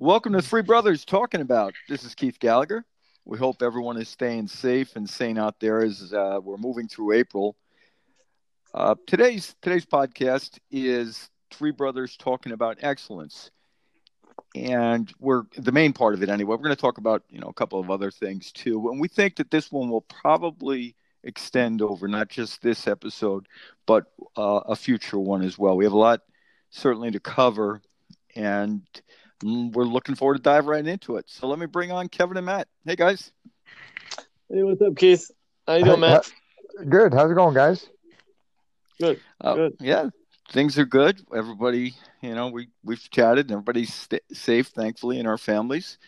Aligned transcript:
Welcome 0.00 0.34
to 0.34 0.42
Three 0.42 0.62
Brothers 0.62 1.04
Talking 1.04 1.40
About. 1.40 1.74
This 1.88 2.04
is 2.04 2.14
Keith 2.14 2.38
Gallagher. 2.38 2.84
We 3.24 3.36
hope 3.36 3.62
everyone 3.62 3.96
is 3.96 4.08
staying 4.08 4.46
safe 4.46 4.94
and 4.94 5.10
sane 5.10 5.36
out 5.36 5.58
there 5.58 5.80
as 5.80 6.12
uh, 6.12 6.38
we're 6.40 6.56
moving 6.56 6.86
through 6.86 7.14
April. 7.14 7.56
Uh, 8.72 8.94
today's 9.08 9.56
today's 9.60 9.84
podcast 9.84 10.60
is 10.70 11.28
Three 11.50 11.72
Brothers 11.72 12.16
Talking 12.16 12.52
About 12.52 12.78
Excellence, 12.80 13.50
and 14.54 15.12
we're 15.18 15.42
the 15.56 15.72
main 15.72 15.92
part 15.92 16.14
of 16.14 16.22
it 16.22 16.28
anyway. 16.28 16.50
We're 16.50 16.62
going 16.62 16.76
to 16.76 16.80
talk 16.80 16.98
about 16.98 17.24
you 17.28 17.40
know 17.40 17.48
a 17.48 17.54
couple 17.54 17.80
of 17.80 17.90
other 17.90 18.12
things 18.12 18.52
too, 18.52 18.90
and 18.90 19.00
we 19.00 19.08
think 19.08 19.34
that 19.34 19.50
this 19.50 19.72
one 19.72 19.90
will 19.90 20.02
probably 20.02 20.94
extend 21.24 21.82
over 21.82 22.06
not 22.06 22.28
just 22.28 22.62
this 22.62 22.86
episode, 22.86 23.48
but 23.84 24.04
uh, 24.36 24.60
a 24.64 24.76
future 24.76 25.18
one 25.18 25.42
as 25.42 25.58
well. 25.58 25.76
We 25.76 25.86
have 25.86 25.92
a 25.92 25.98
lot 25.98 26.20
certainly 26.70 27.10
to 27.10 27.18
cover, 27.18 27.82
and 28.36 28.82
we're 29.42 29.84
looking 29.84 30.14
forward 30.14 30.36
to 30.36 30.42
dive 30.42 30.66
right 30.66 30.86
into 30.86 31.16
it. 31.16 31.26
So 31.28 31.46
let 31.46 31.58
me 31.58 31.66
bring 31.66 31.92
on 31.92 32.08
Kevin 32.08 32.36
and 32.36 32.46
Matt. 32.46 32.68
Hey 32.84 32.96
guys. 32.96 33.32
Hey, 34.50 34.62
what's 34.62 34.80
up, 34.80 34.96
Keith? 34.96 35.30
How 35.66 35.74
you 35.74 35.84
doing, 35.84 36.00
Matt? 36.00 36.32
Good. 36.88 37.12
How's 37.12 37.30
it 37.30 37.34
going, 37.34 37.54
guys? 37.54 37.88
Good. 39.00 39.20
Uh, 39.40 39.54
good. 39.54 39.76
Yeah, 39.80 40.08
things 40.50 40.78
are 40.78 40.86
good. 40.86 41.20
Everybody, 41.34 41.94
you 42.22 42.34
know, 42.34 42.48
we 42.48 42.68
we've 42.82 43.10
chatted. 43.10 43.46
And 43.46 43.52
everybody's 43.52 43.92
st- 43.92 44.22
safe, 44.32 44.68
thankfully, 44.68 45.18
in 45.18 45.26
our 45.26 45.38
families. 45.38 45.98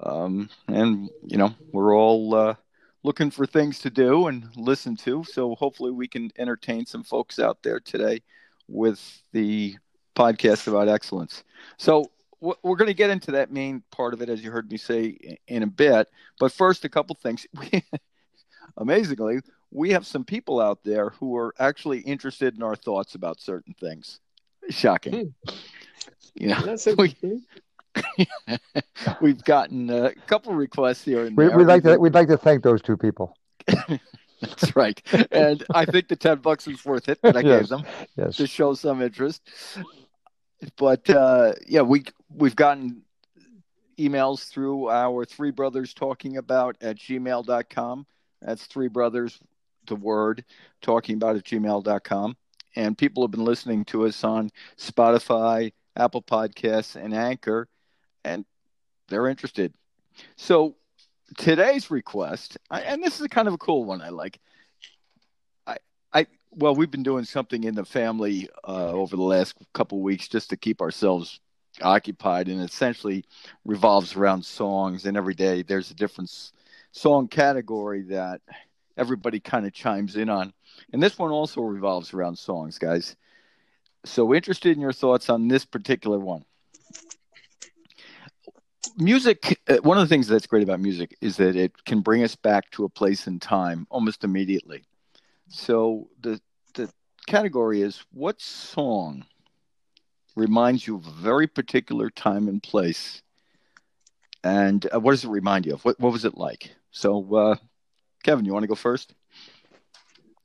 Um, 0.00 0.50
and 0.68 1.08
you 1.26 1.38
know, 1.38 1.54
we're 1.72 1.96
all 1.96 2.34
uh, 2.34 2.54
looking 3.02 3.30
for 3.30 3.46
things 3.46 3.78
to 3.80 3.90
do 3.90 4.26
and 4.26 4.48
listen 4.56 4.96
to. 4.96 5.24
So 5.24 5.54
hopefully, 5.54 5.90
we 5.90 6.08
can 6.08 6.30
entertain 6.38 6.86
some 6.86 7.02
folks 7.02 7.38
out 7.38 7.62
there 7.62 7.80
today 7.80 8.22
with 8.68 9.22
the 9.32 9.76
podcast 10.14 10.68
about 10.68 10.88
excellence. 10.88 11.42
So 11.78 12.10
we're 12.42 12.76
going 12.76 12.88
to 12.88 12.94
get 12.94 13.10
into 13.10 13.32
that 13.32 13.52
main 13.52 13.82
part 13.92 14.14
of 14.14 14.20
it, 14.20 14.28
as 14.28 14.42
you 14.42 14.50
heard 14.50 14.70
me 14.70 14.76
say 14.76 15.38
in 15.46 15.62
a 15.62 15.66
bit. 15.66 16.08
But 16.40 16.52
first, 16.52 16.84
a 16.84 16.88
couple 16.88 17.16
things. 17.22 17.46
amazingly, 18.76 19.40
we 19.70 19.90
have 19.90 20.06
some 20.06 20.24
people 20.24 20.60
out 20.60 20.82
there 20.84 21.10
who 21.10 21.36
are 21.36 21.54
actually 21.58 22.00
interested 22.00 22.56
in 22.56 22.62
our 22.62 22.74
thoughts 22.74 23.14
about 23.14 23.40
certain 23.40 23.74
things. 23.74 24.20
Shocking. 24.70 25.34
Hmm. 25.46 25.54
You 26.34 26.48
know, 26.48 26.60
That's 26.62 26.86
we, 26.98 27.14
we've 29.20 29.44
gotten 29.44 29.90
a 29.90 30.14
couple 30.26 30.54
requests 30.54 31.04
here 31.04 31.26
and 31.26 31.36
we, 31.36 31.48
We'd 31.48 31.66
like 31.66 31.82
to 31.84 31.96
we'd 31.98 32.14
like 32.14 32.28
to 32.28 32.38
thank 32.38 32.62
those 32.62 32.82
two 32.82 32.96
people. 32.96 33.36
That's 34.40 34.74
right, 34.74 35.00
and 35.30 35.62
I 35.72 35.84
think 35.84 36.08
the 36.08 36.16
ten 36.16 36.38
bucks 36.38 36.66
was 36.66 36.84
worth 36.84 37.08
it 37.08 37.20
that 37.22 37.36
I 37.36 37.40
yes. 37.40 37.60
gave 37.60 37.68
them 37.68 37.84
yes. 38.16 38.36
to 38.36 38.46
show 38.46 38.74
some 38.74 39.00
interest 39.00 39.42
but 40.76 41.08
uh, 41.10 41.52
yeah, 41.66 41.82
we 41.82 42.04
we've 42.34 42.56
gotten 42.56 43.02
emails 43.98 44.48
through 44.48 44.88
our 44.90 45.24
three 45.24 45.50
brothers 45.50 45.94
talking 45.94 46.36
about 46.36 46.76
at 46.80 46.96
gmail.com. 46.96 48.06
That's 48.40 48.66
three 48.66 48.88
brothers, 48.88 49.38
the 49.86 49.96
word 49.96 50.44
talking 50.80 51.16
about 51.16 51.36
at 51.36 51.44
gmail.com. 51.44 52.36
And 52.74 52.96
people 52.96 53.22
have 53.22 53.30
been 53.30 53.44
listening 53.44 53.84
to 53.86 54.06
us 54.06 54.24
on 54.24 54.50
Spotify, 54.78 55.72
Apple 55.94 56.22
Podcasts, 56.22 56.96
and 56.96 57.14
Anchor, 57.14 57.68
and 58.24 58.44
they're 59.08 59.28
interested. 59.28 59.74
So 60.36 60.76
today's 61.36 61.90
request, 61.90 62.56
and 62.70 63.02
this 63.02 63.20
is 63.20 63.26
kind 63.28 63.46
of 63.46 63.54
a 63.54 63.58
cool 63.58 63.84
one 63.84 64.00
I 64.00 64.08
like. 64.08 64.40
I, 65.66 65.76
I 66.12 66.26
well, 66.50 66.74
we've 66.74 66.90
been 66.90 67.02
doing 67.02 67.24
something 67.24 67.64
in 67.64 67.74
the 67.74 67.84
family 67.84 68.48
uh, 68.66 68.90
over 68.90 69.16
the 69.16 69.22
last 69.22 69.54
couple 69.74 70.00
weeks 70.00 70.28
just 70.28 70.50
to 70.50 70.56
keep 70.56 70.80
ourselves 70.80 71.40
occupied, 71.80 72.48
and 72.48 72.60
essentially 72.60 73.24
revolves 73.64 74.16
around 74.16 74.44
songs. 74.44 75.06
And 75.06 75.16
every 75.16 75.34
day 75.34 75.62
there's 75.62 75.90
a 75.90 75.94
different 75.94 76.30
song 76.92 77.28
category 77.28 78.02
that 78.02 78.40
everybody 78.96 79.40
kind 79.40 79.66
of 79.66 79.72
chimes 79.72 80.16
in 80.16 80.28
on. 80.28 80.52
And 80.92 81.02
this 81.02 81.18
one 81.18 81.30
also 81.30 81.62
revolves 81.62 82.12
around 82.12 82.36
songs, 82.36 82.78
guys. 82.78 83.16
So, 84.04 84.34
interested 84.34 84.76
in 84.76 84.80
your 84.80 84.92
thoughts 84.92 85.30
on 85.30 85.48
this 85.48 85.64
particular 85.64 86.18
one. 86.18 86.44
Music, 88.98 89.58
uh, 89.68 89.76
one 89.76 89.96
of 89.96 90.06
the 90.06 90.12
things 90.12 90.26
that's 90.26 90.46
great 90.46 90.62
about 90.62 90.80
music 90.80 91.16
is 91.20 91.36
that 91.36 91.56
it 91.56 91.72
can 91.84 92.00
bring 92.00 92.22
us 92.22 92.34
back 92.34 92.70
to 92.72 92.84
a 92.84 92.88
place 92.88 93.26
in 93.26 93.38
time 93.38 93.86
almost 93.90 94.24
immediately. 94.24 94.82
So 95.48 96.08
the 96.20 96.40
the 96.74 96.90
category 97.26 97.82
is 97.82 98.04
what 98.12 98.40
song 98.40 99.24
reminds 100.34 100.86
you 100.86 100.96
of 100.96 101.06
a 101.06 101.10
very 101.10 101.46
particular 101.46 102.10
time 102.10 102.48
and 102.48 102.62
place, 102.62 103.22
and 104.44 104.86
uh, 104.92 105.00
what 105.00 105.12
does 105.12 105.24
it 105.24 105.30
remind 105.30 105.66
you 105.66 105.74
of? 105.74 105.84
What 105.84 105.98
what 106.00 106.12
was 106.12 106.24
it 106.24 106.36
like? 106.36 106.70
So, 106.90 107.34
uh, 107.34 107.56
Kevin, 108.22 108.44
you 108.44 108.52
want 108.52 108.64
to 108.64 108.68
go 108.68 108.74
first? 108.74 109.14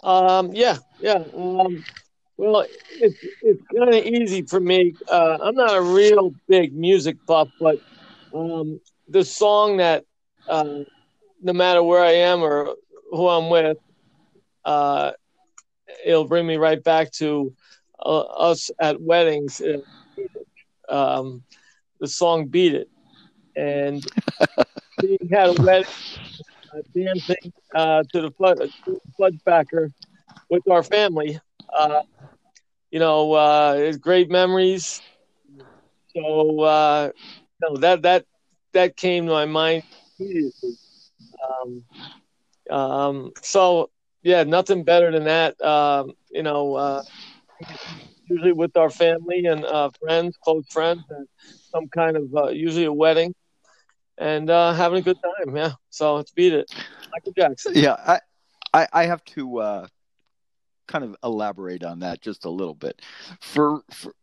Um, 0.04 0.54
yeah, 0.54 0.78
yeah. 1.00 1.24
Um, 1.36 1.84
well, 2.38 2.66
it's 2.92 3.18
it's 3.42 3.62
kind 3.76 3.94
of 3.94 4.06
easy 4.06 4.44
for 4.44 4.60
me. 4.60 4.94
Uh, 5.10 5.38
I'm 5.42 5.56
not 5.56 5.76
a 5.76 5.82
real 5.82 6.34
big 6.48 6.76
music 6.76 7.18
buff, 7.26 7.50
but 7.60 7.82
um, 8.34 8.80
the 9.08 9.24
song 9.24 9.78
that 9.78 10.06
uh, 10.48 10.84
no 11.42 11.54
matter 11.54 11.82
where 11.84 12.04
I 12.04 12.14
am 12.14 12.42
or 12.42 12.76
who 13.12 13.28
I'm 13.28 13.50
with, 13.50 13.78
uh, 14.66 15.12
it'll 16.06 16.28
bring 16.28 16.46
me 16.46 16.58
right 16.58 16.84
back 16.84 17.12
to 17.14 17.54
uh, 18.04 18.20
us 18.22 18.70
at 18.80 19.02
weddings. 19.02 19.62
Um, 20.90 21.44
the 22.00 22.08
song 22.08 22.48
"Beat 22.48 22.74
It," 22.76 22.90
and 23.56 24.04
being 25.02 25.18
had 25.32 25.50
a 25.50 25.54
wedding, 25.54 25.86
uh, 26.74 26.82
dancing 26.96 27.54
uh, 27.76 28.04
to 28.14 28.22
the 28.22 28.32
flood, 28.32 28.58
Fudgebacker 29.20 29.90
with 30.50 30.64
our 30.70 30.84
family. 30.84 31.40
Uh, 31.78 32.02
you 32.92 33.00
know, 33.00 33.34
uh, 33.34 33.76
it's 33.78 33.98
great 33.98 34.30
memories. 34.30 35.02
So 36.16 36.62
uh, 36.62 37.10
no, 37.62 37.78
that 37.78 38.02
that 38.04 38.26
that 38.74 38.96
came 38.96 39.26
to 39.28 39.32
my 39.32 39.46
mind 39.46 39.84
immediately. 40.20 40.78
Um, 41.62 41.84
um, 42.70 43.32
so 43.42 43.90
yeah, 44.24 44.44
nothing 44.44 44.84
better 44.84 45.12
than 45.12 45.26
that. 45.26 45.60
Um, 45.62 46.14
you 46.32 46.44
know, 46.44 46.76
uh, 46.76 47.04
usually 48.30 48.54
with 48.54 48.76
our 48.78 48.90
family 48.90 49.46
and 49.46 49.66
uh, 49.66 49.90
friends, 50.02 50.38
close 50.44 50.66
friends, 50.70 51.04
and 51.10 51.28
some 51.72 51.88
kind 51.88 52.18
of 52.18 52.36
uh, 52.36 52.48
usually 52.50 52.86
a 52.86 52.94
wedding, 52.94 53.34
and 54.18 54.50
uh, 54.50 54.74
having 54.74 55.00
a 55.00 55.02
good 55.02 55.18
time. 55.22 55.56
Yeah, 55.56 55.74
so 55.90 56.16
let's 56.16 56.32
beat 56.32 56.54
it, 56.54 56.72
Michael 57.12 57.34
Jackson. 57.34 57.74
Yeah, 57.76 57.96
I 58.06 58.20
I, 58.74 58.88
I 58.94 59.06
have 59.06 59.24
to 59.26 59.60
uh, 59.60 59.88
kind 60.88 61.04
of 61.04 61.16
elaborate 61.24 61.84
on 61.84 62.00
that 62.00 62.22
just 62.22 62.46
a 62.46 62.50
little 62.50 62.74
bit. 62.74 63.02
For, 63.42 63.82
for 63.92 64.14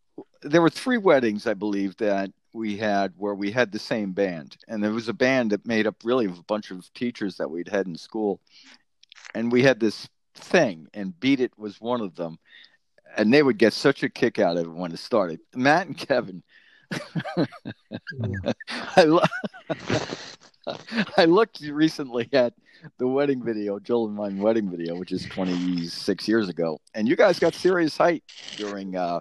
there 0.43 0.63
were 0.63 0.71
three 0.71 0.99
weddings, 0.99 1.47
I 1.47 1.55
believe, 1.55 1.97
that 1.99 2.31
we 2.53 2.77
had 2.77 3.13
where 3.17 3.35
we 3.35 3.51
had 3.51 3.73
the 3.73 3.79
same 3.79 4.13
band, 4.13 4.57
and 4.69 4.83
there 4.83 4.93
was 4.93 5.09
a 5.09 5.15
band 5.15 5.51
that 5.51 5.67
made 5.67 5.87
up 5.87 5.97
really 6.05 6.27
of 6.27 6.39
a 6.39 6.45
bunch 6.45 6.71
of 6.71 6.93
teachers 6.95 7.37
that 7.37 7.51
we'd 7.51 7.69
had 7.69 7.87
in 7.87 7.97
school, 7.97 8.41
and 9.35 9.51
we 9.51 9.63
had 9.63 9.81
this 9.81 10.09
thing, 10.37 10.89
and 10.95 11.19
Beat 11.19 11.41
It 11.41 11.53
was 11.59 11.81
one 11.81 12.01
of 12.01 12.15
them, 12.15 12.39
and 13.17 13.33
they 13.33 13.43
would 13.43 13.59
get 13.59 13.73
such 13.73 14.03
a 14.03 14.09
kick 14.09 14.39
out 14.39 14.57
of 14.57 14.67
it 14.67 14.73
when 14.73 14.93
it 14.93 14.99
started. 14.99 15.41
Matt 15.55 15.87
and 15.87 15.97
Kevin. 15.97 16.43
I, 18.97 19.05
lo- 19.05 19.23
I 21.17 21.25
looked 21.25 21.61
recently 21.61 22.29
at 22.33 22.55
the 22.99 23.07
wedding 23.07 23.43
video, 23.43 23.79
Joel 23.79 24.07
and 24.07 24.17
mine 24.17 24.39
wedding 24.39 24.71
video, 24.71 24.97
which 24.97 25.13
is 25.13 25.25
26 25.27 26.29
years 26.29 26.49
ago, 26.49 26.81
and 26.95 27.09
you 27.09 27.17
guys 27.17 27.39
got 27.39 27.55
serious 27.55 27.97
height 27.97 28.23
during 28.57 28.97
uh, 28.97 29.21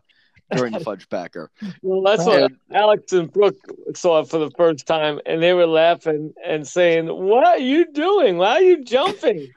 during 0.51 0.73
the 0.73 0.79
Fudgebacker. 0.85 1.47
Well, 1.81 2.01
that's 2.01 2.25
what 2.25 2.51
Alex 2.73 3.13
and 3.13 3.31
Brooke 3.31 3.57
saw 3.95 4.23
for 4.23 4.39
the 4.39 4.51
first 4.51 4.85
time, 4.85 5.19
and 5.25 5.41
they 5.41 5.53
were 5.53 5.67
laughing 5.67 6.33
and 6.45 6.67
saying, 6.67 7.07
"What 7.07 7.45
are 7.45 7.59
you 7.59 7.91
doing? 7.91 8.37
Why 8.37 8.55
are 8.55 8.61
you 8.61 8.83
jumping?" 8.83 9.53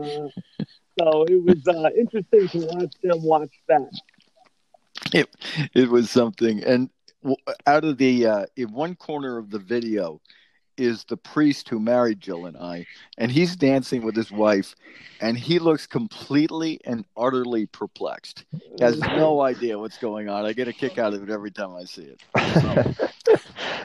Uh, 0.00 0.28
so 1.02 1.24
it 1.24 1.42
was 1.42 1.66
uh, 1.66 1.90
interesting 1.96 2.48
to 2.48 2.66
watch 2.66 2.94
them 3.02 3.22
watch 3.22 3.50
that. 3.68 3.90
It 5.12 5.28
it 5.74 5.88
was 5.88 6.10
something, 6.10 6.62
and 6.62 6.90
out 7.66 7.84
of 7.84 7.98
the 7.98 8.26
uh, 8.26 8.46
in 8.56 8.72
one 8.72 8.94
corner 8.94 9.38
of 9.38 9.50
the 9.50 9.58
video 9.58 10.20
is 10.78 11.04
the 11.04 11.16
priest 11.16 11.68
who 11.68 11.78
married 11.78 12.20
Jill 12.20 12.46
and 12.46 12.56
I, 12.56 12.86
and 13.18 13.30
he's 13.30 13.56
dancing 13.56 14.02
with 14.02 14.16
his 14.16 14.30
wife, 14.30 14.74
and 15.20 15.36
he 15.36 15.58
looks 15.58 15.86
completely 15.86 16.80
and 16.84 17.04
utterly 17.16 17.66
perplexed. 17.66 18.44
He 18.50 18.82
has 18.82 18.98
no 18.98 19.40
idea 19.52 19.78
what's 19.78 19.98
going 19.98 20.28
on. 20.28 20.46
I 20.46 20.52
get 20.52 20.68
a 20.68 20.72
kick 20.72 20.98
out 20.98 21.14
of 21.14 21.22
it 21.22 21.30
every 21.30 21.50
time 21.50 21.74
I 21.74 21.84
see 21.84 22.02
it. 22.04 22.22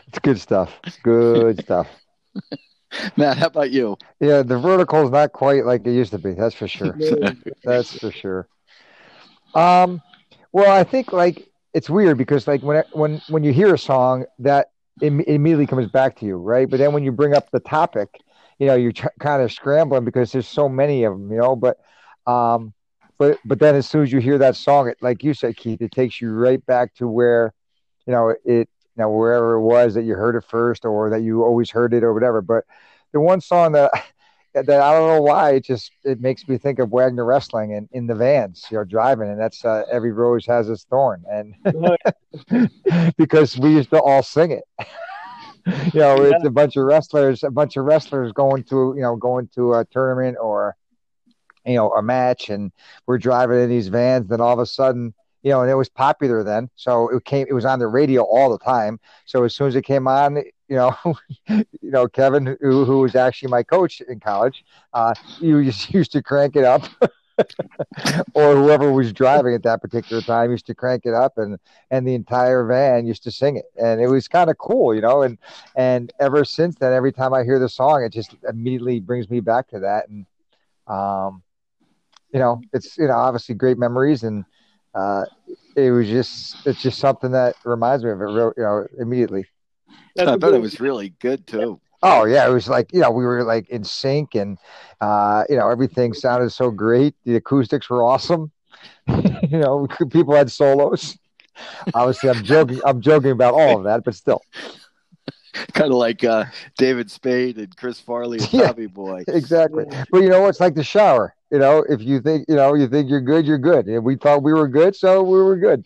it's 0.08 0.20
good 0.22 0.40
stuff. 0.40 0.72
Good 1.04 1.62
stuff. 1.62 1.88
Matt, 3.18 3.38
how 3.38 3.48
about 3.48 3.72
you? 3.72 3.98
Yeah, 4.20 4.44
the 4.44 4.58
vertical 4.58 5.04
is 5.04 5.12
not 5.12 5.34
quite 5.34 5.66
like 5.66 5.86
it 5.86 5.92
used 5.92 6.12
to 6.12 6.18
be. 6.18 6.34
That's 6.34 6.56
for 6.56 6.68
sure. 6.68 6.98
that's 7.64 7.98
for 8.00 8.12
sure. 8.12 8.48
Um, 9.54 10.02
well, 10.52 10.72
I 10.72 10.84
think 10.84 11.12
like 11.14 11.50
it's 11.74 11.90
weird 11.90 12.18
because 12.18 12.48
like 12.48 12.64
when 12.64 12.84
when 12.94 13.22
when 13.30 13.44
you 13.44 13.54
hear 13.54 13.74
a 13.74 13.78
song 13.78 14.26
that 14.40 14.72
it, 15.02 15.12
it 15.12 15.28
immediately 15.28 15.68
comes 15.68 15.88
back 15.88 16.16
to 16.18 16.26
you, 16.26 16.38
right? 16.38 16.70
But 16.70 16.78
then 16.78 16.94
when 16.94 17.04
you 17.04 17.12
bring 17.12 17.34
up 17.34 17.52
the 17.52 17.60
topic, 17.60 18.10
you 18.60 18.68
know, 18.68 18.76
you're 18.76 18.94
kind 19.20 19.42
of 19.42 19.52
scrambling 19.52 20.06
because 20.06 20.32
there's 20.32 20.48
so 20.48 20.68
many 20.68 21.04
of 21.04 21.14
them, 21.14 21.32
you 21.32 21.38
know. 21.38 21.56
But, 21.56 21.78
um, 22.26 22.74
but 23.18 23.38
but 23.46 23.60
then 23.60 23.76
as 23.76 23.88
soon 23.88 24.04
as 24.04 24.12
you 24.12 24.20
hear 24.20 24.38
that 24.38 24.56
song, 24.56 24.90
it 24.90 24.98
like 25.02 25.24
you 25.24 25.34
said, 25.34 25.58
Keith, 25.58 25.82
it 25.82 25.92
takes 25.92 26.22
you 26.22 26.32
right 26.32 26.64
back 26.66 26.94
to 26.96 27.08
where, 27.08 27.54
you 28.06 28.14
know, 28.14 28.34
it 28.46 28.70
you 28.98 29.04
know 29.04 29.12
wherever 29.12 29.54
it 29.54 29.62
was 29.62 29.94
that 29.94 30.04
you 30.04 30.16
heard 30.16 30.36
it 30.36 30.44
first 30.44 30.86
or 30.86 31.10
that 31.12 31.22
you 31.22 31.44
always 31.44 31.70
heard 31.70 31.94
it 31.94 32.04
or 32.04 32.14
whatever. 32.14 32.42
But 32.42 32.66
the 33.14 33.20
one 33.20 33.42
song 33.42 33.74
that 33.74 33.92
that 34.54 34.70
I 34.70 34.92
don't 34.94 35.08
know 35.08 35.22
why 35.22 35.52
it 35.52 35.66
just 35.66 35.92
it 36.04 36.20
makes 36.20 36.48
me 36.48 36.58
think 36.58 36.80
of 36.80 36.90
Wagner 36.90 37.26
Wrestling 37.26 37.74
and 37.74 37.88
in 37.92 38.08
the 38.08 38.16
vans, 38.16 38.66
you 38.72 38.78
know, 38.78 38.84
driving, 38.84 39.30
and 39.30 39.40
that's 39.40 39.64
uh, 39.64 39.84
every 39.92 40.12
rose 40.12 40.46
has 40.48 40.70
its 40.70 40.86
thorn, 40.86 41.24
and 41.30 41.54
because 43.18 43.58
we 43.58 43.74
used 43.74 43.92
to 43.92 44.02
all 44.02 44.24
sing 44.24 44.52
it. 44.52 44.64
you 45.94 46.00
know, 46.00 46.24
yeah. 46.24 46.32
it's 46.36 46.46
a 46.46 46.50
bunch 46.50 46.76
of 46.76 46.86
wrestlers, 46.86 47.44
a 47.44 47.52
bunch 47.52 47.78
of 47.78 47.86
wrestlers 47.86 48.32
going 48.32 48.64
to 48.64 48.94
you 48.96 49.02
know 49.02 49.16
going 49.16 49.48
to 49.54 49.76
a 49.76 49.86
tournament 49.86 50.38
or 50.42 50.76
you 51.66 51.76
know 51.76 51.92
a 51.92 52.02
match, 52.02 52.50
and 52.50 52.72
we're 53.06 53.20
driving 53.20 53.60
in 53.60 53.70
these 53.70 53.90
vans. 53.90 54.28
Then 54.28 54.42
all 54.42 54.54
of 54.54 54.60
a 54.60 54.66
sudden, 54.66 55.14
you 55.48 55.54
know, 55.54 55.62
and 55.62 55.72
it 55.72 55.76
was 55.76 55.88
popular 55.88 56.44
then, 56.44 56.70
so 56.76 57.08
it 57.08 57.24
came. 57.24 57.48
It 57.50 57.54
was 57.54 57.64
on 57.64 57.80
the 57.80 57.88
radio 57.88 58.22
all 58.24 58.52
the 58.52 58.58
time. 58.58 59.00
So 59.24 59.46
as 59.46 59.56
soon 59.56 59.70
as 59.70 59.78
it 59.78 59.84
came 59.84 60.06
on, 60.06 60.36
you 60.36 60.76
know, 60.76 60.94
you 61.48 61.66
know, 61.84 62.06
Kevin, 62.06 62.58
who, 62.60 62.84
who 62.84 63.00
was 63.00 63.16
actually 63.16 63.50
my 63.50 63.64
coach 63.64 64.02
in 64.02 64.20
college, 64.20 64.66
uh, 64.92 65.14
you 65.40 65.64
just 65.64 65.90
used 65.94 66.12
to 66.12 66.22
crank 66.22 66.58
it 66.58 66.66
up. 66.66 66.84
or 68.34 68.56
whoever 68.58 68.92
was 68.92 69.14
driving 69.14 69.54
at 69.54 69.64
that 69.64 69.82
particular 69.82 70.22
time 70.22 70.52
used 70.52 70.66
to 70.66 70.76
crank 70.76 71.06
it 71.06 71.14
up 71.14 71.38
and 71.38 71.60
and 71.92 72.06
the 72.06 72.16
entire 72.16 72.66
van 72.66 73.06
used 73.06 73.22
to 73.22 73.32
sing 73.32 73.58
it 73.58 73.66
and 73.80 74.02
it 74.02 74.08
was 74.08 74.28
kind 74.28 74.50
of 74.50 74.58
cool 74.58 74.96
you 74.96 75.02
know 75.02 75.22
and 75.22 75.38
and 75.76 76.12
ever 76.20 76.44
since 76.44 76.76
then 76.78 76.94
every 76.94 77.12
time 77.12 77.36
i 77.36 77.44
hear 77.44 77.60
the 77.60 77.70
song 77.70 78.04
it 78.04 78.12
just 78.12 78.36
immediately 78.50 79.00
brings 79.00 79.30
me 79.30 79.40
back 79.40 79.68
to 79.68 79.78
that 79.78 80.10
and 80.10 80.26
um 80.88 81.44
you 82.34 82.40
know 82.40 82.60
it's 82.74 82.98
you 82.98 83.06
know 83.06 83.14
obviously 83.14 83.54
great 83.54 83.78
memories 83.78 84.24
and 84.24 84.44
uh 84.98 85.24
it 85.76 85.92
was 85.92 86.08
just 86.08 86.66
it's 86.66 86.82
just 86.82 87.00
something 87.00 87.32
that 87.32 87.56
reminds 87.64 88.04
me 88.04 88.10
of 88.10 88.20
it 88.20 88.26
real 88.26 88.54
you 88.58 88.64
know 88.64 88.88
immediately 89.00 89.46
that's 90.18 90.30
I 90.30 90.36
bet 90.36 90.54
it 90.54 90.62
was 90.62 90.80
really 90.80 91.14
good 91.20 91.46
too. 91.46 91.80
Oh 92.02 92.26
yeah, 92.26 92.48
it 92.48 92.52
was 92.52 92.68
like 92.68 92.92
you 92.92 93.00
know 93.00 93.12
we 93.12 93.24
were 93.24 93.44
like 93.44 93.70
in 93.70 93.84
sync 93.84 94.36
and 94.36 94.58
uh, 95.00 95.44
you 95.48 95.56
know 95.56 95.70
everything 95.70 96.14
sounded 96.14 96.50
so 96.50 96.72
great. 96.72 97.16
The 97.24 97.36
acoustics 97.36 97.90
were 97.90 98.04
awesome. 98.04 98.52
you 99.08 99.60
know, 99.60 99.88
people 100.10 100.36
had 100.36 100.52
solos. 100.52 101.18
Obviously, 101.94 102.30
I'm 102.30 102.44
joking. 102.44 102.82
I'm 102.86 103.02
joking 103.02 103.32
about 103.32 103.54
all 103.54 103.78
of 103.78 103.84
that, 103.86 104.04
but 104.04 104.16
still, 104.16 104.42
kind 105.74 105.92
of 105.92 105.98
like 105.98 106.24
uh, 106.24 106.46
David 106.78 107.10
Spade 107.10 107.58
and 107.58 107.76
Chris 107.76 108.00
Farley 108.00 108.40
and 108.40 108.54
yeah, 108.54 108.68
Tommy 108.68 108.88
Boy. 108.88 109.24
Exactly. 109.28 109.86
But 110.12 110.24
you 110.24 110.30
know, 110.30 110.48
it's 110.48 110.60
like 110.60 110.76
the 110.76 110.84
shower. 110.84 111.36
You 111.52 111.60
know, 111.60 111.86
if 111.88 112.02
you 112.02 112.22
think 112.22 112.46
you 112.48 112.56
know 112.56 112.74
you 112.74 112.88
think 112.88 113.10
you're 113.10 113.22
good, 113.22 113.46
you're 113.46 113.58
good. 113.58 113.88
And 113.88 114.04
we 114.04 114.16
thought 114.16 114.44
we 114.44 114.54
were 114.54 114.68
good, 114.68 114.96
so 114.96 115.24
we 115.24 115.42
were 115.42 115.58
good. 115.58 115.86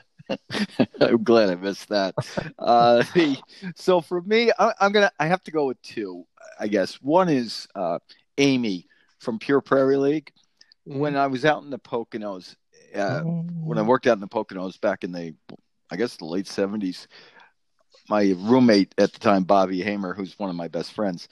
I'm 1.02 1.24
glad 1.24 1.50
I 1.50 1.56
missed 1.56 1.90
that. 1.90 2.16
Uh, 2.58 3.04
so 3.76 4.02
for 4.02 4.22
me, 4.22 4.52
I, 4.58 4.74
am 4.80 4.92
gonna 4.92 5.12
I 5.20 5.28
have 5.28 5.44
to 5.44 5.52
go 5.52 5.66
with 5.68 5.82
two, 5.82 6.26
I 6.60 6.68
guess. 6.68 6.96
One 6.96 7.30
is 7.30 7.68
uh, 7.76 8.00
Amy 8.38 8.88
from 9.20 9.40
Pure 9.40 9.62
Prairie 9.62 9.98
League. 9.98 10.32
When 10.86 11.16
I 11.16 11.28
was 11.28 11.46
out 11.46 11.64
in 11.64 11.70
the 11.70 11.80
Poconos, 11.80 12.56
uh, 12.96 13.22
when 13.22 13.78
I 13.78 13.82
worked 13.82 14.08
out 14.08 14.14
in 14.14 14.22
the 14.22 14.28
Poconos 14.28 14.80
back 14.80 15.04
in 15.04 15.12
the, 15.12 15.36
I 15.92 15.96
guess 15.96 16.18
the 16.18 16.26
late 16.26 16.46
'70s, 16.46 17.08
my 18.10 18.34
roommate 18.38 18.94
at 18.98 19.14
the 19.14 19.20
time, 19.20 19.44
Bobby 19.44 19.82
Hamer, 19.82 20.14
who's 20.14 20.38
one 20.40 20.50
of 20.50 20.56
my 20.56 20.68
best 20.68 20.94
friends, 20.94 21.30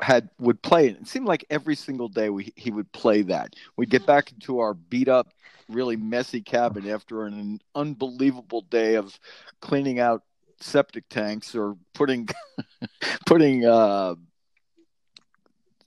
had 0.00 0.28
would 0.38 0.60
play 0.60 0.88
it. 0.88 0.98
It 1.00 1.06
seemed 1.06 1.26
like 1.26 1.44
every 1.50 1.76
single 1.76 2.08
day 2.08 2.30
we, 2.30 2.52
he 2.56 2.70
would 2.70 2.90
play 2.92 3.22
that. 3.22 3.54
We'd 3.76 3.90
get 3.90 4.06
back 4.06 4.32
into 4.32 4.58
our 4.58 4.74
beat 4.74 5.08
up, 5.08 5.28
really 5.68 5.96
messy 5.96 6.40
cabin 6.40 6.88
after 6.88 7.26
an 7.26 7.60
unbelievable 7.74 8.62
day 8.62 8.96
of 8.96 9.18
cleaning 9.60 10.00
out 10.00 10.22
septic 10.60 11.08
tanks 11.08 11.54
or 11.54 11.76
putting 11.94 12.28
putting 13.26 13.64
uh, 13.64 14.16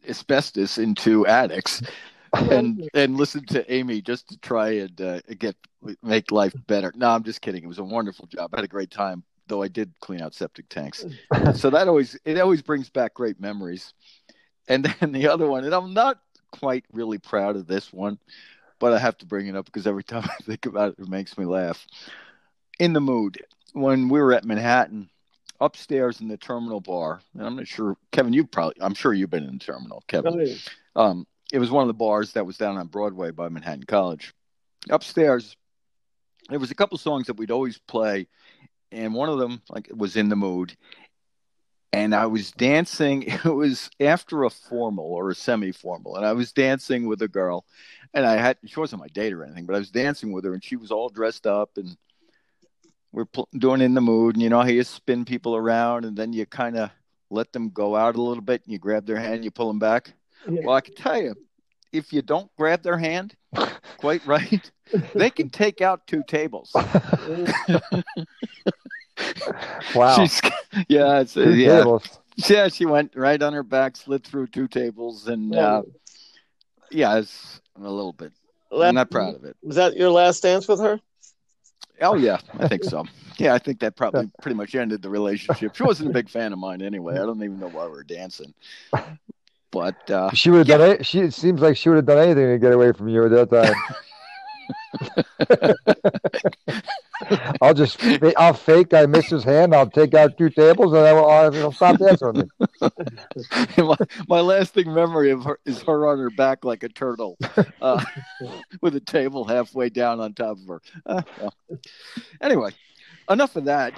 asbestos 0.07 0.77
into 0.77 1.27
attics. 1.27 1.81
and 2.33 2.87
and 2.93 3.17
listen 3.17 3.45
to 3.47 3.69
Amy 3.73 4.01
just 4.01 4.29
to 4.29 4.37
try 4.37 4.69
and 4.69 5.01
uh, 5.01 5.19
get 5.37 5.55
make 6.01 6.31
life 6.31 6.53
better. 6.67 6.93
No, 6.95 7.09
I'm 7.09 7.23
just 7.23 7.41
kidding. 7.41 7.63
It 7.63 7.67
was 7.67 7.79
a 7.79 7.83
wonderful 7.83 8.27
job. 8.27 8.51
I 8.53 8.57
had 8.57 8.65
a 8.65 8.69
great 8.69 8.91
time 8.91 9.23
though 9.49 9.61
I 9.61 9.67
did 9.67 9.93
clean 9.99 10.21
out 10.21 10.33
septic 10.33 10.69
tanks. 10.69 11.05
so 11.55 11.69
that 11.69 11.87
always 11.87 12.17
it 12.25 12.39
always 12.39 12.61
brings 12.61 12.89
back 12.89 13.13
great 13.13 13.39
memories. 13.39 13.93
And 14.67 14.85
then 14.85 15.11
the 15.11 15.27
other 15.27 15.47
one, 15.47 15.65
and 15.65 15.73
I'm 15.73 15.93
not 15.93 16.19
quite 16.51 16.85
really 16.93 17.17
proud 17.17 17.55
of 17.55 17.67
this 17.67 17.91
one, 17.91 18.19
but 18.79 18.93
I 18.93 18.99
have 18.99 19.17
to 19.19 19.25
bring 19.25 19.47
it 19.47 19.55
up 19.55 19.65
because 19.65 19.87
every 19.87 20.03
time 20.03 20.23
I 20.39 20.43
think 20.43 20.65
about 20.65 20.93
it, 20.93 20.99
it 20.99 21.09
makes 21.09 21.37
me 21.37 21.45
laugh. 21.45 21.85
In 22.79 22.93
the 22.93 23.01
mood 23.01 23.43
when 23.73 24.09
we 24.09 24.19
were 24.19 24.33
at 24.33 24.45
Manhattan, 24.45 25.09
upstairs 25.59 26.21
in 26.21 26.27
the 26.27 26.37
terminal 26.37 26.79
bar, 26.79 27.21
and 27.33 27.45
I'm 27.45 27.55
not 27.55 27.67
sure, 27.67 27.97
Kevin, 28.11 28.33
you 28.33 28.45
probably, 28.45 28.81
I'm 28.81 28.93
sure 28.93 29.13
you've 29.13 29.29
been 29.29 29.43
in 29.43 29.53
the 29.53 29.59
terminal, 29.59 30.03
Kevin. 30.07 30.57
Oh, 30.95 31.03
um, 31.03 31.27
it 31.51 31.59
was 31.59 31.71
one 31.71 31.81
of 31.81 31.87
the 31.87 31.93
bars 31.93 32.33
that 32.33 32.45
was 32.45 32.57
down 32.57 32.77
on 32.77 32.87
Broadway 32.87 33.31
by 33.31 33.49
Manhattan 33.49 33.83
College. 33.83 34.33
Upstairs, 34.89 35.55
there 36.49 36.59
was 36.59 36.71
a 36.71 36.75
couple 36.75 36.97
songs 36.97 37.27
that 37.27 37.37
we'd 37.37 37.51
always 37.51 37.77
play 37.77 38.27
and 38.91 39.13
one 39.13 39.29
of 39.29 39.39
them 39.39 39.61
like 39.69 39.89
was 39.95 40.15
in 40.15 40.29
the 40.29 40.35
mood 40.35 40.75
and 41.91 42.13
I 42.13 42.25
was 42.27 42.51
dancing. 42.51 43.23
It 43.45 43.55
was 43.55 43.89
after 43.99 44.43
a 44.43 44.49
formal 44.49 45.05
or 45.05 45.29
a 45.29 45.35
semi-formal, 45.35 46.17
and 46.17 46.25
I 46.25 46.33
was 46.33 46.51
dancing 46.51 47.07
with 47.07 47.21
a 47.21 47.27
girl, 47.27 47.65
and 48.13 48.25
I 48.25 48.37
had 48.37 48.57
she 48.65 48.79
wasn't 48.79 49.01
my 49.01 49.07
date 49.07 49.33
or 49.33 49.43
anything, 49.43 49.65
but 49.65 49.75
I 49.75 49.79
was 49.79 49.91
dancing 49.91 50.31
with 50.31 50.45
her, 50.45 50.53
and 50.53 50.63
she 50.63 50.75
was 50.75 50.91
all 50.91 51.09
dressed 51.09 51.47
up, 51.47 51.71
and 51.77 51.97
we're 53.11 53.25
pl- 53.25 53.49
doing 53.57 53.81
in 53.81 53.93
the 53.93 54.01
mood, 54.01 54.35
and 54.35 54.43
you 54.43 54.49
know 54.49 54.61
how 54.61 54.67
you 54.67 54.83
spin 54.83 55.25
people 55.25 55.55
around, 55.55 56.05
and 56.05 56.15
then 56.15 56.33
you 56.33 56.45
kind 56.45 56.77
of 56.77 56.91
let 57.29 57.51
them 57.53 57.69
go 57.69 57.95
out 57.95 58.15
a 58.15 58.21
little 58.21 58.43
bit, 58.43 58.61
and 58.63 58.71
you 58.71 58.79
grab 58.79 59.05
their 59.05 59.19
hand, 59.19 59.43
you 59.43 59.51
pull 59.51 59.67
them 59.67 59.79
back. 59.79 60.13
Yeah. 60.49 60.61
Well, 60.63 60.75
I 60.75 60.81
can 60.81 60.95
tell 60.95 61.21
you, 61.21 61.35
if 61.91 62.13
you 62.13 62.21
don't 62.21 62.49
grab 62.55 62.83
their 62.83 62.97
hand 62.97 63.35
quite 63.97 64.25
right, 64.25 64.71
they 65.15 65.29
can 65.29 65.49
take 65.49 65.81
out 65.81 66.05
two 66.07 66.23
tables. 66.27 66.75
wow. 69.95 70.15
She's, 70.15 70.41
yeah, 70.87 71.21
it's, 71.21 71.33
two 71.33 71.55
yeah. 71.55 71.79
Tables. 71.79 72.19
Yeah, 72.47 72.67
she 72.69 72.85
went 72.85 73.15
right 73.15 73.41
on 73.41 73.53
her 73.53 73.63
back, 73.63 73.97
slid 73.97 74.23
through 74.23 74.47
two 74.47 74.67
tables, 74.67 75.27
and 75.27 75.53
uh, 75.55 75.83
yeah, 76.89 77.17
it's 77.17 77.59
a 77.75 77.81
little 77.81 78.13
bit. 78.13 78.31
I'm 78.71 78.95
not 78.95 79.11
proud 79.11 79.35
of 79.35 79.43
it. 79.43 79.57
Was 79.63 79.75
that 79.75 79.97
your 79.97 80.09
last 80.09 80.41
dance 80.43 80.67
with 80.67 80.79
her? 80.79 80.99
Oh 82.01 82.15
yeah, 82.15 82.37
I 82.59 82.67
think 82.67 82.83
so. 82.83 83.05
Yeah, 83.37 83.53
I 83.53 83.57
think 83.57 83.79
that 83.79 83.95
probably 83.95 84.29
pretty 84.41 84.57
much 84.57 84.75
ended 84.75 85.01
the 85.01 85.09
relationship. 85.09 85.73
She 85.73 85.83
wasn't 85.83 86.09
a 86.09 86.13
big 86.13 86.29
fan 86.29 86.51
of 86.51 86.59
mine 86.59 86.81
anyway. 86.81 87.13
I 87.13 87.19
don't 87.19 87.41
even 87.41 87.57
know 87.57 87.69
why 87.69 87.87
we 87.87 87.97
are 87.97 88.03
dancing. 88.03 88.53
But 89.71 90.11
uh, 90.11 90.29
she 90.31 90.49
would 90.49 90.67
have 90.67 90.67
yeah. 90.67 90.77
done 90.77 90.89
it. 90.97 91.05
She 91.05 91.19
it 91.19 91.33
seems 91.33 91.61
like 91.61 91.77
she 91.77 91.87
would 91.87 91.95
have 91.95 92.05
done 92.05 92.17
anything 92.17 92.47
to 92.49 92.57
get 92.57 92.73
away 92.73 92.91
from 92.91 93.07
you 93.07 93.23
at 93.23 93.31
that 93.31 93.49
time. 93.49 93.73
I'll 97.61 97.73
just 97.73 98.01
I'll 98.37 98.53
fake 98.53 98.93
I 98.93 99.05
miss 99.05 99.27
his 99.27 99.43
hand. 99.43 99.75
I'll 99.75 99.89
take 99.89 100.13
out 100.13 100.37
two 100.37 100.49
tables 100.49 100.93
and 100.93 101.05
I 101.05 101.13
will, 101.13 101.29
I'll 101.29 101.71
stop 101.71 101.97
dancing 101.97 102.49
my, 103.77 103.95
my 104.27 104.39
lasting 104.39 104.93
memory 104.93 105.31
of 105.31 105.43
her 105.43 105.59
is 105.65 105.81
her 105.83 106.07
on 106.07 106.17
her 106.19 106.29
back 106.29 106.63
like 106.63 106.83
a 106.83 106.89
turtle, 106.89 107.37
uh, 107.81 108.03
with 108.81 108.95
a 108.95 108.99
table 109.01 109.43
halfway 109.45 109.89
down 109.89 110.19
on 110.19 110.33
top 110.33 110.57
of 110.57 110.67
her. 110.67 110.81
Uh, 111.05 111.21
well. 111.39 111.53
Anyway, 112.41 112.71
enough 113.29 113.55
of 113.55 113.65
that. 113.65 113.93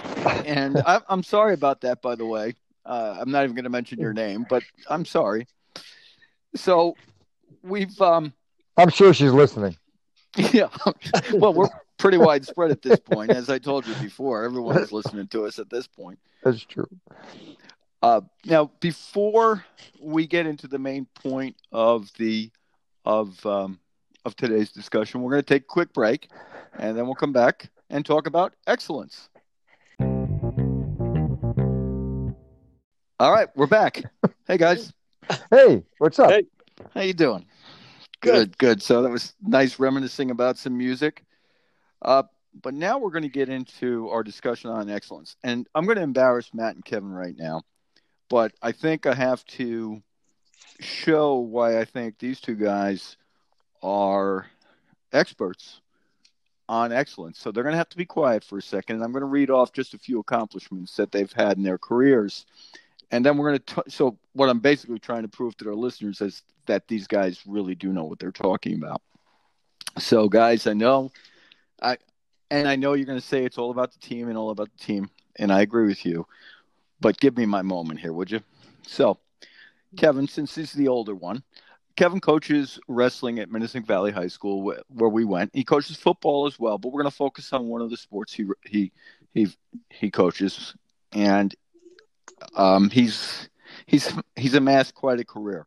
And 0.46 0.78
I, 0.86 1.00
am 1.08 1.22
sorry 1.22 1.54
about 1.54 1.80
that, 1.82 2.02
by 2.02 2.14
the 2.14 2.26
way. 2.26 2.54
Uh, 2.84 3.16
I'm 3.20 3.30
not 3.30 3.44
even 3.44 3.54
going 3.54 3.64
to 3.64 3.70
mention 3.70 4.00
your 4.00 4.12
name, 4.12 4.46
but 4.48 4.62
I'm 4.88 5.04
sorry. 5.04 5.46
So 6.54 6.96
we've. 7.62 8.00
Um, 8.00 8.32
I'm 8.76 8.88
sure 8.88 9.14
she's 9.14 9.32
listening. 9.32 9.76
Yeah. 10.52 10.68
well, 11.34 11.52
we're 11.52 11.68
pretty 11.98 12.16
widespread 12.16 12.70
at 12.70 12.82
this 12.82 12.98
point. 12.98 13.30
As 13.30 13.50
I 13.50 13.58
told 13.58 13.86
you 13.86 13.94
before, 13.96 14.44
everyone's 14.44 14.90
listening 14.92 15.26
to 15.28 15.44
us 15.44 15.58
at 15.58 15.68
this 15.68 15.86
point. 15.86 16.18
That's 16.42 16.64
true. 16.64 16.88
Uh, 18.02 18.22
now, 18.46 18.70
before 18.80 19.64
we 20.00 20.26
get 20.26 20.46
into 20.46 20.66
the 20.66 20.78
main 20.78 21.06
point 21.14 21.56
of 21.70 22.10
the 22.18 22.50
of 23.04 23.44
um, 23.46 23.78
of 24.24 24.34
today's 24.34 24.72
discussion, 24.72 25.22
we're 25.22 25.32
going 25.32 25.42
to 25.42 25.54
take 25.54 25.62
a 25.62 25.66
quick 25.66 25.92
break, 25.92 26.30
and 26.78 26.96
then 26.96 27.04
we'll 27.04 27.14
come 27.14 27.32
back 27.32 27.70
and 27.90 28.04
talk 28.04 28.26
about 28.26 28.54
excellence. 28.66 29.28
All 33.20 33.32
right, 33.32 33.48
we're 33.54 33.66
back. 33.66 34.02
Hey 34.48 34.56
guys. 34.56 34.92
Hey, 35.50 35.84
what's 35.98 36.18
up? 36.18 36.30
Hey. 36.30 36.44
How 36.94 37.02
you 37.02 37.12
doing? 37.12 37.46
Good, 38.22 38.56
good. 38.56 38.80
So 38.80 39.02
that 39.02 39.10
was 39.10 39.34
nice 39.42 39.80
reminiscing 39.80 40.30
about 40.30 40.56
some 40.56 40.78
music. 40.78 41.24
Uh, 42.00 42.22
but 42.62 42.72
now 42.72 42.98
we're 42.98 43.10
going 43.10 43.24
to 43.24 43.28
get 43.28 43.48
into 43.48 44.08
our 44.10 44.22
discussion 44.22 44.70
on 44.70 44.88
excellence. 44.88 45.36
And 45.42 45.66
I'm 45.74 45.84
going 45.86 45.96
to 45.96 46.02
embarrass 46.02 46.54
Matt 46.54 46.76
and 46.76 46.84
Kevin 46.84 47.10
right 47.10 47.34
now, 47.36 47.62
but 48.30 48.52
I 48.62 48.72
think 48.72 49.06
I 49.06 49.14
have 49.14 49.44
to 49.46 50.00
show 50.78 51.36
why 51.36 51.80
I 51.80 51.84
think 51.84 52.18
these 52.18 52.40
two 52.40 52.54
guys 52.54 53.16
are 53.82 54.46
experts 55.12 55.80
on 56.68 56.92
excellence. 56.92 57.40
So 57.40 57.50
they're 57.50 57.64
going 57.64 57.74
to 57.74 57.78
have 57.78 57.88
to 57.88 57.96
be 57.96 58.04
quiet 58.04 58.44
for 58.44 58.58
a 58.58 58.62
second. 58.62 58.96
And 58.96 59.04
I'm 59.04 59.12
going 59.12 59.22
to 59.22 59.26
read 59.26 59.50
off 59.50 59.72
just 59.72 59.94
a 59.94 59.98
few 59.98 60.20
accomplishments 60.20 60.94
that 60.96 61.10
they've 61.10 61.32
had 61.32 61.56
in 61.56 61.64
their 61.64 61.78
careers. 61.78 62.46
And 63.10 63.26
then 63.26 63.36
we're 63.36 63.50
going 63.50 63.60
to, 63.66 63.74
t- 63.74 63.90
so 63.90 64.16
what 64.32 64.48
I'm 64.48 64.60
basically 64.60 65.00
trying 65.00 65.22
to 65.22 65.28
prove 65.28 65.56
to 65.56 65.68
our 65.68 65.74
listeners 65.74 66.20
is 66.20 66.42
that 66.66 66.88
these 66.88 67.06
guys 67.06 67.40
really 67.46 67.74
do 67.74 67.92
know 67.92 68.04
what 68.04 68.18
they're 68.18 68.32
talking 68.32 68.74
about. 68.74 69.02
So, 69.98 70.28
guys, 70.28 70.66
I 70.66 70.72
know, 70.72 71.10
I, 71.80 71.98
and 72.50 72.68
I 72.68 72.76
know 72.76 72.94
you're 72.94 73.06
going 73.06 73.20
to 73.20 73.26
say 73.26 73.44
it's 73.44 73.58
all 73.58 73.70
about 73.70 73.92
the 73.92 73.98
team 73.98 74.28
and 74.28 74.38
all 74.38 74.50
about 74.50 74.70
the 74.76 74.84
team. 74.84 75.10
And 75.36 75.52
I 75.52 75.62
agree 75.62 75.86
with 75.86 76.04
you. 76.04 76.26
But 77.00 77.18
give 77.18 77.36
me 77.36 77.46
my 77.46 77.62
moment 77.62 78.00
here, 78.00 78.12
would 78.12 78.30
you? 78.30 78.40
So, 78.86 79.18
Kevin, 79.96 80.28
since 80.28 80.54
he's 80.54 80.72
the 80.72 80.88
older 80.88 81.14
one, 81.14 81.42
Kevin 81.96 82.20
coaches 82.20 82.78
wrestling 82.88 83.38
at 83.38 83.50
Minisink 83.50 83.86
Valley 83.86 84.12
High 84.12 84.28
School, 84.28 84.62
where 84.88 85.08
we 85.08 85.24
went. 85.24 85.50
He 85.52 85.64
coaches 85.64 85.96
football 85.96 86.46
as 86.46 86.58
well, 86.58 86.78
but 86.78 86.88
we're 86.88 87.02
going 87.02 87.10
to 87.10 87.16
focus 87.16 87.52
on 87.52 87.68
one 87.68 87.82
of 87.82 87.90
the 87.90 87.96
sports 87.96 88.32
he 88.32 88.46
he 88.64 88.92
he 89.34 89.48
he 89.90 90.10
coaches, 90.10 90.74
and 91.12 91.54
um, 92.54 92.88
he's 92.88 93.48
he's 93.86 94.12
he's 94.36 94.54
amassed 94.54 94.94
quite 94.94 95.20
a 95.20 95.24
career. 95.24 95.66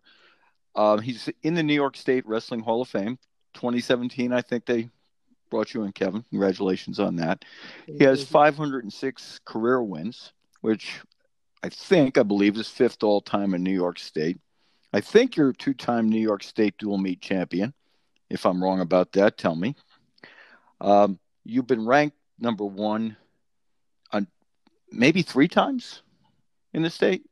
Uh, 0.75 0.98
he's 0.98 1.29
in 1.44 1.53
the 1.53 1.63
New 1.63 1.74
York 1.74 1.96
State 1.96 2.25
Wrestling 2.27 2.60
Hall 2.60 2.82
of 2.82 2.89
Fame. 2.89 3.17
2017, 3.53 4.34
I 4.34 4.41
think 4.41 4.65
they 4.65 4.89
brought 5.50 5.74
you 5.74 5.84
in, 5.84 5.94
Kevin. 5.94 6.24
Congratulations 6.29 7.00
on 7.00 7.15
that. 7.15 7.46
He 7.86 8.03
has 8.03 8.25
506 8.25 9.39
career 9.46 9.82
wins, 9.82 10.34
which 10.62 11.00
I 11.63 11.70
think 11.70 12.17
I 12.17 12.24
believe 12.24 12.58
is 12.58 12.67
fifth 12.67 13.03
all 13.03 13.22
time 13.22 13.53
in 13.53 13.63
New 13.63 13.74
York 13.74 13.98
State. 13.98 14.38
I 14.91 15.01
think 15.01 15.36
you're 15.36 15.50
a 15.50 15.53
two 15.53 15.74
time 15.74 16.10
New 16.10 16.20
York 16.20 16.44
State 16.44 16.77
dual 16.77 16.98
meet 16.98 17.22
champion. 17.22 17.74
If 18.29 18.46
I'm 18.46 18.63
wrong 18.63 18.82
about 18.82 19.13
that, 19.13 19.38
tell 19.38 19.55
me. 19.55 19.75
Um, 20.82 21.20
you've 21.44 21.67
been 21.67 21.86
ranked 21.86 22.17
number 22.39 22.65
one 22.65 23.15
on 24.12 24.27
maybe 24.91 25.22
three 25.22 25.48
times 25.48 26.01
in 26.74 26.82
the 26.82 26.89
state. 26.89 27.24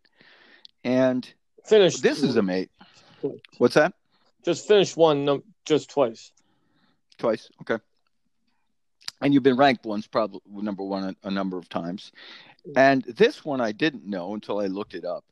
And 0.83 1.31
finished. 1.65 2.01
This 2.01 2.23
is 2.23 2.35
a 2.35 2.41
mate. 3.23 3.41
What's 3.57 3.75
that? 3.75 3.93
Just 4.43 4.67
finished 4.67 4.97
one, 4.97 5.25
no, 5.25 5.43
just 5.65 5.89
twice. 5.89 6.31
Twice. 7.17 7.49
Okay. 7.61 7.81
And 9.21 9.33
you've 9.33 9.43
been 9.43 9.57
ranked 9.57 9.85
once, 9.85 10.05
probably 10.05 10.41
number 10.47 10.83
one 10.83 11.15
a, 11.23 11.27
a 11.27 11.31
number 11.31 11.57
of 11.57 11.69
times. 11.69 12.11
And 12.75 13.03
this 13.03 13.45
one 13.45 13.61
I 13.61 13.71
didn't 13.71 14.05
know 14.05 14.33
until 14.33 14.59
I 14.59 14.67
looked 14.67 14.95
it 14.95 15.05
up. 15.05 15.23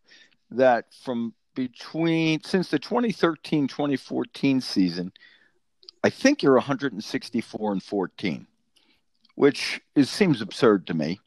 That 0.52 0.86
from 1.04 1.34
between 1.56 2.42
since 2.44 2.70
the 2.70 2.80
2013 2.80 3.68
2014 3.68 4.62
season, 4.62 5.12
I 6.04 6.10
think 6.10 6.42
you're 6.42 6.56
164 6.56 7.72
and 7.72 7.84
14, 7.84 8.48
which 9.36 9.82
is 9.96 10.10
seems 10.10 10.42
absurd 10.42 10.88
to 10.88 10.94
me. 10.94 11.20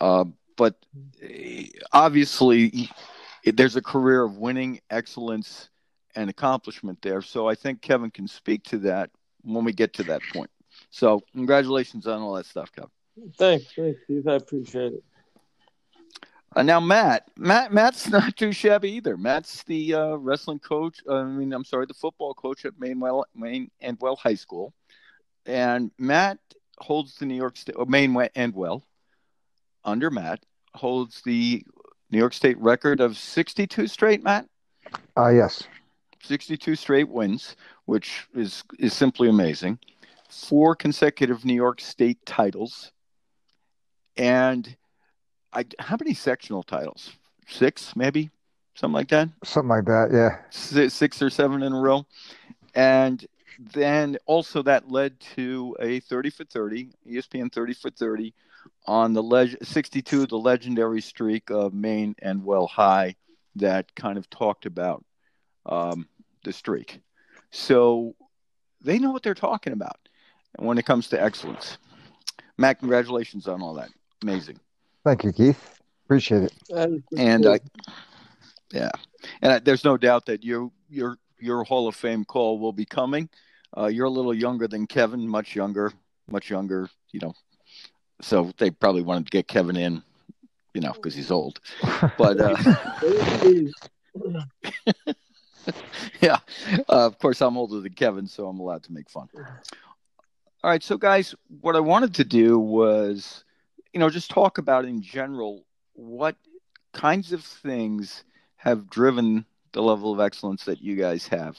Uh, 0.00 0.24
but 0.56 0.76
eh, 1.22 1.66
obviously, 1.92 2.90
there's 3.44 3.76
a 3.76 3.82
career 3.82 4.22
of 4.22 4.36
winning, 4.36 4.80
excellence, 4.90 5.70
and 6.16 6.28
accomplishment 6.30 7.00
there. 7.02 7.22
So 7.22 7.48
I 7.48 7.54
think 7.54 7.82
Kevin 7.82 8.10
can 8.10 8.26
speak 8.26 8.64
to 8.64 8.78
that 8.78 9.10
when 9.42 9.64
we 9.64 9.72
get 9.72 9.92
to 9.94 10.02
that 10.04 10.22
point. 10.32 10.50
So 10.90 11.22
congratulations 11.32 12.06
on 12.06 12.20
all 12.20 12.34
that 12.34 12.46
stuff, 12.46 12.72
Kevin. 12.72 12.90
Thanks, 13.38 13.66
thanks, 13.74 14.00
Steve. 14.04 14.26
I 14.26 14.34
appreciate 14.34 14.94
it. 14.94 15.04
Uh, 16.54 16.62
now, 16.62 16.80
Matt, 16.80 17.30
Matt, 17.36 17.72
Matt's 17.72 18.08
not 18.10 18.36
too 18.36 18.52
shabby 18.52 18.90
either. 18.92 19.16
Matt's 19.16 19.62
the 19.64 19.94
uh, 19.94 20.14
wrestling 20.16 20.58
coach. 20.58 21.00
Uh, 21.08 21.16
I 21.16 21.24
mean, 21.24 21.52
I'm 21.52 21.64
sorry, 21.64 21.86
the 21.86 21.94
football 21.94 22.34
coach 22.34 22.64
at 22.64 22.74
Mainwell, 22.74 23.24
Maine 23.34 23.70
Endwell 23.82 24.18
High 24.18 24.34
School, 24.34 24.72
and 25.44 25.90
Matt 25.98 26.38
holds 26.78 27.16
the 27.16 27.26
New 27.26 27.34
York 27.34 27.56
State, 27.56 27.76
Maine 27.88 28.14
Endwell, 28.34 28.82
under 29.84 30.10
Matt 30.10 30.44
holds 30.74 31.22
the 31.22 31.64
New 32.10 32.18
York 32.18 32.32
State 32.32 32.58
record 32.58 33.00
of 33.00 33.16
62 33.16 33.86
straight. 33.86 34.22
Matt. 34.22 34.46
Uh 35.16 35.28
yes. 35.28 35.64
62 36.26 36.76
straight 36.76 37.08
wins, 37.08 37.56
which 37.84 38.26
is 38.34 38.64
is 38.78 38.92
simply 38.92 39.28
amazing. 39.28 39.78
Four 40.28 40.74
consecutive 40.74 41.44
New 41.44 41.54
York 41.54 41.80
State 41.80 42.24
titles, 42.26 42.92
and 44.16 44.76
I, 45.52 45.64
how 45.78 45.96
many 45.98 46.14
sectional 46.14 46.62
titles? 46.62 47.12
Six, 47.48 47.94
maybe 47.94 48.30
something 48.74 48.94
like 48.94 49.08
that. 49.08 49.28
Something 49.44 49.68
like 49.68 49.84
that, 49.84 50.10
yeah. 50.12 50.38
Six 50.50 51.22
or 51.22 51.30
seven 51.30 51.62
in 51.62 51.72
a 51.72 51.80
row, 51.80 52.06
and 52.74 53.24
then 53.58 54.18
also 54.26 54.62
that 54.62 54.90
led 54.90 55.18
to 55.36 55.76
a 55.80 56.00
30 56.00 56.30
for 56.30 56.44
30, 56.44 56.90
ESPN 57.08 57.52
30 57.52 57.74
for 57.74 57.90
30 57.90 58.34
on 58.86 59.12
the 59.12 59.22
leg- 59.22 59.56
62, 59.62 60.26
the 60.26 60.36
legendary 60.36 61.00
streak 61.00 61.50
of 61.50 61.72
Maine 61.72 62.14
Endwell 62.22 62.68
High 62.68 63.16
that 63.54 63.94
kind 63.94 64.18
of 64.18 64.28
talked 64.28 64.66
about 64.66 65.04
um, 65.64 66.06
the 66.46 66.52
streak. 66.52 67.00
So 67.50 68.14
they 68.80 68.98
know 68.98 69.10
what 69.10 69.22
they're 69.22 69.34
talking 69.34 69.74
about 69.74 69.98
when 70.58 70.78
it 70.78 70.86
comes 70.86 71.08
to 71.08 71.22
excellence. 71.22 71.76
Matt, 72.56 72.78
congratulations 72.78 73.46
on 73.46 73.60
all 73.60 73.74
that. 73.74 73.90
Amazing. 74.22 74.58
Thank 75.04 75.24
you, 75.24 75.32
Keith. 75.32 75.80
Appreciate 76.06 76.44
it. 76.44 76.52
And 77.18 77.46
I, 77.46 77.60
yeah, 78.72 78.90
and 79.42 79.52
I, 79.52 79.58
there's 79.58 79.84
no 79.84 79.96
doubt 79.96 80.26
that 80.26 80.42
you 80.42 80.72
your 80.88 81.18
your 81.38 81.64
Hall 81.64 81.88
of 81.88 81.94
Fame 81.94 82.24
call 82.24 82.58
will 82.58 82.72
be 82.72 82.86
coming. 82.86 83.28
Uh, 83.76 83.86
you're 83.86 84.06
a 84.06 84.10
little 84.10 84.32
younger 84.32 84.68
than 84.68 84.86
Kevin, 84.86 85.28
much 85.28 85.54
younger, 85.54 85.92
much 86.30 86.48
younger. 86.48 86.88
You 87.10 87.20
know, 87.20 87.34
so 88.20 88.52
they 88.58 88.70
probably 88.70 89.02
wanted 89.02 89.26
to 89.26 89.30
get 89.30 89.48
Kevin 89.48 89.76
in, 89.76 90.02
you 90.74 90.80
know, 90.80 90.92
because 90.92 91.14
he's 91.14 91.30
old. 91.30 91.60
But 92.16 92.40
uh, 92.40 92.56
yeah, 96.20 96.38
uh, 96.88 97.06
of 97.06 97.18
course 97.18 97.40
I'm 97.40 97.56
older 97.56 97.80
than 97.80 97.92
Kevin, 97.92 98.26
so 98.26 98.48
I'm 98.48 98.60
allowed 98.60 98.82
to 98.84 98.92
make 98.92 99.10
fun. 99.10 99.28
All 99.36 100.70
right, 100.70 100.82
so 100.82 100.96
guys, 100.96 101.34
what 101.60 101.76
I 101.76 101.80
wanted 101.80 102.14
to 102.14 102.24
do 102.24 102.58
was 102.58 103.44
you 103.96 104.00
know, 104.00 104.10
just 104.10 104.30
talk 104.30 104.58
about 104.58 104.84
in 104.84 105.00
general 105.00 105.64
what 105.94 106.36
kinds 106.92 107.32
of 107.32 107.42
things 107.42 108.24
have 108.56 108.90
driven 108.90 109.46
the 109.72 109.80
level 109.80 110.12
of 110.12 110.20
excellence 110.20 110.66
that 110.66 110.82
you 110.82 110.96
guys 110.96 111.26
have. 111.28 111.56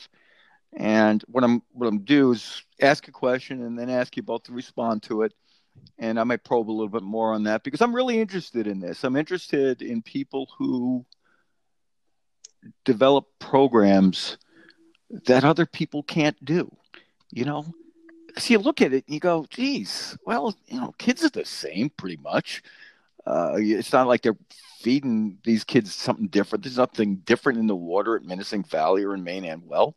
And 0.74 1.24
what 1.28 1.44
I'm 1.44 1.64
what 1.72 1.88
I'm 1.88 2.04
do 2.04 2.34
is 2.34 2.62
ask 2.80 3.08
a 3.08 3.12
question 3.12 3.64
and 3.64 3.76
then 3.76 3.90
ask 3.90 4.16
you 4.16 4.22
both 4.22 4.44
to 4.44 4.52
respond 4.52 5.02
to 5.04 5.24
it. 5.24 5.34
And 5.98 6.20
I 6.20 6.26
might 6.26 6.44
probe 6.44 6.70
a 6.70 6.72
little 6.72 6.90
bit 6.90 7.02
more 7.02 7.34
on 7.34 7.42
that 7.46 7.64
because 7.64 7.82
I'm 7.82 7.96
really 7.96 8.22
interested 8.22 8.68
in 8.68 8.82
this. 8.82 9.04
I'm 9.04 9.16
interested 9.16 9.82
in 9.82 10.04
people 10.04 10.48
who 10.60 11.04
develop 12.86 13.26
programs 13.40 14.38
that 15.26 15.44
other 15.44 15.66
people 15.66 16.04
can't 16.04 16.44
do. 16.44 16.70
You 17.32 17.46
know, 17.46 17.66
so 18.38 18.54
you 18.54 18.60
look 18.60 18.82
at 18.82 18.94
it 18.94 19.06
and 19.08 19.14
you 19.14 19.20
go, 19.20 19.46
geez, 19.50 20.18
well, 20.26 20.56
you 20.68 20.80
know, 20.80 20.94
kids 20.98 21.24
are 21.24 21.30
the 21.30 21.46
same 21.46 21.90
pretty 21.90 22.18
much. 22.18 22.64
Uh, 23.26 23.56
it's 23.58 23.92
not 23.92 24.08
like 24.08 24.22
they're 24.22 24.38
feeding 24.80 25.38
these 25.44 25.64
kids 25.64 25.94
something 25.94 26.28
different. 26.28 26.64
There's 26.64 26.78
nothing 26.78 27.18
different 27.18 27.60
in 27.60 27.68
the 27.68 27.76
water 27.76 28.16
at 28.16 28.24
Minisink 28.24 28.70
Valley 28.70 29.04
or 29.04 29.14
in 29.14 29.24
Maine 29.24 29.44
Endwell, 29.44 29.94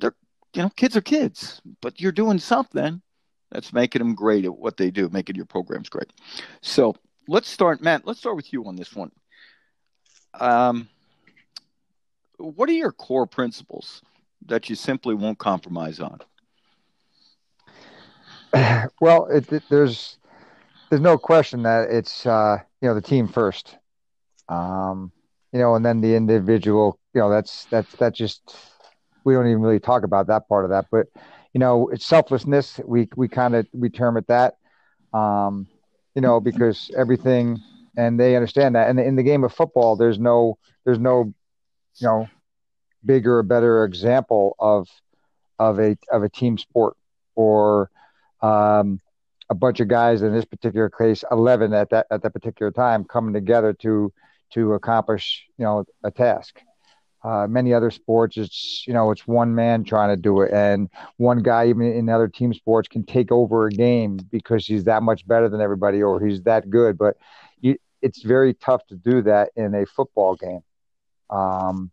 They're, 0.00 0.14
you 0.54 0.62
know, 0.62 0.70
kids 0.70 0.96
are 0.96 1.02
kids, 1.02 1.60
but 1.80 2.00
you're 2.00 2.12
doing 2.12 2.38
something 2.38 3.02
that's 3.50 3.72
making 3.72 4.00
them 4.00 4.14
great 4.14 4.44
at 4.44 4.56
what 4.56 4.76
they 4.76 4.90
do, 4.90 5.08
making 5.10 5.36
your 5.36 5.44
programs 5.44 5.90
great. 5.90 6.10
So 6.62 6.94
let's 7.28 7.48
start, 7.48 7.82
Matt. 7.82 8.06
Let's 8.06 8.20
start 8.20 8.36
with 8.36 8.52
you 8.52 8.64
on 8.64 8.76
this 8.76 8.94
one. 8.94 9.10
Um, 10.40 10.88
what 12.42 12.68
are 12.68 12.72
your 12.72 12.92
core 12.92 13.26
principles 13.26 14.02
that 14.46 14.68
you 14.68 14.76
simply 14.76 15.14
won't 15.14 15.38
compromise 15.38 16.00
on? 16.00 16.20
well, 19.00 19.26
it, 19.26 19.50
it, 19.52 19.62
there's 19.70 20.18
there's 20.90 21.00
no 21.00 21.16
question 21.16 21.62
that 21.62 21.88
it's 21.90 22.26
uh, 22.26 22.58
you 22.80 22.88
know 22.88 22.94
the 22.94 23.00
team 23.00 23.28
first, 23.28 23.76
um, 24.48 25.12
you 25.52 25.58
know, 25.58 25.74
and 25.74 25.84
then 25.84 26.00
the 26.00 26.14
individual. 26.14 26.98
You 27.14 27.20
know, 27.20 27.30
that's 27.30 27.66
that's 27.66 27.94
that 27.96 28.14
just 28.14 28.56
we 29.24 29.34
don't 29.34 29.46
even 29.46 29.62
really 29.62 29.80
talk 29.80 30.02
about 30.02 30.26
that 30.26 30.48
part 30.48 30.64
of 30.64 30.70
that, 30.70 30.86
but 30.90 31.06
you 31.54 31.58
know, 31.60 31.88
it's 31.88 32.06
selflessness. 32.06 32.80
We 32.84 33.08
we 33.16 33.28
kind 33.28 33.54
of 33.54 33.66
we 33.72 33.88
term 33.88 34.16
it 34.16 34.26
that, 34.26 34.56
um, 35.14 35.66
you 36.14 36.22
know, 36.22 36.40
because 36.40 36.90
everything 36.96 37.58
and 37.96 38.18
they 38.18 38.36
understand 38.36 38.74
that. 38.74 38.88
And 38.88 38.98
in 38.98 39.16
the 39.16 39.22
game 39.22 39.44
of 39.44 39.52
football, 39.52 39.96
there's 39.96 40.18
no 40.18 40.58
there's 40.84 40.98
no 40.98 41.32
you 41.98 42.06
know 42.06 42.28
bigger 43.04 43.42
better 43.42 43.84
example 43.84 44.54
of 44.58 44.88
of 45.58 45.78
a 45.78 45.96
of 46.10 46.22
a 46.22 46.28
team 46.28 46.58
sport 46.58 46.96
or 47.34 47.90
um, 48.42 49.00
a 49.50 49.54
bunch 49.54 49.80
of 49.80 49.88
guys 49.88 50.22
in 50.22 50.32
this 50.32 50.44
particular 50.44 50.90
case, 50.90 51.24
eleven 51.30 51.72
at 51.72 51.90
that 51.90 52.06
at 52.10 52.22
that 52.22 52.30
particular 52.32 52.70
time, 52.72 53.04
coming 53.04 53.34
together 53.34 53.72
to 53.74 54.12
to 54.54 54.72
accomplish 54.74 55.46
you 55.58 55.64
know 55.64 55.84
a 56.04 56.10
task. 56.10 56.60
Uh, 57.24 57.46
many 57.46 57.72
other 57.72 57.90
sports, 57.90 58.36
it's 58.36 58.84
you 58.86 58.92
know 58.92 59.12
it's 59.12 59.26
one 59.26 59.54
man 59.54 59.84
trying 59.84 60.08
to 60.08 60.16
do 60.20 60.40
it, 60.40 60.52
and 60.52 60.88
one 61.18 61.38
guy 61.38 61.68
even 61.68 61.82
in 61.82 62.08
other 62.08 62.28
team 62.28 62.52
sports 62.52 62.88
can 62.88 63.04
take 63.04 63.30
over 63.30 63.66
a 63.66 63.70
game 63.70 64.18
because 64.30 64.66
he's 64.66 64.84
that 64.84 65.02
much 65.02 65.26
better 65.28 65.48
than 65.48 65.60
everybody 65.60 66.02
or 66.02 66.18
he's 66.20 66.42
that 66.42 66.68
good. 66.68 66.98
But 66.98 67.16
you, 67.60 67.76
it's 68.00 68.22
very 68.22 68.54
tough 68.54 68.84
to 68.88 68.96
do 68.96 69.22
that 69.22 69.50
in 69.54 69.74
a 69.74 69.86
football 69.86 70.34
game. 70.34 70.62
Um, 71.32 71.90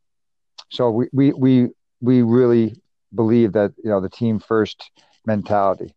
so 0.69 0.91
we, 0.91 1.07
we 1.13 1.31
we 1.33 1.67
we 2.01 2.21
really 2.21 2.75
believe 3.15 3.53
that 3.53 3.73
you 3.83 3.89
know 3.89 4.01
the 4.01 4.09
team 4.09 4.39
first 4.39 4.91
mentality, 5.25 5.95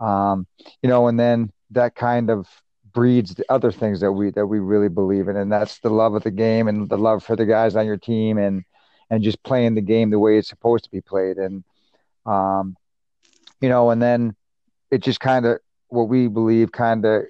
um, 0.00 0.46
you 0.82 0.88
know, 0.88 1.08
and 1.08 1.18
then 1.18 1.52
that 1.70 1.94
kind 1.94 2.30
of 2.30 2.48
breeds 2.92 3.34
the 3.34 3.44
other 3.50 3.72
things 3.72 4.00
that 4.00 4.12
we 4.12 4.30
that 4.30 4.46
we 4.46 4.60
really 4.60 4.88
believe 4.88 5.28
in, 5.28 5.36
and 5.36 5.52
that's 5.52 5.80
the 5.80 5.90
love 5.90 6.14
of 6.14 6.22
the 6.22 6.30
game 6.30 6.68
and 6.68 6.88
the 6.88 6.96
love 6.98 7.22
for 7.24 7.36
the 7.36 7.46
guys 7.46 7.76
on 7.76 7.86
your 7.86 7.96
team 7.96 8.38
and 8.38 8.64
and 9.10 9.22
just 9.22 9.42
playing 9.42 9.74
the 9.74 9.82
game 9.82 10.10
the 10.10 10.18
way 10.18 10.38
it's 10.38 10.48
supposed 10.48 10.84
to 10.84 10.90
be 10.90 11.00
played, 11.00 11.36
and 11.36 11.64
um, 12.24 12.76
you 13.60 13.68
know, 13.68 13.90
and 13.90 14.00
then 14.00 14.34
it 14.90 15.02
just 15.02 15.20
kind 15.20 15.44
of 15.44 15.58
what 15.88 16.08
we 16.08 16.28
believe 16.28 16.72
kind 16.72 17.04
of 17.04 17.24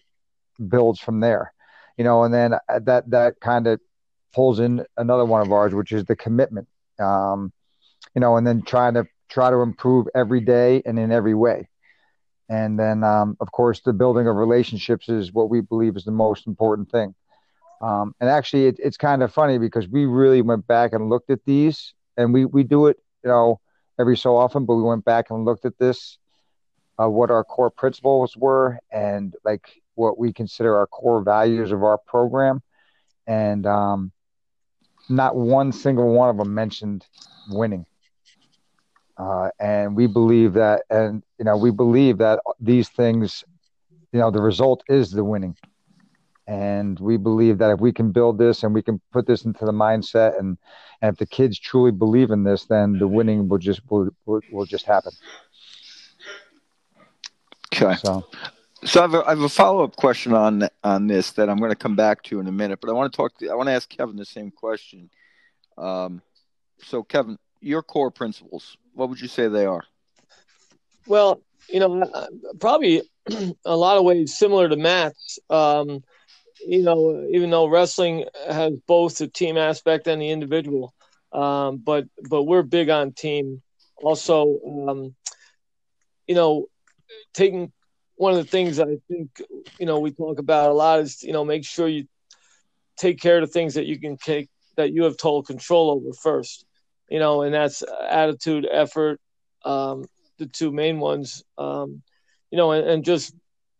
builds 0.68 1.00
from 1.00 1.20
there, 1.20 1.52
you 1.96 2.04
know, 2.04 2.24
and 2.24 2.32
then 2.32 2.54
that 2.82 3.10
that 3.10 3.40
kind 3.40 3.66
of 3.66 3.80
pulls 4.34 4.60
in 4.60 4.84
another 4.96 5.24
one 5.24 5.42
of 5.42 5.52
ours, 5.52 5.74
which 5.74 5.92
is 5.92 6.04
the 6.04 6.16
commitment, 6.16 6.68
um, 6.98 7.52
you 8.14 8.20
know, 8.20 8.36
and 8.36 8.46
then 8.46 8.62
trying 8.62 8.94
to 8.94 9.06
try 9.28 9.50
to 9.50 9.56
improve 9.58 10.06
every 10.14 10.40
day 10.40 10.82
and 10.84 10.98
in 10.98 11.12
every 11.12 11.34
way. 11.34 11.68
And 12.48 12.78
then, 12.78 13.02
um, 13.04 13.36
of 13.40 13.50
course, 13.52 13.80
the 13.80 13.92
building 13.92 14.28
of 14.28 14.36
relationships 14.36 15.08
is 15.08 15.32
what 15.32 15.48
we 15.48 15.60
believe 15.60 15.96
is 15.96 16.04
the 16.04 16.10
most 16.10 16.46
important 16.46 16.90
thing. 16.90 17.14
Um, 17.80 18.14
and 18.20 18.28
actually, 18.30 18.66
it, 18.66 18.76
it's 18.78 18.96
kind 18.96 19.22
of 19.22 19.32
funny 19.32 19.58
because 19.58 19.88
we 19.88 20.04
really 20.06 20.42
went 20.42 20.66
back 20.66 20.92
and 20.92 21.08
looked 21.08 21.30
at 21.30 21.44
these, 21.44 21.94
and 22.16 22.32
we 22.32 22.44
we 22.44 22.62
do 22.62 22.86
it, 22.86 22.98
you 23.22 23.30
know, 23.30 23.60
every 23.98 24.16
so 24.16 24.36
often. 24.36 24.64
But 24.66 24.76
we 24.76 24.82
went 24.82 25.04
back 25.04 25.30
and 25.30 25.44
looked 25.44 25.64
at 25.64 25.78
this, 25.78 26.18
uh, 26.98 27.08
what 27.08 27.30
our 27.30 27.44
core 27.44 27.70
principles 27.70 28.36
were, 28.36 28.78
and 28.90 29.34
like 29.44 29.82
what 29.96 30.18
we 30.18 30.32
consider 30.32 30.76
our 30.76 30.86
core 30.86 31.22
values 31.22 31.72
of 31.72 31.82
our 31.82 31.98
program, 31.98 32.62
and 33.26 33.66
um, 33.66 34.12
not 35.08 35.36
one 35.36 35.72
single 35.72 36.12
one 36.12 36.28
of 36.28 36.36
them 36.36 36.54
mentioned 36.54 37.06
winning. 37.48 37.86
Uh, 39.16 39.50
and 39.60 39.94
we 39.94 40.06
believe 40.06 40.54
that, 40.54 40.82
and 40.90 41.22
you 41.38 41.44
know, 41.44 41.56
we 41.56 41.70
believe 41.70 42.18
that 42.18 42.40
these 42.58 42.88
things, 42.88 43.44
you 44.12 44.18
know, 44.18 44.30
the 44.30 44.40
result 44.42 44.82
is 44.88 45.10
the 45.10 45.24
winning. 45.24 45.56
And 46.46 46.98
we 47.00 47.16
believe 47.16 47.58
that 47.58 47.70
if 47.70 47.80
we 47.80 47.92
can 47.92 48.12
build 48.12 48.38
this 48.38 48.64
and 48.64 48.74
we 48.74 48.82
can 48.82 49.00
put 49.12 49.26
this 49.26 49.44
into 49.44 49.64
the 49.64 49.72
mindset, 49.72 50.38
and, 50.38 50.58
and 51.00 51.12
if 51.12 51.18
the 51.18 51.26
kids 51.26 51.58
truly 51.58 51.90
believe 51.90 52.30
in 52.30 52.44
this, 52.44 52.64
then 52.64 52.98
the 52.98 53.08
winning 53.08 53.48
will 53.48 53.58
just 53.58 53.80
will, 53.88 54.10
will, 54.26 54.40
will 54.52 54.66
just 54.66 54.84
happen. 54.84 55.12
Okay. 57.74 57.94
So, 57.96 58.26
so 58.84 59.00
I 59.00 59.02
have 59.02 59.14
a, 59.14 59.24
I 59.24 59.30
have 59.30 59.40
a 59.40 59.48
follow 59.48 59.84
up 59.84 59.96
question 59.96 60.32
on 60.32 60.68
on 60.82 61.06
this 61.06 61.32
that 61.32 61.48
I'm 61.48 61.58
going 61.58 61.70
to 61.70 61.76
come 61.76 61.96
back 61.96 62.22
to 62.24 62.40
in 62.40 62.46
a 62.46 62.52
minute, 62.52 62.80
but 62.80 62.90
I 62.90 62.92
want 62.92 63.12
to 63.12 63.16
talk. 63.16 63.36
To, 63.38 63.48
I 63.48 63.54
want 63.54 63.68
to 63.68 63.72
ask 63.72 63.88
Kevin 63.88 64.16
the 64.16 64.24
same 64.24 64.50
question. 64.50 65.10
Um, 65.78 66.22
so 66.82 67.02
Kevin, 67.02 67.38
your 67.60 67.82
core 67.82 68.10
principles, 68.10 68.76
what 68.92 69.08
would 69.08 69.20
you 69.20 69.28
say 69.28 69.48
they 69.48 69.66
are? 69.66 69.84
Well, 71.06 71.40
you 71.68 71.80
know, 71.80 72.10
probably 72.60 73.02
a 73.64 73.76
lot 73.76 73.96
of 73.96 74.04
ways 74.04 74.36
similar 74.36 74.68
to 74.68 74.76
Matt's. 74.76 75.38
Um, 75.50 76.02
you 76.66 76.82
know, 76.82 77.26
even 77.30 77.50
though 77.50 77.66
wrestling 77.66 78.24
has 78.48 78.72
both 78.86 79.18
the 79.18 79.28
team 79.28 79.56
aspect 79.56 80.06
and 80.06 80.20
the 80.20 80.30
individual, 80.30 80.94
um, 81.32 81.78
but 81.78 82.06
but 82.28 82.44
we're 82.44 82.62
big 82.62 82.90
on 82.90 83.12
team. 83.12 83.62
Also, 84.02 84.58
um, 84.88 85.14
you 86.26 86.34
know, 86.34 86.66
taking 87.32 87.72
one 88.16 88.32
of 88.32 88.38
the 88.38 88.50
things 88.50 88.78
I 88.78 88.96
think 89.08 89.42
you 89.78 89.86
know 89.86 89.98
we 89.98 90.12
talk 90.12 90.38
about 90.38 90.70
a 90.70 90.74
lot 90.74 91.00
is 91.00 91.22
you 91.22 91.32
know 91.32 91.44
make 91.44 91.64
sure 91.64 91.88
you 91.88 92.06
take 92.96 93.20
care 93.20 93.38
of 93.38 93.42
the 93.42 93.52
things 93.52 93.74
that 93.74 93.86
you 93.86 93.98
can 93.98 94.16
take 94.16 94.48
that 94.76 94.92
you 94.92 95.04
have 95.04 95.16
total 95.16 95.42
control 95.42 95.90
over 95.90 96.12
first. 96.12 96.64
You 97.08 97.18
know, 97.18 97.42
and 97.42 97.54
that's 97.54 97.82
attitude, 98.08 98.66
effort, 98.70 99.20
um, 99.64 100.06
the 100.38 100.46
two 100.46 100.72
main 100.72 100.98
ones. 100.98 101.44
Um, 101.58 102.02
you 102.50 102.56
know, 102.56 102.72
and, 102.72 102.88
and 102.88 103.04
just 103.04 103.34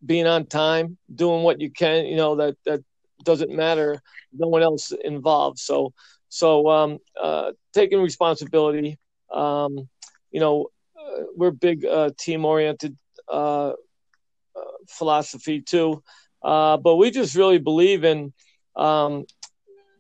being 0.04 0.26
on 0.26 0.46
time, 0.46 0.98
doing 1.14 1.42
what 1.42 1.60
you 1.60 1.70
can. 1.70 2.06
You 2.06 2.16
know 2.16 2.36
that 2.36 2.56
that 2.66 2.80
doesn't 3.24 3.50
matter. 3.50 4.00
No 4.32 4.48
one 4.48 4.62
else 4.62 4.92
involved. 4.92 5.58
So 5.58 5.92
so 6.28 6.68
um, 6.68 6.98
uh, 7.20 7.52
taking 7.72 8.02
responsibility. 8.02 8.98
Um, 9.32 9.88
you 10.30 10.40
know, 10.40 10.66
uh, 10.98 11.22
we're 11.36 11.50
big 11.52 11.84
uh, 11.84 12.10
team 12.18 12.44
oriented 12.44 12.96
uh, 13.28 13.72
philosophy 14.88 15.60
too. 15.60 16.02
Uh, 16.42 16.76
but 16.76 16.96
we 16.96 17.10
just 17.10 17.34
really 17.34 17.58
believe 17.58 18.04
in, 18.04 18.32
um, 18.76 19.24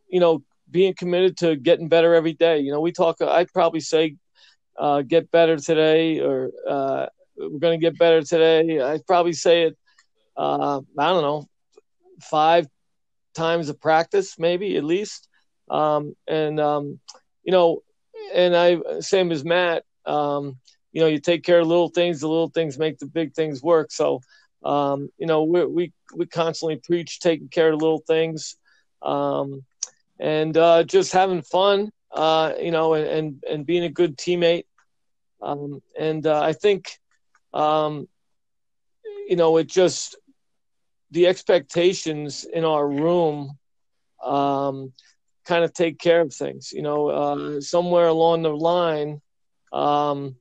you 0.08 0.20
know, 0.20 0.42
being 0.70 0.94
committed 0.94 1.36
to 1.38 1.56
getting 1.56 1.88
better 1.88 2.14
every 2.14 2.34
day. 2.34 2.58
You 2.60 2.72
know, 2.72 2.80
we 2.80 2.92
talk. 2.92 3.20
I'd 3.20 3.52
probably 3.52 3.80
say, 3.80 4.16
uh, 4.78 5.02
get 5.02 5.30
better 5.30 5.56
today, 5.56 6.20
or 6.20 6.50
uh, 6.68 7.06
we're 7.36 7.58
going 7.58 7.78
to 7.78 7.84
get 7.84 7.98
better 7.98 8.22
today. 8.22 8.80
I'd 8.80 9.06
probably 9.06 9.32
say 9.32 9.64
it. 9.64 9.78
Uh, 10.36 10.80
I 10.98 11.08
don't 11.08 11.22
know, 11.22 11.46
five 12.20 12.66
times 13.34 13.68
a 13.68 13.74
practice, 13.74 14.38
maybe 14.38 14.76
at 14.76 14.84
least. 14.84 15.28
Um, 15.70 16.14
and 16.26 16.60
um, 16.60 17.00
you 17.44 17.52
know, 17.52 17.82
and 18.34 18.56
I 18.56 18.78
same 19.00 19.32
as 19.32 19.44
Matt. 19.44 19.84
Um, 20.06 20.58
you 20.92 21.00
know, 21.00 21.08
you 21.08 21.18
take 21.18 21.42
care 21.42 21.60
of 21.60 21.66
little 21.66 21.88
things. 21.88 22.20
The 22.20 22.28
little 22.28 22.50
things 22.50 22.78
make 22.78 22.98
the 22.98 23.06
big 23.06 23.34
things 23.34 23.62
work. 23.62 23.90
So 23.90 24.20
um, 24.64 25.10
you 25.18 25.26
know, 25.26 25.44
we, 25.44 25.64
we, 25.64 25.92
we 26.14 26.26
constantly 26.26 26.76
preach 26.76 27.20
taking 27.20 27.48
care 27.48 27.72
of 27.72 27.80
little 27.80 28.02
things 28.06 28.56
um, 29.02 29.62
and 30.18 30.56
uh, 30.56 30.82
just 30.84 31.12
having 31.12 31.42
fun, 31.42 31.90
uh, 32.12 32.52
you 32.60 32.70
know, 32.70 32.94
and, 32.94 33.06
and, 33.06 33.44
and, 33.48 33.66
being 33.66 33.84
a 33.84 33.90
good 33.90 34.16
teammate. 34.16 34.64
Um, 35.42 35.82
and 35.98 36.26
uh, 36.26 36.40
I 36.40 36.54
think, 36.54 36.98
um, 37.52 38.08
you 39.28 39.36
know, 39.36 39.58
it 39.58 39.66
just, 39.66 40.16
the 41.10 41.26
expectations 41.26 42.44
in 42.44 42.64
our 42.64 42.88
room 42.88 43.58
um, 44.24 44.92
kind 45.44 45.64
of 45.64 45.74
take 45.74 45.98
care 45.98 46.22
of 46.22 46.32
things, 46.32 46.72
you 46.72 46.82
know, 46.82 47.08
uh, 47.08 47.60
somewhere 47.60 48.06
along 48.06 48.42
the 48.42 48.48
line, 48.48 49.20
um, 49.72 50.36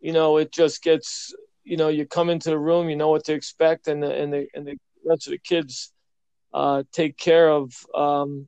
you 0.00 0.12
know, 0.12 0.38
it 0.38 0.50
just 0.52 0.82
gets 0.82 1.32
you 1.66 1.76
know 1.76 1.88
you 1.88 2.06
come 2.06 2.30
into 2.30 2.50
the 2.50 2.58
room, 2.58 2.88
you 2.88 2.96
know 2.96 3.08
what 3.08 3.24
to 3.24 3.34
expect, 3.34 3.88
and 3.88 4.02
the 4.02 4.14
and 4.14 4.32
the 4.32 4.46
and 4.54 4.66
the 4.66 4.78
rest 5.04 5.26
of 5.26 5.32
the 5.32 5.38
kids 5.38 5.92
uh, 6.54 6.84
take 6.92 7.18
care 7.18 7.50
of 7.50 7.74
um, 7.94 8.46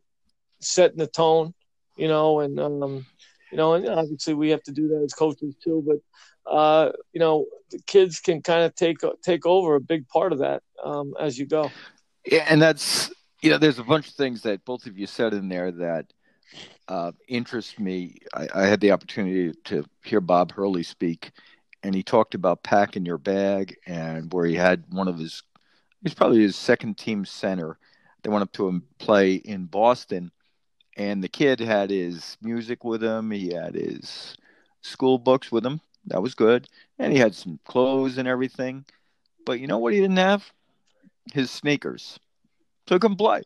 setting 0.61 0.99
the 0.99 1.07
tone, 1.07 1.53
you 1.97 2.09
know, 2.09 2.41
and 2.41 2.59
um, 2.61 3.05
you 3.51 3.59
know, 3.59 3.75
and 3.75 3.89
obviously 3.89 4.35
we 4.35 4.51
have 4.51 4.63
to 4.63 4.73
do 4.73 4.89
that 4.89 5.03
as 5.03 5.13
coaches 5.13 5.55
too. 5.63 5.85
But 5.87 6.51
uh, 6.51 6.93
you 7.13 7.21
know, 7.21 7.47
the 7.71 7.81
kids 7.87 8.21
can 8.21 8.41
kind 8.41 8.63
of 8.63 8.75
take 8.75 8.99
take 9.23 9.45
over 9.45 9.75
a 9.75 9.81
big 9.81 10.09
part 10.09 10.33
of 10.33 10.39
that 10.39 10.63
um, 10.83 11.15
as 11.21 11.37
you 11.37 11.47
go. 11.47 11.71
Yeah, 12.25 12.47
and 12.49 12.63
that's 12.63 13.11
you 13.43 13.51
know, 13.51 13.59
there's 13.59 13.79
a 13.79 13.85
bunch 13.85 14.09
of 14.09 14.15
things 14.15 14.43
that 14.43 14.65
both 14.65 14.87
of 14.87 14.97
you 14.97 15.07
said 15.07 15.35
in 15.35 15.49
there 15.49 15.73
that 15.73 16.07
uh, 16.89 17.13
interest 17.29 17.79
me. 17.79 18.17
I, 18.35 18.49
I, 18.55 18.67
had 18.67 18.81
the 18.81 18.93
opportunity 18.93 19.53
to 19.65 19.85
hear 20.03 20.21
Bob 20.21 20.53
Hurley 20.53 20.83
speak, 20.83 21.31
and 21.83 21.95
he 21.95 22.03
talked 22.03 22.35
about 22.35 22.63
packing 22.63 23.07
your 23.07 23.19
bag 23.19 23.77
and 23.87 24.33
where 24.33 24.47
he 24.47 24.55
had 24.55 24.85
one 24.91 25.09
of 25.09 25.19
his 25.19 25.43
he's 26.03 26.15
probably 26.15 26.41
his 26.41 26.57
second 26.57 26.97
team 26.97 27.25
center. 27.25 27.79
They 28.23 28.31
went 28.31 28.43
up 28.43 28.53
to 28.53 28.69
him 28.69 28.83
play 28.99 29.35
in 29.35 29.67
boston 29.67 30.33
and 30.97 31.23
the 31.23 31.29
kid 31.29 31.61
had 31.61 31.91
his 31.91 32.37
music 32.43 32.83
with 32.85 33.03
him. 33.03 33.31
He 33.31 33.55
had 33.55 33.75
his 33.75 34.37
school 34.83 35.19
books 35.19 35.53
with 35.53 35.65
him. 35.65 35.81
That 36.07 36.23
was 36.23 36.35
good. 36.35 36.67
And 36.99 37.13
he 37.13 37.19
had 37.19 37.35
some 37.35 37.61
clothes 37.65 38.19
and 38.19 38.27
everything. 38.27 38.85
But 39.47 39.61
you 39.61 39.69
know 39.69 39.79
what 39.79 39.93
he 39.93 40.01
didn't 40.01 40.17
have? 40.19 40.51
His 41.33 41.51
sneakers. 41.51 42.19
So 42.89 42.97
he 42.97 42.99
couldn't 42.99 43.17
play. 43.17 43.43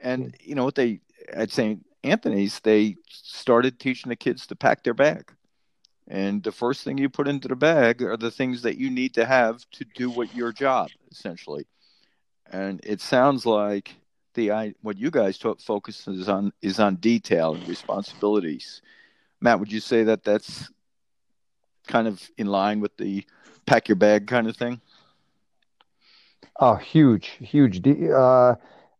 And 0.00 0.24
hmm. 0.24 0.30
you 0.40 0.54
know 0.54 0.64
what 0.64 0.74
they 0.74 1.00
at 1.32 1.50
st 1.50 1.84
anthony's 2.02 2.60
they 2.60 2.96
started 3.08 3.78
teaching 3.78 4.08
the 4.08 4.16
kids 4.16 4.46
to 4.46 4.56
pack 4.56 4.82
their 4.82 4.94
bag 4.94 5.30
and 6.10 6.42
the 6.42 6.50
first 6.50 6.82
thing 6.82 6.98
you 6.98 7.08
put 7.08 7.28
into 7.28 7.46
the 7.46 7.54
bag 7.54 8.02
are 8.02 8.16
the 8.16 8.32
things 8.32 8.62
that 8.62 8.76
you 8.76 8.90
need 8.90 9.14
to 9.14 9.24
have 9.24 9.64
to 9.70 9.84
do 9.94 10.10
what 10.10 10.34
your 10.34 10.50
job, 10.52 10.90
essentially. 11.12 11.68
And 12.50 12.80
it 12.82 13.00
sounds 13.00 13.46
like 13.46 13.94
the 14.34 14.50
I 14.50 14.74
what 14.82 14.98
you 14.98 15.12
guys 15.12 15.38
talk, 15.38 15.60
focuses 15.60 16.28
on 16.28 16.52
is 16.62 16.80
on 16.80 16.96
detail 16.96 17.54
and 17.54 17.66
responsibilities. 17.68 18.82
Matt, 19.40 19.60
would 19.60 19.70
you 19.70 19.78
say 19.78 20.02
that 20.02 20.24
that's 20.24 20.68
kind 21.86 22.08
of 22.08 22.20
in 22.36 22.48
line 22.48 22.80
with 22.80 22.96
the 22.96 23.24
pack 23.64 23.88
your 23.88 23.96
bag 23.96 24.26
kind 24.26 24.48
of 24.48 24.56
thing? 24.56 24.80
Oh, 26.58 26.74
huge, 26.74 27.36
huge. 27.38 27.86
Uh, 27.86 28.56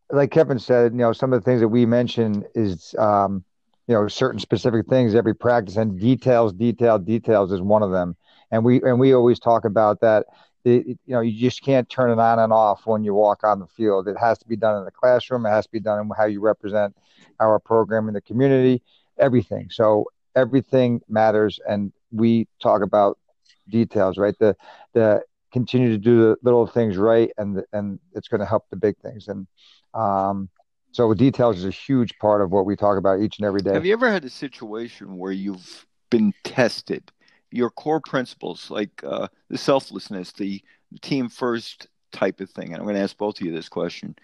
like 0.09 0.31
Kevin 0.31 0.59
said, 0.59 0.93
you 0.93 0.99
know, 0.99 1.11
some 1.11 1.33
of 1.33 1.41
the 1.41 1.45
things 1.45 1.59
that 1.59 1.67
we 1.67 1.85
mentioned 1.85 2.45
is, 2.55 2.95
um, 2.97 3.43
you 3.91 3.97
know, 3.97 4.07
certain 4.07 4.39
specific 4.39 4.87
things 4.87 5.15
every 5.15 5.35
practice 5.35 5.75
and 5.75 5.99
details, 5.99 6.53
detail, 6.53 6.97
details 6.97 7.51
is 7.51 7.59
one 7.61 7.83
of 7.83 7.91
them. 7.91 8.15
And 8.49 8.63
we 8.63 8.81
and 8.83 8.97
we 8.97 9.13
always 9.13 9.37
talk 9.37 9.65
about 9.65 9.99
that. 9.99 10.27
It, 10.63 10.87
you 10.87 10.97
know, 11.07 11.19
you 11.19 11.37
just 11.37 11.61
can't 11.61 11.89
turn 11.89 12.09
it 12.09 12.17
on 12.17 12.39
and 12.39 12.53
off 12.53 12.85
when 12.85 13.03
you 13.03 13.13
walk 13.13 13.43
on 13.43 13.59
the 13.59 13.67
field. 13.67 14.07
It 14.07 14.17
has 14.17 14.37
to 14.37 14.47
be 14.47 14.55
done 14.55 14.77
in 14.77 14.85
the 14.85 14.91
classroom. 14.91 15.45
It 15.45 15.49
has 15.49 15.65
to 15.65 15.71
be 15.73 15.81
done 15.81 15.99
in 15.99 16.09
how 16.17 16.23
you 16.23 16.39
represent 16.39 16.95
our 17.41 17.59
program 17.59 18.07
in 18.07 18.13
the 18.13 18.21
community. 18.21 18.81
Everything. 19.19 19.67
So 19.69 20.05
everything 20.37 21.01
matters, 21.09 21.59
and 21.67 21.91
we 22.13 22.47
talk 22.61 22.83
about 22.83 23.19
details, 23.67 24.17
right? 24.17 24.35
The 24.39 24.55
the 24.93 25.21
continue 25.51 25.89
to 25.89 25.97
do 25.97 26.21
the 26.21 26.37
little 26.43 26.65
things 26.65 26.95
right, 26.95 27.29
and 27.37 27.61
and 27.73 27.99
it's 28.13 28.29
going 28.29 28.39
to 28.39 28.47
help 28.47 28.69
the 28.69 28.77
big 28.77 28.97
things. 28.99 29.27
And 29.27 29.47
um, 29.93 30.47
so 30.91 31.13
details 31.13 31.59
is 31.59 31.65
a 31.65 31.71
huge 31.71 32.17
part 32.19 32.41
of 32.41 32.51
what 32.51 32.65
we 32.65 32.75
talk 32.75 32.97
about 32.97 33.21
each 33.21 33.39
and 33.39 33.45
every 33.45 33.61
day. 33.61 33.73
Have 33.73 33.85
you 33.85 33.93
ever 33.93 34.11
had 34.11 34.25
a 34.25 34.29
situation 34.29 35.17
where 35.17 35.31
you've 35.31 35.85
been 36.09 36.33
tested? 36.43 37.11
Your 37.49 37.69
core 37.69 38.01
principles, 38.01 38.69
like 38.69 39.03
uh, 39.03 39.27
the 39.49 39.57
selflessness, 39.57 40.31
the 40.33 40.61
team 41.01 41.29
first 41.29 41.87
type 42.11 42.41
of 42.41 42.49
thing, 42.49 42.67
and 42.67 42.75
I'm 42.75 42.83
going 42.83 42.95
to 42.95 43.01
ask 43.01 43.17
both 43.17 43.39
of 43.39 43.45
you 43.45 43.51
this 43.51 43.69
question, 43.69 44.15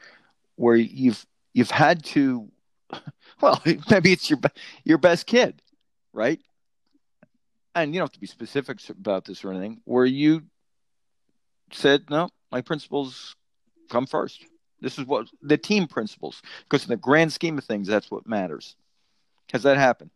where 0.55 0.75
you've 0.75 1.25
you've 1.53 1.71
had 1.71 2.03
to, 2.05 2.49
well, 3.41 3.61
maybe 3.89 4.11
it's 4.11 4.29
your 4.29 4.39
your 4.83 4.97
best 4.97 5.25
kid, 5.25 5.61
right? 6.13 6.39
And 7.75 7.93
you 7.93 7.99
don't 7.99 8.07
have 8.07 8.13
to 8.13 8.19
be 8.19 8.27
specific 8.27 8.79
about 8.89 9.25
this 9.25 9.43
or 9.45 9.51
anything. 9.51 9.81
Where 9.85 10.05
you 10.05 10.43
said, 11.71 12.09
no, 12.09 12.29
my 12.51 12.61
principles 12.61 13.35
come 13.89 14.07
first. 14.07 14.45
This 14.81 14.99
is 14.99 15.05
what 15.05 15.27
the 15.41 15.57
team 15.57 15.87
principles, 15.87 16.41
because 16.63 16.83
in 16.83 16.89
the 16.89 16.97
grand 16.97 17.33
scheme 17.33 17.57
of 17.57 17.63
things, 17.63 17.87
that's 17.87 18.11
what 18.11 18.27
matters. 18.27 18.75
Has 19.51 19.63
that 19.63 19.77
happened? 19.77 20.11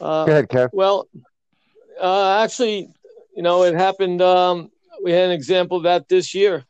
Uh, 0.00 0.26
Go 0.26 0.32
ahead, 0.32 0.48
Kev. 0.48 0.70
Well, 0.72 1.08
uh, 2.00 2.42
actually, 2.42 2.88
you 3.34 3.42
know, 3.42 3.62
it 3.64 3.74
happened. 3.74 4.20
Um, 4.20 4.70
we 5.02 5.12
had 5.12 5.26
an 5.26 5.30
example 5.30 5.78
of 5.78 5.84
that 5.84 6.08
this 6.08 6.34
year, 6.34 6.64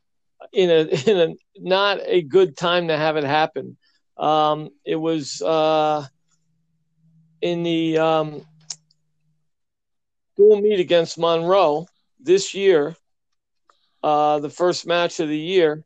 in 0.53 0.71
a 0.71 0.83
in 1.11 1.31
a 1.31 1.35
not 1.59 1.99
a 2.05 2.23
good 2.23 2.57
time 2.57 2.89
to 2.89 2.97
have 2.97 3.17
it 3.17 3.25
happen. 3.25 3.77
Um, 4.17 4.71
it 4.85 4.97
was 4.97 5.43
uh, 5.43 6.07
in 7.41 7.63
the 7.63 7.99
um, 7.99 8.47
dual 10.37 10.61
meet 10.61 10.81
against 10.81 11.19
Monroe 11.19 11.87
this 12.21 12.55
year, 12.55 12.97
uh, 14.03 14.39
the 14.39 14.51
first 14.51 14.87
match 14.87 15.21
of 15.21 15.29
the 15.29 15.39
year. 15.39 15.85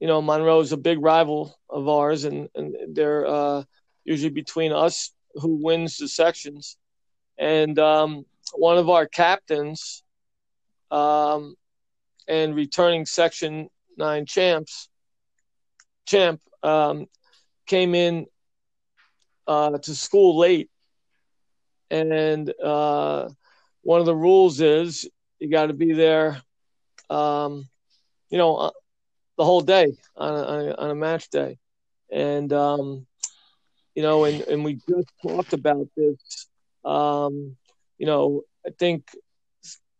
You 0.00 0.06
know, 0.06 0.20
Monroe 0.20 0.60
is 0.60 0.72
a 0.72 0.76
big 0.76 1.02
rival 1.02 1.58
of 1.70 1.88
ours, 1.88 2.24
and, 2.24 2.48
and 2.54 2.76
they're 2.94 3.26
uh, 3.26 3.62
usually 4.04 4.30
between 4.30 4.72
us 4.72 5.12
who 5.34 5.56
wins 5.62 5.96
the 5.96 6.08
sections. 6.08 6.76
And 7.38 7.78
um, 7.78 8.26
one 8.54 8.78
of 8.78 8.90
our 8.90 9.06
captains 9.06 10.02
um, 10.90 11.54
and 12.28 12.54
returning 12.54 13.06
Section 13.06 13.68
9 13.96 14.26
champs, 14.26 14.88
champ, 16.06 16.40
um, 16.62 17.06
came 17.66 17.94
in 17.94 18.26
uh, 19.46 19.78
to 19.78 19.94
school 19.94 20.36
late 20.38 20.70
and 21.90 22.52
uh, 22.62 23.28
one 23.82 24.00
of 24.00 24.06
the 24.06 24.16
rules 24.16 24.60
is 24.60 25.08
you 25.38 25.50
got 25.50 25.66
to 25.66 25.74
be 25.74 25.92
there, 25.92 26.42
um, 27.10 27.68
you 28.30 28.38
know, 28.38 28.56
uh, 28.56 28.70
the 29.38 29.44
whole 29.44 29.60
day 29.60 29.96
on 30.16 30.34
a, 30.34 30.74
on 30.74 30.90
a 30.90 30.94
match 30.94 31.28
day, 31.30 31.58
and 32.10 32.52
um, 32.52 33.06
you 33.94 34.02
know, 34.02 34.24
and 34.24 34.40
and 34.42 34.64
we 34.64 34.74
just 34.88 35.10
talked 35.22 35.52
about 35.52 35.88
this, 35.96 36.48
um, 36.84 37.56
you 37.98 38.06
know, 38.06 38.42
I 38.66 38.70
think 38.78 39.04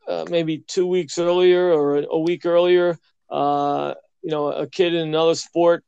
uh, 0.09 0.25
maybe 0.29 0.59
two 0.59 0.87
weeks 0.87 1.19
earlier 1.19 1.73
or 1.73 1.99
a 1.99 2.19
week 2.19 2.47
earlier, 2.47 2.99
uh, 3.31 3.95
you 4.23 4.31
know, 4.31 4.49
a 4.49 4.67
kid 4.67 4.95
in 4.95 5.09
another 5.09 5.35
sport 5.35 5.85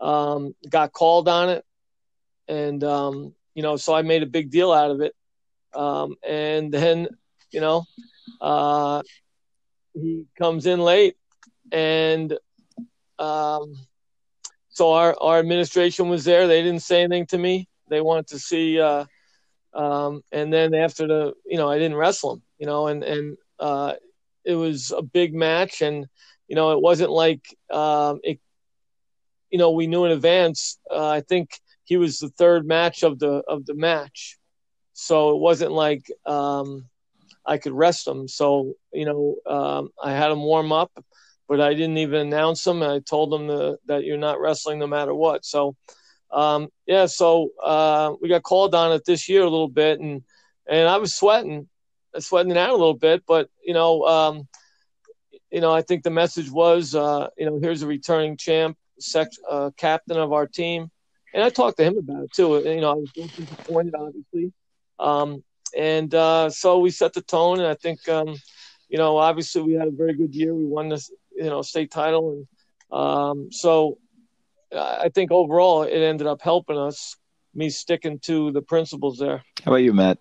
um, 0.00 0.54
got 0.68 0.92
called 0.92 1.28
on 1.28 1.50
it, 1.50 1.64
and 2.48 2.82
um, 2.84 3.34
you 3.54 3.62
know, 3.62 3.76
so 3.76 3.94
I 3.94 4.02
made 4.02 4.22
a 4.22 4.26
big 4.26 4.50
deal 4.50 4.72
out 4.72 4.90
of 4.90 5.00
it, 5.00 5.14
um, 5.74 6.16
and 6.26 6.72
then, 6.72 7.08
you 7.50 7.60
know, 7.60 7.84
uh, 8.40 9.02
he 9.94 10.26
comes 10.38 10.66
in 10.66 10.80
late, 10.80 11.16
and 11.72 12.36
um, 13.18 13.74
so 14.70 14.92
our, 14.92 15.16
our 15.20 15.38
administration 15.38 16.08
was 16.08 16.24
there. 16.24 16.46
They 16.46 16.62
didn't 16.62 16.82
say 16.82 17.02
anything 17.02 17.26
to 17.26 17.38
me. 17.38 17.68
They 17.88 18.00
wanted 18.00 18.28
to 18.28 18.38
see, 18.38 18.80
uh, 18.80 19.04
um, 19.74 20.22
and 20.32 20.52
then 20.52 20.74
after 20.74 21.06
the, 21.06 21.34
you 21.46 21.58
know, 21.58 21.68
I 21.68 21.78
didn't 21.78 21.96
wrestle 21.96 22.34
him, 22.34 22.42
you 22.58 22.66
know, 22.66 22.86
and 22.88 23.02
and 23.04 23.36
uh, 23.58 23.94
it 24.44 24.54
was 24.54 24.92
a 24.96 25.02
big 25.02 25.34
match, 25.34 25.82
and 25.82 26.06
you 26.48 26.56
know, 26.56 26.72
it 26.72 26.80
wasn't 26.80 27.10
like 27.10 27.44
um, 27.70 28.20
it. 28.22 28.40
You 29.50 29.58
know, 29.58 29.72
we 29.72 29.86
knew 29.86 30.04
in 30.04 30.12
advance. 30.12 30.78
Uh, 30.90 31.08
I 31.08 31.20
think 31.22 31.50
he 31.84 31.96
was 31.96 32.18
the 32.18 32.28
third 32.28 32.66
match 32.66 33.02
of 33.02 33.18
the 33.18 33.42
of 33.48 33.66
the 33.66 33.74
match, 33.74 34.38
so 34.92 35.34
it 35.36 35.40
wasn't 35.40 35.72
like 35.72 36.06
um, 36.26 36.89
I 37.50 37.58
could 37.58 37.72
rest 37.72 38.04
them. 38.04 38.28
So 38.28 38.74
you 38.92 39.04
know, 39.04 39.36
um, 39.46 39.90
I 40.02 40.12
had 40.12 40.28
them 40.28 40.42
warm 40.42 40.72
up, 40.72 40.92
but 41.48 41.60
I 41.60 41.74
didn't 41.74 41.98
even 41.98 42.20
announce 42.20 42.62
them. 42.62 42.82
I 42.82 43.00
told 43.00 43.32
them 43.32 43.48
to, 43.48 43.78
that 43.86 44.04
you're 44.04 44.16
not 44.28 44.40
wrestling 44.40 44.78
no 44.78 44.86
matter 44.86 45.14
what. 45.14 45.44
So 45.44 45.74
um, 46.30 46.68
yeah, 46.86 47.06
so 47.06 47.50
uh, 47.62 48.14
we 48.20 48.28
got 48.28 48.44
called 48.44 48.74
on 48.74 48.92
it 48.92 49.04
this 49.04 49.28
year 49.28 49.42
a 49.42 49.50
little 49.50 49.68
bit, 49.68 50.00
and 50.00 50.22
and 50.68 50.88
I 50.88 50.98
was 50.98 51.16
sweating, 51.16 51.68
sweating 52.18 52.52
it 52.52 52.56
out 52.56 52.70
a 52.70 52.76
little 52.76 52.94
bit. 52.94 53.24
But 53.26 53.48
you 53.64 53.74
know, 53.74 54.04
um, 54.04 54.48
you 55.50 55.60
know, 55.60 55.72
I 55.72 55.82
think 55.82 56.04
the 56.04 56.10
message 56.10 56.50
was, 56.50 56.94
uh, 56.94 57.28
you 57.36 57.46
know, 57.46 57.58
here's 57.60 57.82
a 57.82 57.86
returning 57.86 58.36
champ, 58.36 58.76
sec- 59.00 59.28
uh, 59.48 59.70
captain 59.76 60.18
of 60.18 60.32
our 60.32 60.46
team, 60.46 60.90
and 61.34 61.42
I 61.42 61.50
talked 61.50 61.78
to 61.78 61.84
him 61.84 61.98
about 61.98 62.24
it 62.24 62.32
too. 62.32 62.62
You 62.64 62.80
know, 62.80 62.92
I 62.92 62.94
was 62.94 63.10
disappointed, 63.36 63.94
obviously, 63.96 64.52
um, 65.00 65.42
and 65.76 66.14
uh, 66.14 66.50
so 66.50 66.78
we 66.78 66.90
set 66.90 67.12
the 67.12 67.22
tone, 67.22 67.58
and 67.58 67.68
I 67.68 67.74
think, 67.74 68.08
um, 68.08 68.36
you 68.88 68.98
know, 68.98 69.16
obviously 69.16 69.62
we 69.62 69.74
had 69.74 69.88
a 69.88 69.92
very 69.92 70.14
good 70.14 70.34
year. 70.34 70.54
We 70.54 70.64
won 70.64 70.88
this, 70.88 71.10
you 71.34 71.44
know, 71.44 71.62
state 71.62 71.90
title, 71.90 72.32
and 72.32 72.46
um, 72.98 73.52
so 73.52 73.98
I 74.76 75.08
think 75.08 75.30
overall 75.30 75.82
it 75.82 75.98
ended 75.98 76.26
up 76.26 76.42
helping 76.42 76.78
us. 76.78 77.16
Me 77.52 77.68
sticking 77.68 78.20
to 78.20 78.52
the 78.52 78.62
principles 78.62 79.18
there. 79.18 79.42
How 79.64 79.72
about 79.72 79.78
you, 79.78 79.92
Matt? 79.92 80.18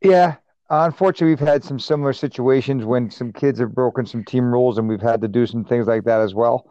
Yeah, 0.00 0.36
unfortunately, 0.70 1.34
we've 1.34 1.48
had 1.48 1.64
some 1.64 1.80
similar 1.80 2.12
situations 2.12 2.84
when 2.84 3.10
some 3.10 3.32
kids 3.32 3.58
have 3.58 3.74
broken 3.74 4.06
some 4.06 4.22
team 4.22 4.44
rules, 4.44 4.78
and 4.78 4.88
we've 4.88 5.02
had 5.02 5.20
to 5.22 5.28
do 5.28 5.46
some 5.46 5.64
things 5.64 5.88
like 5.88 6.04
that 6.04 6.20
as 6.20 6.32
well. 6.32 6.70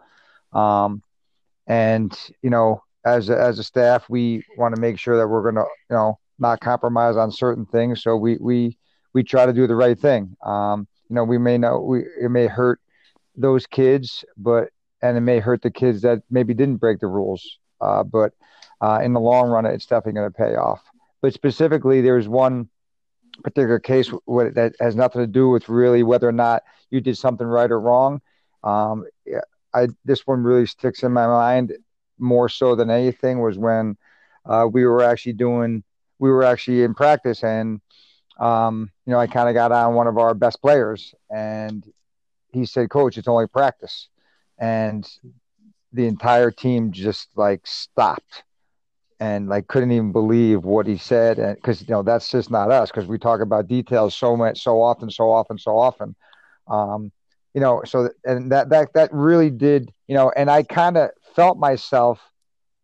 Um, 0.54 1.04
and 1.68 2.18
you 2.42 2.50
know, 2.50 2.82
as 3.06 3.30
a, 3.30 3.40
as 3.40 3.60
a 3.60 3.64
staff, 3.64 4.10
we 4.10 4.44
want 4.58 4.76
to 4.76 4.82
make 4.82 5.00
sure 5.00 5.18
that 5.18 5.28
we're 5.28 5.44
going 5.44 5.56
to, 5.56 5.66
you 5.90 5.96
know, 5.96 6.20
not 6.40 6.60
compromise 6.60 7.16
on 7.16 7.32
certain 7.32 7.66
things. 7.66 8.04
So 8.04 8.18
we 8.18 8.38
we 8.38 8.78
we 9.14 9.24
try 9.24 9.46
to 9.46 9.54
do 9.54 9.68
the 9.68 9.76
right 9.76 9.98
thing. 9.98 10.36
Um, 10.44 10.88
you 11.10 11.16
know, 11.16 11.24
we 11.24 11.38
may 11.38 11.58
know 11.58 11.80
we 11.80 12.00
it 12.22 12.30
may 12.30 12.48
hurt 12.48 12.82
those 13.36 13.68
kids, 13.68 14.26
but 14.36 14.70
and 15.02 15.18
it 15.18 15.22
may 15.22 15.40
hurt 15.40 15.62
the 15.62 15.72
kids 15.72 16.02
that 16.02 16.24
maybe 16.30 16.54
didn't 16.54 16.78
break 16.78 17.00
the 17.00 17.08
rules. 17.08 17.60
Uh, 17.80 18.04
but 18.04 18.34
uh, 18.82 19.00
in 19.04 19.14
the 19.14 19.20
long 19.20 19.50
run, 19.50 19.66
it's 19.66 19.86
definitely 19.86 20.20
going 20.20 20.32
to 20.32 20.38
pay 20.38 20.56
off. 20.56 20.82
But 21.22 21.34
specifically, 21.34 22.02
there's 22.02 22.28
one 22.28 22.70
particular 23.44 23.80
case 23.80 24.10
that 24.28 24.74
has 24.80 24.96
nothing 24.96 25.22
to 25.22 25.28
do 25.28 25.50
with 25.50 25.70
really 25.70 26.04
whether 26.04 26.28
or 26.28 26.34
not 26.34 26.64
you 26.90 27.02
did 27.02 27.18
something 27.18 27.46
right 27.48 27.72
or 27.72 27.80
wrong. 27.80 28.22
Um, 28.64 29.06
I 29.74 29.90
this 30.06 30.26
one 30.26 30.44
really 30.44 30.66
sticks 30.66 31.04
in 31.04 31.12
my 31.12 31.28
mind 31.28 31.74
more 32.20 32.50
so 32.50 32.76
than 32.76 32.90
anything 32.90 33.42
was 33.42 33.58
when 33.58 33.98
uh, 34.46 34.68
we 34.72 34.86
were 34.86 35.04
actually 35.04 35.34
doing 35.34 35.84
we 36.20 36.30
were 36.30 36.44
actually 36.44 36.84
in 36.84 36.94
practice 36.94 37.44
and 37.44 37.82
um, 38.40 38.92
you 39.06 39.12
know 39.12 39.20
I 39.20 39.28
kind 39.28 39.50
of 39.50 39.56
got 39.56 39.72
on 39.72 39.96
one 39.96 40.08
of 40.08 40.18
our 40.18 40.34
best 40.34 40.62
players 40.62 41.14
and 41.30 41.84
he 42.52 42.66
said 42.66 42.90
coach 42.90 43.18
it's 43.18 43.28
only 43.28 43.48
practice. 43.48 44.10
And 44.58 45.08
the 45.92 46.08
entire 46.08 46.52
team 46.52 46.92
just 46.92 47.30
like 47.36 47.66
stopped 47.66 48.44
and 49.20 49.48
like 49.48 49.68
couldn't 49.68 49.92
even 49.92 50.12
believe 50.12 50.64
what 50.64 50.86
he 50.88 50.98
said 50.98 51.40
and 51.40 51.56
because 51.56 51.82
you 51.82 51.88
know 51.90 52.04
that's 52.04 52.30
just 52.30 52.52
not 52.52 52.72
us 52.72 52.92
because 52.92 53.08
we 53.08 53.18
talk 53.18 53.42
about 53.42 53.68
details 53.68 54.16
so 54.16 54.36
much 54.36 54.62
so 54.62 54.82
often 54.82 55.10
so 55.10 55.32
often 55.32 55.58
so 55.58 55.78
often. 55.78 56.16
Um, 56.68 57.12
you 57.54 57.62
know 57.62 57.82
so 57.86 58.10
and 58.26 58.52
that 58.52 58.70
that 58.70 58.94
that 58.94 59.10
really 59.14 59.50
did 59.50 59.92
you 60.08 60.16
know 60.16 60.32
and 60.36 60.50
i 60.50 60.62
kind 60.64 60.98
of 60.98 61.10
felt 61.36 61.58
myself 61.58 62.22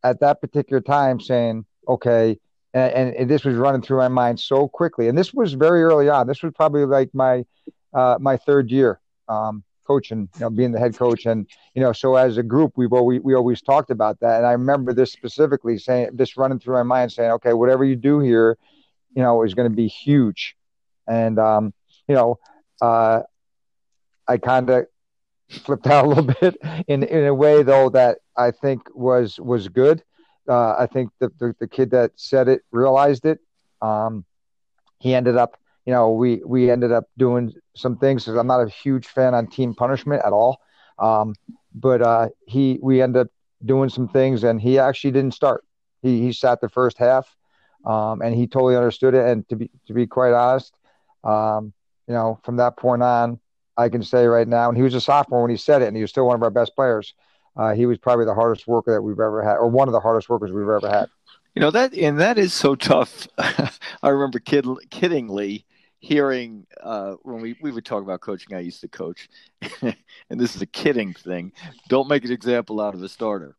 at 0.03 0.19
that 0.19 0.41
particular 0.41 0.81
time 0.81 1.19
saying, 1.19 1.65
okay, 1.87 2.37
and, 2.73 3.13
and, 3.15 3.29
this 3.29 3.43
was 3.43 3.55
running 3.55 3.81
through 3.81 3.97
my 3.97 4.07
mind 4.07 4.39
so 4.39 4.67
quickly. 4.67 5.09
And 5.09 5.17
this 5.17 5.33
was 5.33 5.53
very 5.53 5.83
early 5.83 6.09
on. 6.09 6.25
This 6.25 6.41
was 6.41 6.53
probably 6.55 6.85
like 6.85 7.09
my 7.13 7.45
uh, 7.93 8.17
my 8.19 8.37
third 8.37 8.71
year 8.71 9.01
um, 9.27 9.63
coaching, 9.85 10.29
you 10.35 10.39
know, 10.39 10.49
being 10.49 10.71
the 10.71 10.79
head 10.79 10.95
coach, 10.95 11.25
and 11.25 11.47
you 11.73 11.81
know, 11.81 11.91
so 11.91 12.15
as 12.15 12.37
a 12.37 12.43
group, 12.43 12.73
we've 12.77 12.93
always 12.93 13.21
we 13.21 13.35
always 13.35 13.61
talked 13.61 13.91
about 13.91 14.21
that. 14.21 14.37
And 14.37 14.45
I 14.45 14.53
remember 14.53 14.93
this 14.93 15.11
specifically 15.11 15.77
saying, 15.77 16.11
this 16.13 16.37
running 16.37 16.59
through 16.59 16.75
my 16.75 16.83
mind, 16.83 17.11
saying, 17.11 17.31
okay, 17.31 17.51
whatever 17.51 17.83
you 17.83 17.97
do 17.97 18.19
here, 18.19 18.57
you 19.13 19.21
know, 19.21 19.43
is 19.43 19.53
going 19.53 19.69
to 19.69 19.75
be 19.75 19.87
huge. 19.87 20.55
And 21.07 21.39
um, 21.39 21.73
you 22.07 22.15
know, 22.15 22.39
uh, 22.81 23.23
I 24.29 24.37
kind 24.37 24.69
of 24.69 24.85
flipped 25.49 25.87
out 25.87 26.05
a 26.05 26.07
little 26.07 26.33
bit 26.39 26.55
in 26.87 27.03
in 27.03 27.25
a 27.25 27.33
way 27.33 27.63
though 27.63 27.89
that 27.89 28.19
I 28.37 28.51
think 28.51 28.81
was 28.93 29.39
was 29.39 29.67
good. 29.67 30.03
Uh, 30.47 30.75
I 30.77 30.87
think 30.87 31.11
the, 31.19 31.31
the, 31.39 31.55
the 31.59 31.67
kid 31.67 31.91
that 31.91 32.11
said 32.15 32.47
it 32.47 32.63
realized 32.71 33.25
it. 33.25 33.39
Um, 33.81 34.25
he 34.99 35.13
ended 35.13 35.37
up, 35.37 35.57
you 35.85 35.93
know, 35.93 36.11
we 36.11 36.41
we 36.45 36.69
ended 36.69 36.91
up 36.91 37.05
doing 37.17 37.53
some 37.75 37.97
things. 37.97 38.27
I'm 38.27 38.47
not 38.47 38.61
a 38.61 38.69
huge 38.69 39.07
fan 39.07 39.33
on 39.33 39.47
team 39.47 39.73
punishment 39.73 40.21
at 40.25 40.33
all. 40.33 40.61
Um, 40.99 41.35
but 41.73 42.01
uh, 42.01 42.29
he 42.45 42.79
we 42.81 43.01
ended 43.01 43.21
up 43.23 43.27
doing 43.65 43.89
some 43.89 44.07
things, 44.07 44.43
and 44.43 44.61
he 44.61 44.79
actually 44.79 45.11
didn't 45.11 45.33
start. 45.33 45.63
He 46.01 46.21
he 46.21 46.33
sat 46.33 46.61
the 46.61 46.69
first 46.69 46.97
half, 46.97 47.35
um, 47.85 48.21
and 48.21 48.35
he 48.35 48.47
totally 48.47 48.75
understood 48.75 49.13
it. 49.13 49.25
And 49.27 49.47
to 49.49 49.55
be 49.55 49.69
to 49.87 49.93
be 49.93 50.05
quite 50.07 50.33
honest, 50.33 50.73
um, 51.23 51.73
you 52.07 52.13
know, 52.13 52.39
from 52.43 52.57
that 52.57 52.77
point 52.77 53.03
on, 53.03 53.39
I 53.77 53.89
can 53.89 54.03
say 54.03 54.25
right 54.25 54.47
now, 54.47 54.69
and 54.69 54.77
he 54.77 54.83
was 54.83 54.93
a 54.93 55.01
sophomore 55.01 55.41
when 55.41 55.51
he 55.51 55.57
said 55.57 55.81
it, 55.81 55.87
and 55.87 55.95
he 55.95 56.01
was 56.03 56.11
still 56.11 56.27
one 56.27 56.35
of 56.35 56.43
our 56.43 56.51
best 56.51 56.75
players. 56.75 57.13
Uh, 57.55 57.73
he 57.73 57.85
was 57.85 57.97
probably 57.97 58.25
the 58.25 58.33
hardest 58.33 58.67
worker 58.67 58.93
that 58.93 59.01
we've 59.01 59.19
ever 59.19 59.43
had, 59.43 59.55
or 59.55 59.67
one 59.67 59.87
of 59.87 59.91
the 59.91 59.99
hardest 59.99 60.29
workers 60.29 60.51
we've 60.51 60.63
ever 60.63 60.89
had. 60.89 61.09
You 61.55 61.59
know 61.59 61.71
that, 61.71 61.93
and 61.93 62.19
that 62.19 62.37
is 62.37 62.53
so 62.53 62.75
tough. 62.75 63.27
I 63.37 64.09
remember 64.09 64.39
kid, 64.39 64.65
kiddingly 64.89 65.65
hearing 65.99 66.65
uh, 66.81 67.15
when 67.23 67.41
we, 67.41 67.57
we 67.61 67.71
would 67.71 67.85
talk 67.85 68.03
about 68.03 68.21
coaching. 68.21 68.55
I 68.55 68.61
used 68.61 68.81
to 68.81 68.87
coach, 68.87 69.29
and 69.81 69.95
this 70.29 70.55
is 70.55 70.61
a 70.61 70.65
kidding 70.65 71.13
thing. 71.13 71.51
Don't 71.89 72.07
make 72.07 72.23
an 72.23 72.31
example 72.31 72.79
out 72.79 72.93
of 72.93 73.03
a 73.03 73.09
starter, 73.09 73.57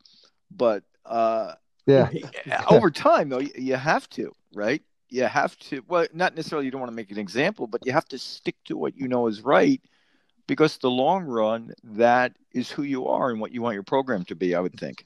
but 0.50 0.84
uh, 1.04 1.52
yeah, 1.86 2.08
over 2.70 2.90
time 2.90 3.28
though, 3.28 3.40
you 3.40 3.74
have 3.74 4.08
to, 4.10 4.34
right? 4.54 4.82
You 5.10 5.24
have 5.24 5.58
to. 5.58 5.84
Well, 5.86 6.06
not 6.14 6.34
necessarily. 6.34 6.64
You 6.64 6.70
don't 6.70 6.80
want 6.80 6.92
to 6.92 6.96
make 6.96 7.10
an 7.10 7.18
example, 7.18 7.66
but 7.66 7.84
you 7.84 7.92
have 7.92 8.06
to 8.06 8.18
stick 8.18 8.56
to 8.66 8.76
what 8.78 8.96
you 8.96 9.06
know 9.06 9.26
is 9.26 9.42
right 9.42 9.82
because 10.46 10.78
the 10.78 10.90
long 10.90 11.24
run 11.24 11.72
that 11.82 12.32
is 12.52 12.70
who 12.70 12.82
you 12.82 13.06
are 13.08 13.30
and 13.30 13.40
what 13.40 13.52
you 13.52 13.62
want 13.62 13.74
your 13.74 13.82
program 13.82 14.24
to 14.24 14.34
be 14.34 14.54
i 14.54 14.60
would 14.60 14.78
think. 14.78 15.04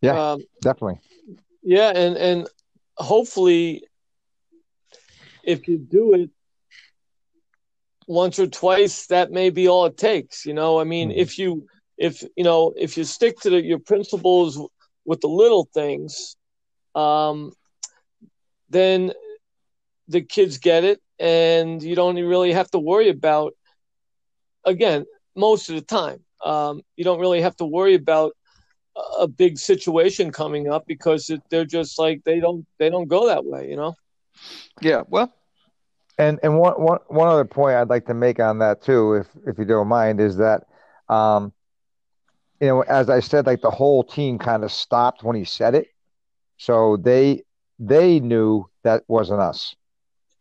Yeah 0.00 0.32
um, 0.32 0.42
definitely. 0.60 1.00
Yeah 1.62 1.90
and 1.94 2.16
and 2.16 2.48
hopefully 2.96 3.84
if 5.44 5.68
you 5.68 5.78
do 5.78 6.14
it 6.14 6.30
once 8.06 8.38
or 8.38 8.46
twice 8.46 9.06
that 9.06 9.30
may 9.30 9.50
be 9.50 9.68
all 9.68 9.86
it 9.86 9.96
takes 9.96 10.46
you 10.46 10.54
know? 10.54 10.80
I 10.80 10.84
mean 10.84 11.10
mm-hmm. 11.10 11.18
if 11.18 11.38
you 11.38 11.66
if 11.96 12.22
you 12.36 12.44
know 12.44 12.72
if 12.76 12.96
you 12.96 13.04
stick 13.04 13.38
to 13.40 13.50
the, 13.50 13.62
your 13.62 13.78
principles 13.78 14.58
with 15.04 15.20
the 15.20 15.28
little 15.28 15.68
things 15.74 16.36
um 16.94 17.52
then 18.70 19.12
the 20.08 20.22
kids 20.22 20.58
get 20.58 20.84
it 20.84 21.00
and 21.18 21.82
you 21.82 21.94
don't 21.94 22.16
really 22.16 22.52
have 22.52 22.70
to 22.70 22.78
worry 22.78 23.08
about 23.08 23.54
again 24.64 25.04
most 25.36 25.68
of 25.68 25.74
the 25.74 25.82
time 25.82 26.20
um, 26.44 26.82
you 26.96 27.04
don't 27.04 27.20
really 27.20 27.40
have 27.40 27.56
to 27.56 27.64
worry 27.64 27.94
about 27.94 28.32
a 29.18 29.28
big 29.28 29.58
situation 29.58 30.30
coming 30.32 30.68
up 30.68 30.84
because 30.86 31.30
it, 31.30 31.40
they're 31.50 31.64
just 31.64 31.98
like 31.98 32.22
they 32.24 32.40
don't 32.40 32.66
they 32.78 32.90
don't 32.90 33.08
go 33.08 33.26
that 33.26 33.44
way 33.44 33.68
you 33.68 33.76
know? 33.76 33.94
Yeah 34.80 35.02
well. 35.08 35.32
And 36.18 36.40
and 36.42 36.58
one, 36.58 36.74
one, 36.74 36.98
one 37.08 37.28
other 37.28 37.44
point 37.44 37.76
i'd 37.76 37.88
like 37.88 38.06
to 38.06 38.14
make 38.14 38.40
on 38.40 38.58
that 38.58 38.82
too 38.82 39.14
if 39.14 39.28
if 39.46 39.58
you 39.58 39.64
don't 39.64 39.88
mind 39.88 40.20
is 40.20 40.36
that 40.38 40.66
um 41.08 41.52
you 42.60 42.66
know 42.68 42.82
as 42.82 43.08
i 43.08 43.20
said 43.20 43.46
like 43.46 43.60
the 43.60 43.70
whole 43.70 44.02
team 44.02 44.38
kind 44.38 44.64
of 44.64 44.72
stopped 44.72 45.22
when 45.22 45.36
he 45.36 45.44
said 45.44 45.74
it. 45.74 45.88
So 46.56 46.96
they 46.96 47.44
they 47.78 48.18
knew 48.18 48.68
that 48.82 49.04
wasn't 49.06 49.40
us 49.40 49.76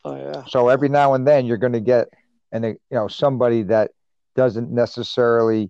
Oh. 0.05 0.43
So 0.47 0.69
every 0.69 0.89
now 0.89 1.13
and 1.13 1.27
then 1.27 1.45
you're 1.45 1.57
going 1.57 1.73
to 1.73 1.79
get 1.79 2.07
and 2.51 2.65
you 2.65 2.77
know 2.91 3.07
somebody 3.07 3.63
that 3.63 3.91
doesn't 4.35 4.71
necessarily 4.71 5.69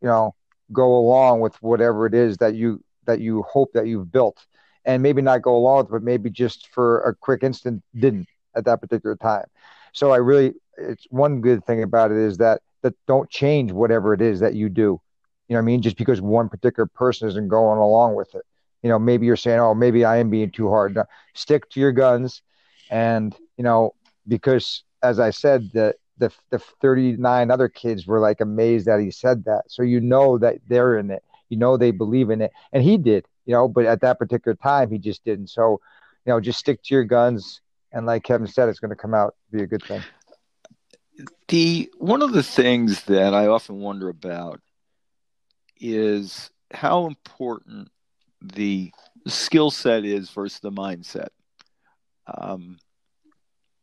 you 0.00 0.08
know 0.08 0.34
go 0.72 0.96
along 0.96 1.40
with 1.40 1.54
whatever 1.62 2.06
it 2.06 2.14
is 2.14 2.38
that 2.38 2.54
you 2.54 2.82
that 3.04 3.20
you 3.20 3.42
hope 3.42 3.72
that 3.74 3.86
you've 3.86 4.10
built 4.10 4.46
and 4.86 5.02
maybe 5.02 5.22
not 5.22 5.42
go 5.42 5.56
along 5.56 5.78
with 5.78 5.86
it, 5.86 5.92
but 5.92 6.02
maybe 6.02 6.30
just 6.30 6.68
for 6.68 7.00
a 7.02 7.14
quick 7.14 7.42
instant 7.42 7.82
didn't 7.98 8.28
at 8.54 8.64
that 8.64 8.80
particular 8.80 9.16
time. 9.16 9.46
So 9.92 10.10
I 10.10 10.16
really 10.16 10.54
it's 10.76 11.06
one 11.10 11.40
good 11.40 11.64
thing 11.64 11.82
about 11.82 12.10
it 12.10 12.18
is 12.18 12.38
that 12.38 12.62
that 12.82 12.94
don't 13.06 13.30
change 13.30 13.72
whatever 13.72 14.12
it 14.14 14.20
is 14.20 14.40
that 14.40 14.54
you 14.54 14.68
do. 14.68 15.00
You 15.48 15.54
know 15.54 15.56
what 15.56 15.62
I 15.62 15.66
mean? 15.66 15.82
Just 15.82 15.96
because 15.96 16.20
one 16.20 16.48
particular 16.48 16.86
person 16.86 17.28
isn't 17.28 17.48
going 17.48 17.78
along 17.78 18.14
with 18.14 18.34
it. 18.34 18.42
You 18.82 18.90
know, 18.90 18.98
maybe 18.98 19.26
you're 19.26 19.36
saying, 19.36 19.60
oh, 19.60 19.74
maybe 19.74 20.04
I 20.04 20.18
am 20.18 20.30
being 20.30 20.50
too 20.50 20.68
hard. 20.68 20.94
No, 20.94 21.04
stick 21.34 21.68
to 21.70 21.80
your 21.80 21.92
guns 21.92 22.42
and 22.94 23.34
you 23.58 23.64
know 23.64 23.92
because 24.28 24.84
as 25.02 25.18
I 25.18 25.30
said 25.30 25.70
the 25.72 25.94
the 26.18 26.32
the 26.50 26.60
39 26.80 27.50
other 27.50 27.68
kids 27.68 28.06
were 28.06 28.20
like 28.20 28.40
amazed 28.40 28.86
that 28.86 29.00
he 29.00 29.10
said 29.10 29.44
that. 29.46 29.64
So 29.66 29.82
you 29.82 30.00
know 30.00 30.38
that 30.38 30.58
they're 30.68 30.96
in 30.96 31.10
it. 31.10 31.24
You 31.48 31.56
know 31.56 31.76
they 31.76 31.90
believe 31.90 32.30
in 32.30 32.40
it. 32.40 32.52
And 32.72 32.84
he 32.84 32.96
did 32.96 33.26
you 33.46 33.52
know 33.52 33.66
but 33.66 33.84
at 33.84 34.00
that 34.02 34.18
particular 34.18 34.54
time 34.54 34.90
he 34.90 34.98
just 34.98 35.24
didn't. 35.24 35.48
So 35.48 35.80
you 36.24 36.32
know 36.32 36.40
just 36.40 36.60
stick 36.60 36.82
to 36.84 36.94
your 36.94 37.04
guns. 37.04 37.60
And 37.92 38.06
like 38.06 38.22
Kevin 38.22 38.46
said 38.46 38.68
it's 38.68 38.78
going 38.78 38.90
to 38.90 38.96
come 38.96 39.12
out 39.12 39.34
be 39.50 39.62
a 39.62 39.66
good 39.66 39.82
thing. 39.82 40.02
The 41.48 41.90
one 41.98 42.22
of 42.22 42.32
the 42.32 42.44
things 42.44 43.02
that 43.04 43.34
I 43.34 43.48
often 43.48 43.80
wonder 43.80 44.08
about 44.08 44.60
is 45.80 46.48
how 46.72 47.06
important 47.06 47.88
the 48.40 48.92
skill 49.26 49.72
set 49.72 50.04
is 50.04 50.30
versus 50.30 50.60
the 50.60 50.70
mindset. 50.70 51.28
Um, 52.26 52.78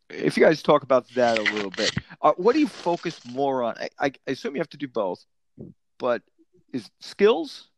if 0.09 0.37
you 0.37 0.43
guys 0.43 0.61
talk 0.61 0.83
about 0.83 1.07
that 1.15 1.39
a 1.39 1.43
little 1.43 1.71
bit, 1.71 1.91
uh, 2.21 2.33
what 2.37 2.53
do 2.53 2.59
you 2.59 2.67
focus 2.67 3.19
more 3.25 3.63
on? 3.63 3.75
I, 3.77 3.89
I, 3.99 4.11
assume 4.27 4.55
you 4.55 4.61
have 4.61 4.69
to 4.69 4.77
do 4.77 4.87
both, 4.87 5.23
but 5.97 6.21
is 6.73 6.89
skills 6.99 7.69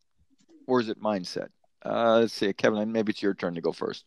or 0.67 0.79
is 0.79 0.89
it 0.89 1.01
mindset? 1.01 1.49
Uh, 1.85 2.19
let's 2.19 2.33
see, 2.33 2.51
Kevin. 2.53 2.91
Maybe 2.91 3.11
it's 3.11 3.21
your 3.21 3.33
turn 3.33 3.55
to 3.55 3.61
go 3.61 3.71
first. 3.71 4.05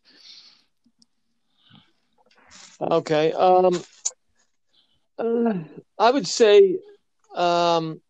Okay. 2.80 3.32
Um, 3.32 3.82
uh, 5.18 5.54
I 5.98 6.10
would 6.10 6.26
say, 6.26 6.78
um, 7.34 8.00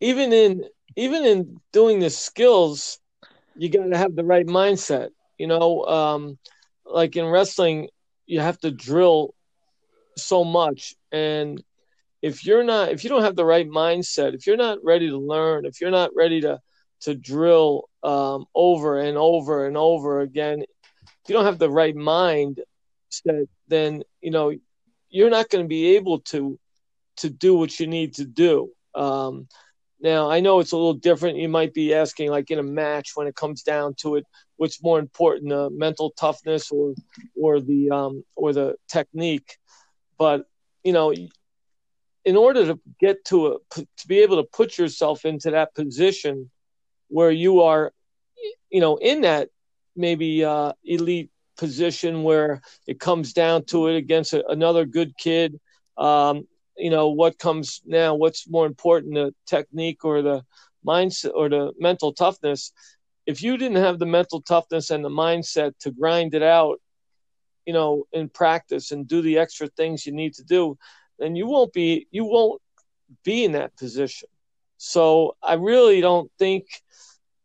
even 0.00 0.32
in 0.32 0.64
even 0.96 1.24
in 1.24 1.60
doing 1.72 2.00
the 2.00 2.10
skills, 2.10 2.98
you 3.56 3.68
got 3.68 3.86
to 3.86 3.96
have 3.96 4.14
the 4.14 4.24
right 4.24 4.46
mindset. 4.46 5.10
You 5.42 5.48
know, 5.48 5.84
um, 5.86 6.38
like 6.86 7.16
in 7.16 7.26
wrestling, 7.26 7.88
you 8.26 8.38
have 8.38 8.60
to 8.60 8.70
drill 8.70 9.34
so 10.16 10.44
much, 10.44 10.94
and 11.10 11.60
if 12.22 12.46
you're 12.46 12.62
not, 12.62 12.90
if 12.90 13.02
you 13.02 13.10
don't 13.10 13.24
have 13.24 13.34
the 13.34 13.44
right 13.44 13.68
mindset, 13.68 14.34
if 14.34 14.46
you're 14.46 14.56
not 14.56 14.78
ready 14.84 15.08
to 15.08 15.18
learn, 15.18 15.66
if 15.66 15.80
you're 15.80 15.90
not 15.90 16.10
ready 16.14 16.42
to 16.42 16.60
to 17.00 17.16
drill 17.16 17.88
um, 18.04 18.44
over 18.54 19.00
and 19.00 19.18
over 19.18 19.66
and 19.66 19.76
over 19.76 20.20
again, 20.20 20.62
if 20.62 21.28
you 21.28 21.34
don't 21.34 21.44
have 21.44 21.58
the 21.58 21.68
right 21.68 21.96
mind 21.96 22.60
set, 23.08 23.48
then 23.66 24.04
you 24.20 24.30
know 24.30 24.54
you're 25.10 25.28
not 25.38 25.50
going 25.50 25.64
to 25.64 25.68
be 25.68 25.96
able 25.96 26.20
to 26.20 26.56
to 27.16 27.28
do 27.28 27.56
what 27.56 27.80
you 27.80 27.88
need 27.88 28.14
to 28.14 28.24
do. 28.24 28.70
Um, 28.94 29.48
now, 30.00 30.30
I 30.30 30.38
know 30.38 30.60
it's 30.60 30.72
a 30.72 30.76
little 30.76 30.94
different. 30.94 31.38
You 31.38 31.48
might 31.48 31.74
be 31.74 31.94
asking, 31.94 32.30
like 32.30 32.52
in 32.52 32.60
a 32.60 32.62
match, 32.62 33.10
when 33.16 33.26
it 33.26 33.36
comes 33.36 33.64
down 33.64 33.94
to 34.02 34.16
it, 34.16 34.24
what's 34.62 34.80
more 34.80 35.00
important, 35.00 35.48
the 35.48 35.68
mental 35.70 36.10
toughness 36.12 36.70
or 36.70 36.94
or 37.34 37.60
the 37.60 37.90
um, 37.90 38.24
or 38.36 38.52
the 38.52 38.76
technique? 38.88 39.58
But 40.16 40.46
you 40.84 40.92
know, 40.92 41.12
in 42.24 42.36
order 42.36 42.66
to 42.66 42.80
get 43.00 43.24
to 43.24 43.36
a 43.48 43.80
to 43.98 44.06
be 44.06 44.20
able 44.20 44.36
to 44.36 44.48
put 44.58 44.78
yourself 44.78 45.24
into 45.24 45.50
that 45.50 45.74
position 45.74 46.48
where 47.08 47.32
you 47.32 47.62
are, 47.62 47.92
you 48.70 48.80
know, 48.80 48.94
in 48.98 49.22
that 49.22 49.48
maybe 49.96 50.44
uh, 50.44 50.72
elite 50.84 51.30
position 51.56 52.22
where 52.22 52.62
it 52.86 53.00
comes 53.00 53.32
down 53.32 53.64
to 53.64 53.88
it 53.88 53.96
against 53.96 54.32
a, 54.32 54.46
another 54.48 54.84
good 54.86 55.18
kid. 55.18 55.58
Um, 55.98 56.46
you 56.76 56.90
know 56.90 57.08
what 57.08 57.38
comes 57.38 57.82
now 57.84 58.14
what's 58.14 58.48
more 58.48 58.66
important 58.66 59.14
the 59.14 59.34
technique 59.46 60.04
or 60.04 60.22
the 60.22 60.42
mindset 60.86 61.32
or 61.34 61.48
the 61.48 61.72
mental 61.78 62.12
toughness 62.12 62.72
if 63.26 63.42
you 63.42 63.56
didn't 63.56 63.82
have 63.82 63.98
the 63.98 64.06
mental 64.06 64.40
toughness 64.40 64.90
and 64.90 65.04
the 65.04 65.10
mindset 65.10 65.72
to 65.78 65.90
grind 65.90 66.34
it 66.34 66.42
out 66.42 66.80
you 67.66 67.72
know 67.72 68.04
in 68.12 68.28
practice 68.28 68.90
and 68.90 69.08
do 69.08 69.22
the 69.22 69.38
extra 69.38 69.68
things 69.68 70.06
you 70.06 70.12
need 70.12 70.34
to 70.34 70.44
do 70.44 70.76
then 71.18 71.36
you 71.36 71.46
won't 71.46 71.72
be 71.72 72.06
you 72.10 72.24
won't 72.24 72.60
be 73.24 73.44
in 73.44 73.52
that 73.52 73.76
position 73.76 74.28
so 74.76 75.36
i 75.42 75.54
really 75.54 76.00
don't 76.00 76.30
think 76.38 76.66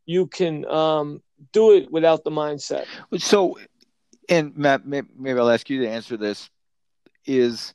you 0.08 0.26
can 0.26 0.66
um, 0.66 1.22
do 1.52 1.74
it 1.74 1.92
without 1.92 2.24
the 2.24 2.32
mindset. 2.32 2.86
So, 3.18 3.60
and 4.28 4.58
Matt, 4.58 4.88
maybe 4.88 5.38
I'll 5.38 5.50
ask 5.50 5.70
you 5.70 5.82
to 5.82 5.90
answer 5.90 6.18
this. 6.18 6.50
Is 7.26 7.74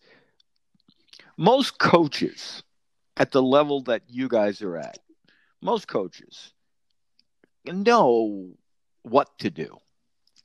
most 1.37 1.79
coaches 1.79 2.63
at 3.19 3.31
the 3.31 3.43
level 3.43 3.83
that 3.83 4.03
you 4.09 4.29
guys 4.29 4.63
are 4.63 4.79
at, 4.79 4.99
most 5.61 5.87
coaches 5.87 6.55
know 7.65 8.51
what 9.03 9.39
to 9.39 9.51
do. 9.51 9.79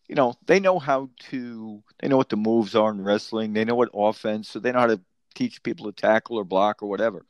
You 0.08 0.16
know, 0.16 0.36
they 0.46 0.60
know 0.60 0.80
how 0.80 1.10
to, 1.32 1.84
they 2.00 2.08
know 2.08 2.18
what 2.18 2.30
the 2.30 2.38
moves 2.38 2.76
are 2.76 2.92
in 2.92 3.04
wrestling. 3.04 3.54
They 3.54 3.66
know 3.66 3.76
what 3.76 3.90
offense, 3.94 4.50
so 4.50 4.60
they 4.60 4.72
know 4.72 4.80
how 4.80 4.88
to 4.88 5.02
teach 5.36 5.62
people 5.64 5.86
to 5.86 5.92
tackle 5.92 6.38
or 6.38 6.44
block 6.44 6.82
or 6.82 6.90
whatever. 6.90 7.26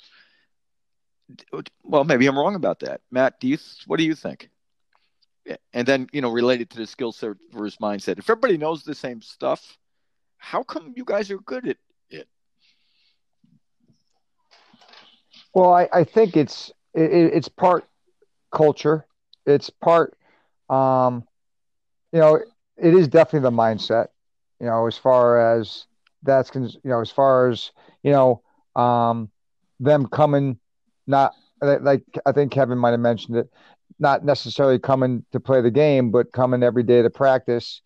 Well, 1.84 2.04
maybe 2.04 2.28
I'm 2.28 2.38
wrong 2.38 2.56
about 2.56 2.80
that. 2.82 3.02
Matt, 3.12 3.39
do 3.39 3.47
you, 3.47 3.58
what 3.86 3.97
do 3.97 4.04
you 4.04 4.15
think? 4.15 4.50
And 5.73 5.88
then, 5.88 6.08
you 6.12 6.21
know, 6.21 6.32
related 6.32 6.69
to 6.71 6.78
the 6.78 6.88
skill 6.88 7.12
set 7.12 7.32
versus 7.52 7.78
mindset. 7.82 8.19
If 8.19 8.30
everybody 8.30 8.58
knows 8.58 8.84
the 8.84 8.95
same 8.95 9.21
stuff, 9.21 9.78
how 10.38 10.62
come 10.62 10.93
you 10.95 11.04
guys 11.04 11.32
are 11.32 11.39
good 11.39 11.67
at 11.67 11.78
it? 12.10 12.28
Well, 15.54 15.73
I, 15.73 15.89
I 15.91 16.04
think 16.04 16.38
it's 16.38 16.69
it, 16.93 17.12
it's 17.12 17.47
part 17.47 17.89
culture. 18.52 19.07
It's 19.48 19.70
part, 19.72 20.18
um, 20.70 21.26
you 22.12 22.20
know, 22.20 22.36
it 22.78 22.94
is 22.94 23.08
definitely 23.08 23.50
the 23.50 23.56
mindset. 23.56 24.08
You 24.60 24.68
know, 24.68 24.88
as 24.88 24.98
far 24.98 25.58
as 25.58 25.88
that's 26.24 26.54
you 26.56 26.80
know, 26.84 27.02
as 27.02 27.12
far 27.12 27.50
as 27.50 27.72
you 28.04 28.12
know, 28.12 28.42
um, 28.76 29.32
them 29.80 30.08
coming, 30.08 30.60
not 31.08 31.34
like 31.62 32.04
I 32.26 32.32
think 32.32 32.52
Kevin 32.52 32.78
might 32.78 32.92
have 32.92 33.00
mentioned 33.00 33.38
it, 33.38 33.50
not 34.00 34.24
necessarily 34.26 34.80
coming 34.80 35.26
to 35.32 35.40
play 35.40 35.62
the 35.62 35.72
game, 35.72 36.12
but 36.12 36.32
coming 36.32 36.64
every 36.64 36.84
day 36.84 37.02
to 37.02 37.10
practice 37.10 37.82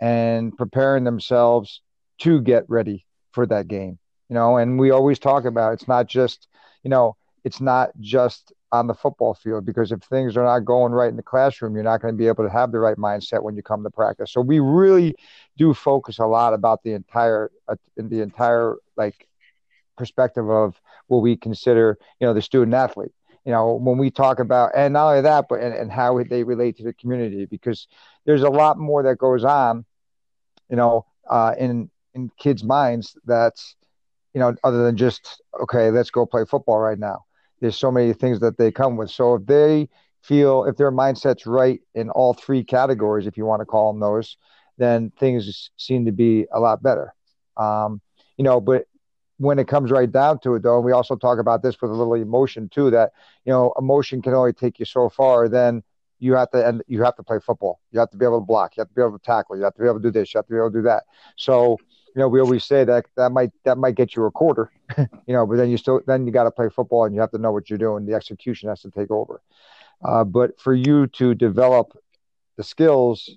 and 0.00 0.56
preparing 0.56 1.04
themselves 1.04 1.82
to 2.18 2.40
get 2.40 2.64
ready 2.68 3.06
for 3.32 3.46
that 3.46 3.68
game. 3.68 3.98
You 4.28 4.34
know, 4.34 4.56
and 4.56 4.78
we 4.78 4.90
always 4.90 5.18
talk 5.18 5.44
about 5.44 5.74
it's 5.74 5.88
not 5.88 6.08
just, 6.08 6.48
you 6.82 6.90
know, 6.90 7.16
it's 7.44 7.60
not 7.60 7.90
just 8.00 8.52
on 8.72 8.86
the 8.86 8.94
football 8.94 9.34
field 9.34 9.64
because 9.64 9.92
if 9.92 10.00
things 10.02 10.36
are 10.36 10.44
not 10.44 10.64
going 10.64 10.92
right 10.92 11.08
in 11.08 11.16
the 11.16 11.22
classroom, 11.22 11.74
you're 11.74 11.84
not 11.84 12.02
going 12.02 12.12
to 12.12 12.18
be 12.18 12.26
able 12.26 12.44
to 12.44 12.50
have 12.50 12.72
the 12.72 12.78
right 12.78 12.96
mindset 12.96 13.42
when 13.42 13.56
you 13.56 13.62
come 13.62 13.82
to 13.82 13.90
practice. 13.90 14.32
So 14.32 14.40
we 14.40 14.58
really 14.58 15.14
do 15.56 15.72
focus 15.72 16.18
a 16.18 16.26
lot 16.26 16.52
about 16.52 16.82
the 16.82 16.92
entire, 16.92 17.50
uh, 17.68 17.76
the 17.96 18.20
entire 18.20 18.76
like 18.96 19.28
perspective 19.96 20.50
of 20.50 20.80
what 21.06 21.18
we 21.18 21.36
consider, 21.36 21.98
you 22.20 22.26
know, 22.26 22.34
the 22.34 22.42
student 22.42 22.74
athlete. 22.74 23.12
You 23.44 23.52
know, 23.52 23.74
when 23.74 23.96
we 23.96 24.10
talk 24.10 24.40
about, 24.40 24.72
and 24.74 24.92
not 24.94 25.10
only 25.10 25.20
that, 25.22 25.46
but 25.48 25.60
and, 25.60 25.72
and 25.72 25.92
how 25.92 26.20
they 26.24 26.42
relate 26.42 26.78
to 26.78 26.82
the 26.82 26.92
community, 26.92 27.44
because 27.44 27.86
there's 28.24 28.42
a 28.42 28.50
lot 28.50 28.76
more 28.76 29.04
that 29.04 29.18
goes 29.18 29.44
on, 29.44 29.84
you 30.68 30.74
know, 30.74 31.06
uh, 31.30 31.54
in 31.56 31.88
in 32.14 32.28
kids' 32.38 32.64
minds 32.64 33.16
that's, 33.24 33.76
you 34.34 34.40
know, 34.40 34.56
other 34.64 34.82
than 34.82 34.96
just 34.96 35.40
okay, 35.62 35.92
let's 35.92 36.10
go 36.10 36.26
play 36.26 36.44
football 36.44 36.78
right 36.78 36.98
now 36.98 37.25
there's 37.60 37.76
so 37.76 37.90
many 37.90 38.12
things 38.12 38.40
that 38.40 38.58
they 38.58 38.70
come 38.70 38.96
with. 38.96 39.10
So 39.10 39.34
if 39.34 39.46
they 39.46 39.88
feel 40.22 40.64
if 40.64 40.76
their 40.76 40.92
mindset's 40.92 41.46
right 41.46 41.80
in 41.94 42.10
all 42.10 42.34
three 42.34 42.64
categories, 42.64 43.26
if 43.26 43.36
you 43.36 43.46
want 43.46 43.60
to 43.60 43.66
call 43.66 43.92
them 43.92 44.00
those, 44.00 44.36
then 44.78 45.10
things 45.18 45.70
seem 45.76 46.04
to 46.04 46.12
be 46.12 46.46
a 46.52 46.60
lot 46.60 46.82
better. 46.82 47.14
Um, 47.56 48.00
you 48.36 48.44
know, 48.44 48.60
but 48.60 48.86
when 49.38 49.58
it 49.58 49.68
comes 49.68 49.90
right 49.90 50.10
down 50.10 50.38
to 50.40 50.54
it, 50.54 50.62
though, 50.62 50.76
and 50.76 50.84
we 50.84 50.92
also 50.92 51.14
talk 51.16 51.38
about 51.38 51.62
this 51.62 51.80
with 51.80 51.90
a 51.90 51.94
little 51.94 52.14
emotion 52.14 52.68
too, 52.68 52.90
that 52.90 53.12
you 53.44 53.52
know, 53.52 53.72
emotion 53.78 54.22
can 54.22 54.34
only 54.34 54.52
take 54.52 54.78
you 54.78 54.84
so 54.84 55.08
far. 55.08 55.48
Then 55.48 55.82
you 56.18 56.34
have 56.34 56.50
to 56.50 56.66
and 56.66 56.82
you 56.86 57.02
have 57.02 57.16
to 57.16 57.22
play 57.22 57.38
football. 57.38 57.80
You 57.92 58.00
have 58.00 58.10
to 58.10 58.16
be 58.16 58.24
able 58.24 58.40
to 58.40 58.46
block. 58.46 58.76
You 58.76 58.80
have 58.82 58.88
to 58.88 58.94
be 58.94 59.02
able 59.02 59.18
to 59.18 59.24
tackle. 59.24 59.56
You 59.56 59.64
have 59.64 59.74
to 59.74 59.82
be 59.82 59.86
able 59.86 60.00
to 60.00 60.02
do 60.02 60.10
this. 60.10 60.32
You 60.32 60.38
have 60.38 60.46
to 60.46 60.52
be 60.52 60.56
able 60.56 60.70
to 60.70 60.78
do 60.78 60.82
that. 60.82 61.04
So 61.36 61.78
you 62.16 62.20
know, 62.20 62.28
we 62.28 62.40
always 62.40 62.64
say 62.64 62.82
that 62.82 63.04
that 63.18 63.30
might 63.30 63.50
that 63.64 63.76
might 63.76 63.94
get 63.94 64.16
you 64.16 64.24
a 64.24 64.30
quarter, 64.30 64.72
you 64.96 65.06
know, 65.28 65.44
but 65.44 65.56
then 65.56 65.68
you 65.68 65.76
still 65.76 66.00
then 66.06 66.24
you 66.24 66.32
got 66.32 66.44
to 66.44 66.50
play 66.50 66.70
football 66.70 67.04
and 67.04 67.14
you 67.14 67.20
have 67.20 67.30
to 67.32 67.38
know 67.38 67.52
what 67.52 67.68
you're 67.68 67.78
doing. 67.78 68.06
The 68.06 68.14
execution 68.14 68.70
has 68.70 68.80
to 68.80 68.90
take 68.90 69.10
over. 69.10 69.42
Uh, 70.02 70.24
but 70.24 70.58
for 70.58 70.72
you 70.72 71.08
to 71.08 71.34
develop 71.34 71.92
the 72.56 72.64
skills 72.64 73.36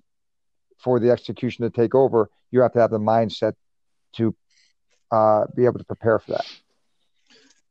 for 0.77 0.97
the 0.97 1.11
execution 1.11 1.63
to 1.63 1.69
take 1.69 1.93
over, 1.93 2.29
you 2.51 2.61
have 2.61 2.71
to 2.71 2.79
have 2.79 2.89
the 2.89 2.99
mindset 2.99 3.53
to 4.13 4.33
uh, 5.11 5.43
be 5.53 5.65
able 5.65 5.79
to 5.79 5.85
prepare 5.85 6.17
for 6.17 6.31
that. 6.31 6.45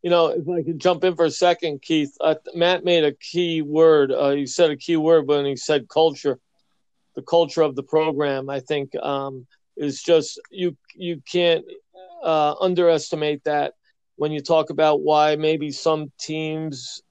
You 0.02 0.10
know, 0.10 0.26
if 0.26 0.46
I 0.46 0.62
could 0.62 0.78
jump 0.78 1.04
in 1.04 1.16
for 1.16 1.24
a 1.24 1.30
second, 1.30 1.80
Keith, 1.80 2.14
uh, 2.20 2.34
Matt 2.54 2.84
made 2.84 3.04
a 3.04 3.12
key 3.12 3.62
word. 3.62 4.12
Uh, 4.12 4.32
he 4.32 4.46
said 4.46 4.70
a 4.70 4.76
key 4.76 4.98
word 4.98 5.26
when 5.26 5.46
he 5.46 5.56
said 5.56 5.88
culture, 5.88 6.38
the 7.16 7.22
culture 7.22 7.62
of 7.62 7.76
the 7.76 7.82
program. 7.82 8.50
I 8.50 8.60
think 8.60 8.94
um, 8.96 9.46
is 9.78 10.02
just 10.02 10.40
you 10.50 10.76
you 10.94 11.22
can't 11.30 11.64
uh, 12.24 12.54
underestimate 12.60 13.44
that 13.44 13.74
when 14.16 14.32
you 14.32 14.40
talk 14.40 14.70
about 14.70 15.02
why 15.02 15.36
maybe 15.36 15.70
some 15.70 16.12
teams 16.18 17.02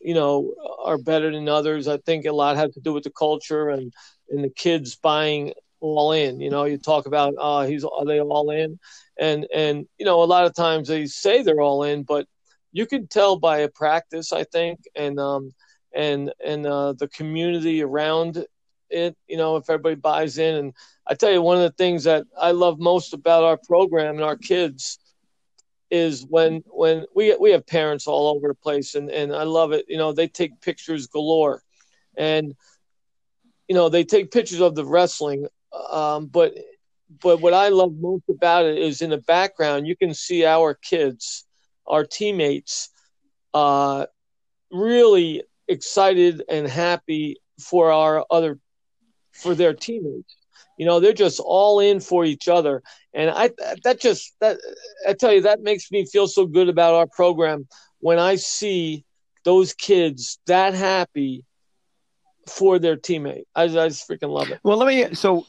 you 0.00 0.14
know 0.14 0.52
are 0.84 0.98
better 0.98 1.30
than 1.30 1.48
others. 1.48 1.88
I 1.88 1.98
think 1.98 2.26
a 2.26 2.32
lot 2.32 2.56
has 2.56 2.72
to 2.74 2.80
do 2.80 2.92
with 2.92 3.04
the 3.04 3.10
culture 3.10 3.68
and 3.68 3.92
and 4.30 4.44
the 4.44 4.50
kids 4.50 4.96
buying 4.96 5.52
all 5.80 6.12
in. 6.12 6.40
You 6.40 6.50
know 6.50 6.64
you 6.64 6.78
talk 6.78 7.06
about 7.06 7.34
uh 7.38 7.62
he's 7.64 7.84
are 7.84 8.04
they 8.04 8.20
all 8.20 8.50
in? 8.50 8.78
And 9.18 9.46
and 9.54 9.86
you 9.98 10.06
know 10.06 10.22
a 10.22 10.24
lot 10.24 10.46
of 10.46 10.54
times 10.54 10.88
they 10.88 11.06
say 11.06 11.42
they're 11.42 11.60
all 11.60 11.82
in 11.84 12.02
but 12.04 12.26
you 12.72 12.86
can 12.86 13.06
tell 13.08 13.36
by 13.38 13.58
a 13.58 13.68
practice 13.68 14.32
i 14.32 14.44
think 14.44 14.80
and 14.96 15.18
um 15.18 15.50
and 15.94 16.32
and 16.44 16.66
uh, 16.66 16.92
the 16.98 17.08
community 17.08 17.82
around 17.82 18.44
it 18.90 19.16
you 19.26 19.36
know 19.36 19.56
if 19.56 19.68
everybody 19.68 19.96
buys 19.96 20.38
in. 20.38 20.54
And 20.56 20.72
I 21.06 21.14
tell 21.14 21.30
you, 21.30 21.42
one 21.42 21.56
of 21.56 21.62
the 21.62 21.76
things 21.76 22.04
that 22.04 22.24
I 22.38 22.52
love 22.52 22.78
most 22.78 23.12
about 23.12 23.44
our 23.44 23.56
program 23.56 24.16
and 24.16 24.24
our 24.24 24.36
kids 24.36 24.98
is 25.90 26.24
when 26.28 26.62
when 26.66 27.04
we 27.14 27.36
we 27.36 27.50
have 27.50 27.66
parents 27.66 28.06
all 28.06 28.34
over 28.34 28.48
the 28.48 28.54
place, 28.54 28.94
and 28.94 29.10
and 29.10 29.34
I 29.34 29.44
love 29.44 29.72
it. 29.72 29.86
You 29.88 29.98
know, 29.98 30.12
they 30.12 30.28
take 30.28 30.60
pictures 30.60 31.06
galore, 31.06 31.62
and 32.16 32.54
you 33.68 33.74
know 33.74 33.88
they 33.88 34.04
take 34.04 34.30
pictures 34.30 34.60
of 34.60 34.74
the 34.74 34.84
wrestling, 34.84 35.46
um, 35.90 36.26
but 36.26 36.54
but 37.22 37.40
what 37.40 37.54
I 37.54 37.68
love 37.68 37.94
most 38.00 38.24
about 38.28 38.64
it 38.64 38.78
is 38.78 39.02
in 39.02 39.10
the 39.10 39.18
background 39.18 39.86
you 39.86 39.96
can 39.96 40.14
see 40.14 40.44
our 40.44 40.74
kids, 40.74 41.44
our 41.86 42.04
teammates, 42.04 42.90
uh, 43.52 44.06
really 44.70 45.42
excited 45.68 46.42
and 46.48 46.66
happy 46.66 47.36
for 47.60 47.92
our 47.92 48.24
other 48.30 48.58
for 49.34 49.54
their 49.54 49.74
teammates 49.74 50.36
you 50.76 50.86
know, 50.86 51.00
they're 51.00 51.12
just 51.12 51.40
all 51.40 51.80
in 51.80 52.00
for 52.00 52.24
each 52.24 52.48
other, 52.48 52.82
and 53.12 53.30
I 53.30 53.50
that 53.84 54.00
just 54.00 54.34
that 54.40 54.58
I 55.08 55.12
tell 55.12 55.32
you 55.32 55.42
that 55.42 55.62
makes 55.62 55.90
me 55.90 56.04
feel 56.04 56.26
so 56.26 56.46
good 56.46 56.68
about 56.68 56.94
our 56.94 57.06
program 57.06 57.68
when 58.00 58.18
I 58.18 58.36
see 58.36 59.04
those 59.44 59.72
kids 59.72 60.38
that 60.46 60.74
happy 60.74 61.44
for 62.48 62.78
their 62.78 62.96
teammate. 62.96 63.44
I, 63.54 63.64
I 63.64 63.88
just 63.88 64.08
freaking 64.08 64.30
love 64.30 64.50
it. 64.50 64.60
Well, 64.64 64.76
let 64.76 64.88
me. 64.88 65.14
So, 65.14 65.46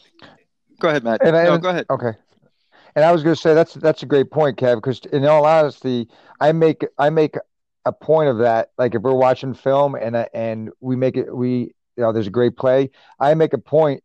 go 0.80 0.90
ahead, 0.90 1.04
Matt. 1.04 1.26
And 1.26 1.36
I, 1.36 1.46
no, 1.46 1.58
go 1.58 1.70
ahead. 1.70 1.86
Okay. 1.90 2.12
And 2.96 3.04
I 3.04 3.12
was 3.12 3.24
going 3.24 3.36
to 3.36 3.42
say 3.42 3.54
that's 3.54 3.74
that's 3.74 4.04
a 4.04 4.06
great 4.06 4.30
point, 4.30 4.58
Kev. 4.58 4.76
Because 4.76 5.00
in 5.12 5.26
all 5.26 5.46
honesty, 5.46 6.08
I 6.40 6.52
make 6.52 6.86
I 6.98 7.10
make 7.10 7.36
a 7.84 7.92
point 7.92 8.30
of 8.30 8.38
that. 8.40 8.72
Like 8.78 8.94
if 8.94 9.02
we're 9.02 9.16
watching 9.16 9.54
film 9.56 9.96
and 9.96 10.28
and 10.34 10.70
we 10.82 10.96
make 10.96 11.18
it, 11.18 11.36
we 11.36 11.74
you 11.96 12.04
know, 12.04 12.12
there's 12.12 12.28
a 12.28 12.32
great 12.32 12.58
play. 12.58 12.90
I 13.20 13.34
make 13.34 13.54
a 13.54 13.58
point 13.58 14.04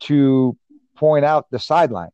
to 0.00 0.56
point 0.96 1.24
out 1.24 1.50
the 1.50 1.58
sideline 1.58 2.10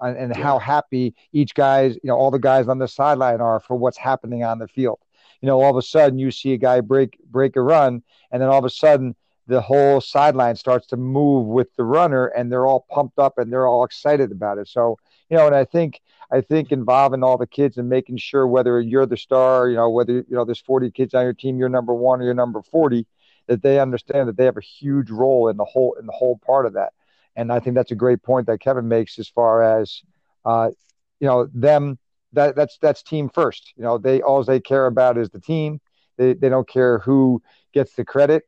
and, 0.00 0.16
and 0.16 0.34
yeah. 0.34 0.42
how 0.42 0.58
happy 0.58 1.14
each 1.32 1.54
guys, 1.54 1.94
you 1.96 2.08
know, 2.08 2.16
all 2.16 2.30
the 2.30 2.38
guys 2.38 2.68
on 2.68 2.78
the 2.78 2.88
sideline 2.88 3.40
are 3.40 3.60
for 3.60 3.76
what's 3.76 3.98
happening 3.98 4.44
on 4.44 4.58
the 4.58 4.68
field. 4.68 4.98
You 5.40 5.46
know, 5.46 5.60
all 5.60 5.70
of 5.70 5.76
a 5.76 5.82
sudden 5.82 6.18
you 6.18 6.30
see 6.30 6.52
a 6.52 6.58
guy 6.58 6.80
break 6.80 7.18
break 7.30 7.56
a 7.56 7.62
run, 7.62 8.02
and 8.30 8.42
then 8.42 8.48
all 8.48 8.58
of 8.58 8.64
a 8.64 8.70
sudden 8.70 9.16
the 9.46 9.60
whole 9.60 10.00
sideline 10.00 10.54
starts 10.54 10.86
to 10.88 10.96
move 10.96 11.46
with 11.46 11.74
the 11.76 11.84
runner, 11.84 12.26
and 12.26 12.52
they're 12.52 12.66
all 12.66 12.86
pumped 12.90 13.18
up 13.18 13.38
and 13.38 13.52
they're 13.52 13.66
all 13.66 13.84
excited 13.84 14.30
about 14.30 14.58
it. 14.58 14.68
So, 14.68 14.96
you 15.30 15.36
know, 15.36 15.46
and 15.46 15.56
I 15.56 15.64
think 15.64 16.00
I 16.30 16.40
think 16.40 16.72
involving 16.72 17.24
all 17.24 17.38
the 17.38 17.46
kids 17.46 17.76
and 17.76 17.88
making 17.88 18.18
sure 18.18 18.46
whether 18.46 18.80
you're 18.80 19.06
the 19.06 19.16
star, 19.16 19.68
you 19.68 19.76
know, 19.76 19.90
whether 19.90 20.12
you 20.12 20.24
know 20.30 20.44
there's 20.44 20.60
40 20.60 20.90
kids 20.90 21.14
on 21.14 21.24
your 21.24 21.32
team, 21.32 21.58
you're 21.58 21.68
number 21.68 21.94
one 21.94 22.20
or 22.20 22.24
you're 22.24 22.34
number 22.34 22.62
40, 22.62 23.06
that 23.50 23.62
they 23.62 23.80
understand 23.80 24.28
that 24.28 24.36
they 24.36 24.44
have 24.44 24.56
a 24.56 24.62
huge 24.62 25.10
role 25.10 25.48
in 25.48 25.56
the 25.56 25.64
whole 25.64 25.96
in 25.98 26.06
the 26.06 26.12
whole 26.12 26.38
part 26.46 26.66
of 26.66 26.74
that. 26.74 26.92
And 27.34 27.52
I 27.52 27.58
think 27.58 27.74
that's 27.74 27.90
a 27.90 27.96
great 27.96 28.22
point 28.22 28.46
that 28.46 28.60
Kevin 28.60 28.86
makes 28.86 29.18
as 29.18 29.28
far 29.28 29.80
as, 29.80 30.02
uh, 30.44 30.70
you 31.18 31.26
know, 31.26 31.48
them 31.52 31.98
that 32.32 32.54
that's 32.54 32.78
that's 32.80 33.02
team 33.02 33.28
first. 33.28 33.72
You 33.76 33.82
know, 33.82 33.98
they 33.98 34.22
all 34.22 34.44
they 34.44 34.60
care 34.60 34.86
about 34.86 35.18
is 35.18 35.30
the 35.30 35.40
team. 35.40 35.80
They 36.16 36.34
they 36.34 36.48
don't 36.48 36.68
care 36.68 37.00
who 37.00 37.42
gets 37.74 37.94
the 37.94 38.04
credit. 38.04 38.44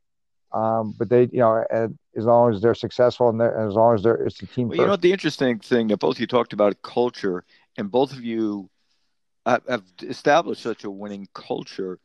Um, 0.53 0.95
but 0.97 1.09
they, 1.09 1.23
you 1.23 1.39
know, 1.39 1.65
as 1.71 2.25
long 2.25 2.53
as 2.53 2.61
they're 2.61 2.75
successful 2.75 3.27
and, 3.27 3.41
and 3.41 3.67
as 3.67 3.73
long 3.73 3.95
as 3.95 4.03
they're, 4.03 4.15
it's 4.15 4.37
the 4.37 4.45
team. 4.45 4.69
Well, 4.69 4.77
you 4.77 4.85
know, 4.85 4.95
the 4.95 5.11
interesting 5.11 5.59
thing 5.59 5.87
that 5.87 5.97
both 5.97 6.17
of 6.17 6.21
you 6.21 6.27
talked 6.27 6.53
about 6.53 6.79
culture, 6.83 7.43
and 7.75 7.91
both 7.91 8.13
of 8.13 8.23
you 8.23 8.69
have 9.45 9.83
established 10.03 10.61
such 10.61 10.83
a 10.85 10.91
winning 10.91 11.27
culture 11.33 11.99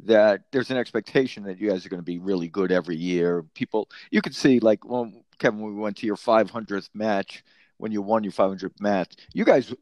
that 0.00 0.42
there's 0.52 0.70
an 0.70 0.76
expectation 0.76 1.44
that 1.44 1.58
you 1.58 1.70
guys 1.70 1.86
are 1.86 1.88
going 1.88 2.00
to 2.00 2.04
be 2.04 2.18
really 2.18 2.48
good 2.48 2.72
every 2.72 2.96
year. 2.96 3.44
People, 3.54 3.88
you 4.10 4.20
could 4.20 4.34
see 4.34 4.60
like, 4.60 4.84
well, 4.84 5.10
Kevin, 5.38 5.60
we 5.62 5.72
went 5.72 5.96
to 5.98 6.06
your 6.06 6.16
500th 6.16 6.88
match, 6.94 7.44
when 7.78 7.92
you 7.92 8.02
won 8.02 8.22
your 8.22 8.32
500th 8.32 8.80
match, 8.80 9.14
you 9.32 9.44
guys, 9.44 9.74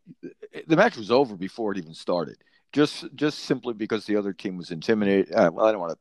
the 0.67 0.77
match 0.77 0.97
was 0.97 1.11
over 1.11 1.37
before 1.37 1.73
it 1.73 1.79
even 1.79 1.95
started. 1.95 2.37
Just, 2.73 3.05
just 3.15 3.41
simply 3.41 3.75
because 3.75 4.07
the 4.07 4.17
other 4.17 4.33
team 4.33 4.57
was 4.57 4.71
intimidated. 4.71 5.33
Uh, 5.35 5.51
well, 5.53 5.67
I 5.67 5.73
don't 5.73 5.81
want 5.81 5.99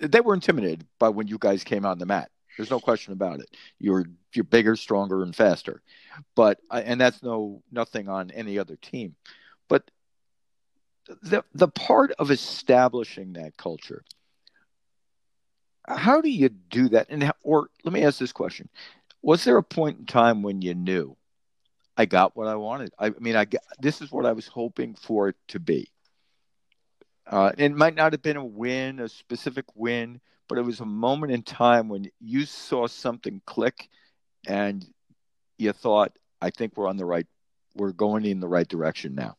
to. 0.00 0.08
They 0.08 0.20
were 0.20 0.34
intimidated 0.34 0.86
by 0.98 1.08
when 1.10 1.28
you 1.28 1.38
guys 1.38 1.62
came 1.62 1.84
on 1.84 1.98
the 1.98 2.06
mat. 2.06 2.30
There's 2.56 2.70
no 2.70 2.80
question 2.80 3.12
about 3.12 3.38
it. 3.38 3.56
You're 3.78 4.04
you're 4.34 4.44
bigger, 4.44 4.74
stronger, 4.74 5.22
and 5.22 5.34
faster. 5.34 5.80
But 6.34 6.58
and 6.72 7.00
that's 7.00 7.22
no 7.22 7.62
nothing 7.70 8.08
on 8.08 8.32
any 8.32 8.58
other 8.58 8.76
team. 8.76 9.14
The 11.22 11.44
the 11.54 11.68
part 11.68 12.12
of 12.18 12.30
establishing 12.30 13.34
that 13.34 13.56
culture 13.56 14.04
how 15.88 16.20
do 16.20 16.28
you 16.28 16.48
do 16.48 16.88
that? 16.90 17.06
And 17.10 17.32
or 17.42 17.68
let 17.84 17.92
me 17.92 18.04
ask 18.04 18.18
this 18.18 18.32
question. 18.32 18.68
Was 19.22 19.44
there 19.44 19.56
a 19.56 19.62
point 19.62 19.98
in 19.98 20.06
time 20.06 20.42
when 20.42 20.62
you 20.62 20.74
knew 20.74 21.16
i 21.96 22.04
got 22.04 22.36
what 22.36 22.46
i 22.46 22.54
wanted? 22.54 22.92
I 22.98 23.10
mean 23.18 23.36
i 23.36 23.44
got, 23.44 23.62
this 23.80 24.00
is 24.00 24.12
what 24.12 24.26
i 24.26 24.32
was 24.32 24.46
hoping 24.46 24.94
for 24.94 25.28
it 25.28 25.36
to 25.48 25.58
be. 25.58 25.90
Uh, 27.26 27.52
it 27.58 27.72
might 27.72 27.94
not 27.94 28.12
have 28.12 28.22
been 28.22 28.36
a 28.36 28.44
win 28.44 29.00
a 29.00 29.08
specific 29.08 29.64
win 29.74 30.20
but 30.48 30.56
it 30.56 30.62
was 30.62 30.80
a 30.80 30.86
moment 30.86 31.30
in 31.30 31.42
time 31.42 31.88
when 31.88 32.10
you 32.20 32.46
saw 32.46 32.86
something 32.86 33.42
click 33.44 33.88
and 34.46 34.86
you 35.58 35.72
thought 35.72 36.12
i 36.40 36.48
think 36.48 36.74
we're 36.74 36.88
on 36.88 36.96
the 36.96 37.04
right 37.04 37.26
we're 37.74 37.92
going 37.92 38.24
in 38.24 38.40
the 38.40 38.48
right 38.48 38.68
direction 38.68 39.14
now 39.14 39.36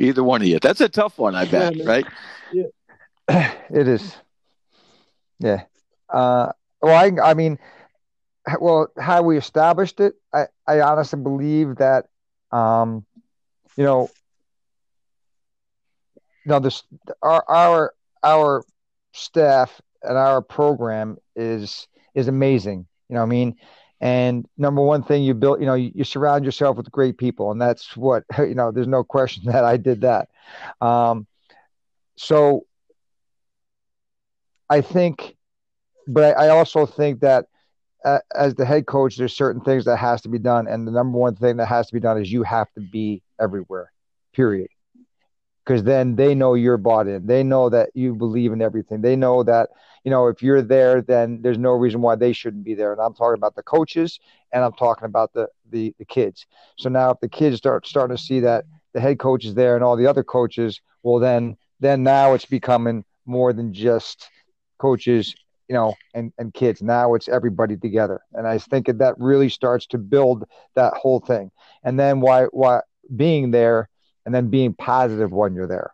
Either 0.00 0.24
one 0.24 0.40
of 0.40 0.48
you. 0.48 0.58
That's 0.58 0.80
a 0.80 0.88
tough 0.88 1.18
one, 1.18 1.34
I 1.34 1.44
bet, 1.44 1.76
yeah, 1.76 1.84
right? 1.84 2.06
Yeah. 2.52 3.52
It 3.70 3.86
is. 3.86 4.16
Yeah. 5.38 5.64
Uh, 6.08 6.52
well, 6.82 6.96
I, 6.96 7.30
I 7.30 7.34
mean, 7.34 7.58
well, 8.60 8.88
how 8.98 9.22
we 9.22 9.36
established 9.36 10.00
it, 10.00 10.14
I, 10.32 10.46
I 10.66 10.80
honestly 10.80 11.20
believe 11.20 11.76
that, 11.76 12.06
um, 12.50 13.04
you 13.76 13.84
know, 13.84 14.10
you 16.44 16.50
know, 16.50 16.58
this 16.58 16.82
our 17.22 17.44
our 17.48 17.94
our 18.24 18.64
staff 19.12 19.80
and 20.02 20.16
our 20.16 20.40
program 20.42 21.18
is 21.36 21.86
is 22.14 22.28
amazing. 22.28 22.86
You 23.08 23.16
know, 23.16 23.22
I 23.22 23.26
mean, 23.26 23.56
and 24.00 24.46
number 24.56 24.80
one 24.82 25.02
thing 25.02 25.22
you 25.22 25.34
build, 25.34 25.60
you 25.60 25.66
know, 25.66 25.74
you, 25.74 25.92
you, 25.94 26.04
surround 26.04 26.44
yourself 26.44 26.76
with 26.76 26.90
great 26.90 27.18
people, 27.18 27.50
and 27.50 27.60
that's 27.60 27.96
what 27.96 28.24
you 28.38 28.54
know. 28.54 28.70
There's 28.70 28.86
no 28.86 29.04
question 29.04 29.44
that 29.46 29.64
I 29.64 29.76
did 29.76 30.02
that. 30.02 30.28
Um, 30.80 31.26
so 32.16 32.66
I 34.68 34.80
think, 34.80 35.36
but 36.06 36.36
I, 36.36 36.46
I 36.46 36.48
also 36.50 36.86
think 36.86 37.20
that 37.20 37.46
uh, 38.04 38.20
as 38.34 38.54
the 38.54 38.64
head 38.64 38.86
coach, 38.86 39.16
there's 39.16 39.36
certain 39.36 39.60
things 39.60 39.84
that 39.84 39.96
has 39.96 40.22
to 40.22 40.28
be 40.28 40.38
done, 40.38 40.66
and 40.66 40.86
the 40.86 40.92
number 40.92 41.18
one 41.18 41.36
thing 41.36 41.58
that 41.58 41.66
has 41.66 41.88
to 41.88 41.94
be 41.94 42.00
done 42.00 42.20
is 42.20 42.32
you 42.32 42.42
have 42.42 42.72
to 42.72 42.80
be 42.80 43.22
everywhere. 43.38 43.92
Period 44.32 44.68
because 45.64 45.84
then 45.84 46.16
they 46.16 46.34
know 46.34 46.54
you're 46.54 46.76
bought 46.76 47.06
in. 47.06 47.26
They 47.26 47.44
know 47.44 47.68
that 47.68 47.90
you 47.94 48.14
believe 48.14 48.52
in 48.52 48.60
everything. 48.60 49.02
They 49.02 49.14
know 49.14 49.44
that, 49.44 49.70
you 50.04 50.10
know, 50.10 50.28
if 50.28 50.42
you're 50.42 50.62
there, 50.62 51.02
then 51.02 51.40
there's 51.42 51.58
no 51.58 51.72
reason 51.72 52.00
why 52.00 52.16
they 52.16 52.32
shouldn't 52.32 52.64
be 52.64 52.74
there. 52.74 52.92
And 52.92 53.00
I'm 53.00 53.14
talking 53.14 53.38
about 53.38 53.54
the 53.54 53.62
coaches 53.62 54.18
and 54.52 54.64
I'm 54.64 54.72
talking 54.72 55.06
about 55.06 55.32
the 55.32 55.48
the, 55.70 55.94
the 55.98 56.04
kids. 56.04 56.46
So 56.78 56.88
now 56.88 57.10
if 57.10 57.20
the 57.20 57.28
kids 57.28 57.56
start 57.56 57.86
starting 57.86 58.16
to 58.16 58.22
see 58.22 58.40
that 58.40 58.64
the 58.92 59.00
head 59.00 59.18
coach 59.18 59.44
is 59.44 59.54
there 59.54 59.76
and 59.76 59.84
all 59.84 59.96
the 59.96 60.06
other 60.06 60.24
coaches, 60.24 60.80
well 61.02 61.18
then 61.18 61.56
then 61.80 62.02
now 62.02 62.34
it's 62.34 62.46
becoming 62.46 63.04
more 63.26 63.52
than 63.52 63.72
just 63.72 64.28
coaches, 64.78 65.34
you 65.68 65.74
know, 65.74 65.94
and, 66.14 66.32
and 66.38 66.52
kids. 66.52 66.82
Now 66.82 67.14
it's 67.14 67.28
everybody 67.28 67.76
together. 67.76 68.20
And 68.32 68.46
I 68.46 68.58
think 68.58 68.86
that 68.86 69.14
really 69.18 69.48
starts 69.48 69.86
to 69.88 69.98
build 69.98 70.44
that 70.74 70.94
whole 70.94 71.20
thing. 71.20 71.50
And 71.84 71.98
then 71.98 72.20
why 72.20 72.44
why 72.46 72.80
being 73.14 73.50
there 73.50 73.88
and 74.24 74.34
then 74.34 74.48
being 74.48 74.74
positive 74.74 75.32
when 75.32 75.54
you're 75.54 75.66
there. 75.66 75.92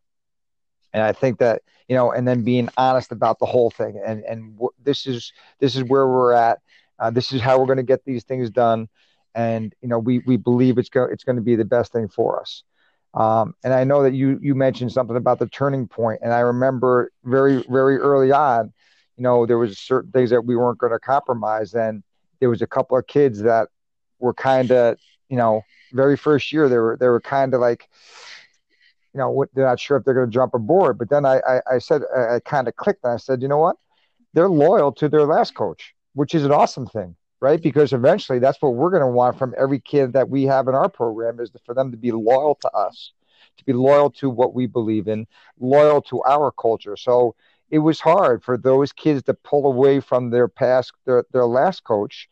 And 0.96 1.04
I 1.04 1.12
think 1.12 1.38
that 1.40 1.62
you 1.88 1.96
know, 1.96 2.12
and 2.12 2.26
then 2.26 2.42
being 2.42 2.70
honest 2.78 3.12
about 3.12 3.38
the 3.38 3.46
whole 3.46 3.70
thing. 3.70 4.00
And 4.04 4.24
and 4.24 4.54
w- 4.54 4.72
this 4.82 5.06
is 5.06 5.32
this 5.60 5.76
is 5.76 5.84
where 5.84 6.08
we're 6.08 6.32
at. 6.32 6.60
Uh, 6.98 7.10
this 7.10 7.32
is 7.32 7.42
how 7.42 7.58
we're 7.60 7.66
going 7.66 7.76
to 7.78 7.84
get 7.84 8.04
these 8.06 8.24
things 8.24 8.50
done. 8.50 8.88
And 9.34 9.74
you 9.82 9.88
know, 9.88 9.98
we 9.98 10.20
we 10.20 10.38
believe 10.38 10.78
it's 10.78 10.88
going 10.88 11.12
it's 11.12 11.24
going 11.24 11.36
to 11.36 11.42
be 11.42 11.56
the 11.56 11.66
best 11.66 11.92
thing 11.92 12.08
for 12.08 12.40
us. 12.40 12.64
Um, 13.14 13.54
and 13.64 13.74
I 13.74 13.84
know 13.84 14.02
that 14.04 14.14
you 14.14 14.38
you 14.42 14.54
mentioned 14.54 14.92
something 14.92 15.16
about 15.16 15.38
the 15.38 15.48
turning 15.48 15.86
point, 15.88 16.20
and 16.22 16.32
I 16.32 16.40
remember 16.40 17.12
very 17.24 17.64
very 17.68 17.98
early 17.98 18.32
on, 18.32 18.72
you 19.16 19.22
know, 19.22 19.46
there 19.46 19.58
was 19.58 19.78
certain 19.78 20.12
things 20.12 20.30
that 20.30 20.42
we 20.42 20.56
weren't 20.56 20.78
going 20.78 20.92
to 20.92 20.98
compromise. 20.98 21.74
And 21.74 22.02
there 22.40 22.50
was 22.50 22.62
a 22.62 22.66
couple 22.66 22.98
of 22.98 23.06
kids 23.06 23.42
that 23.42 23.68
were 24.18 24.34
kind 24.34 24.72
of 24.72 24.98
you 25.28 25.36
know 25.36 25.62
very 25.92 26.16
first 26.16 26.52
year 26.52 26.68
they 26.68 26.78
were 26.78 26.96
they 26.98 27.08
were 27.08 27.20
kind 27.20 27.54
of 27.54 27.60
like 27.60 27.88
you 29.16 29.22
know 29.22 29.46
they're 29.54 29.64
not 29.64 29.80
sure 29.80 29.96
if 29.96 30.04
they're 30.04 30.14
going 30.14 30.28
to 30.28 30.32
jump 30.32 30.52
aboard 30.52 30.98
but 30.98 31.08
then 31.08 31.24
i 31.24 31.40
i, 31.48 31.60
I 31.74 31.78
said 31.78 32.02
i, 32.14 32.34
I 32.34 32.40
kind 32.40 32.68
of 32.68 32.76
clicked 32.76 33.02
and 33.02 33.14
i 33.14 33.16
said 33.16 33.40
you 33.40 33.48
know 33.48 33.58
what? 33.58 33.76
They're 34.34 34.50
loyal 34.50 34.92
to 34.92 35.08
their 35.08 35.24
last 35.24 35.54
coach 35.54 35.94
which 36.12 36.34
is 36.34 36.44
an 36.44 36.52
awesome 36.52 36.86
thing 36.86 37.16
right? 37.40 37.60
Because 37.62 37.92
eventually 37.92 38.38
that's 38.38 38.60
what 38.62 38.74
we're 38.74 38.90
going 38.90 39.02
to 39.02 39.06
want 39.06 39.38
from 39.38 39.54
every 39.58 39.78
kid 39.78 40.14
that 40.14 40.28
we 40.28 40.44
have 40.44 40.68
in 40.68 40.74
our 40.74 40.88
program 40.88 41.38
is 41.38 41.50
for 41.64 41.74
them 41.74 41.90
to 41.90 41.96
be 41.96 42.10
loyal 42.10 42.54
to 42.62 42.70
us 42.70 43.12
to 43.56 43.64
be 43.64 43.72
loyal 43.72 44.10
to 44.10 44.28
what 44.28 44.54
we 44.54 44.66
believe 44.66 45.08
in 45.08 45.26
loyal 45.58 46.02
to 46.02 46.22
our 46.24 46.52
culture. 46.52 46.96
So 46.96 47.34
it 47.70 47.78
was 47.78 48.00
hard 48.00 48.42
for 48.42 48.56
those 48.56 48.92
kids 48.92 49.22
to 49.24 49.34
pull 49.34 49.66
away 49.66 50.00
from 50.00 50.30
their 50.30 50.48
past 50.48 50.92
their, 51.04 51.24
their 51.32 51.46
last 51.46 51.84
coach 51.84 52.28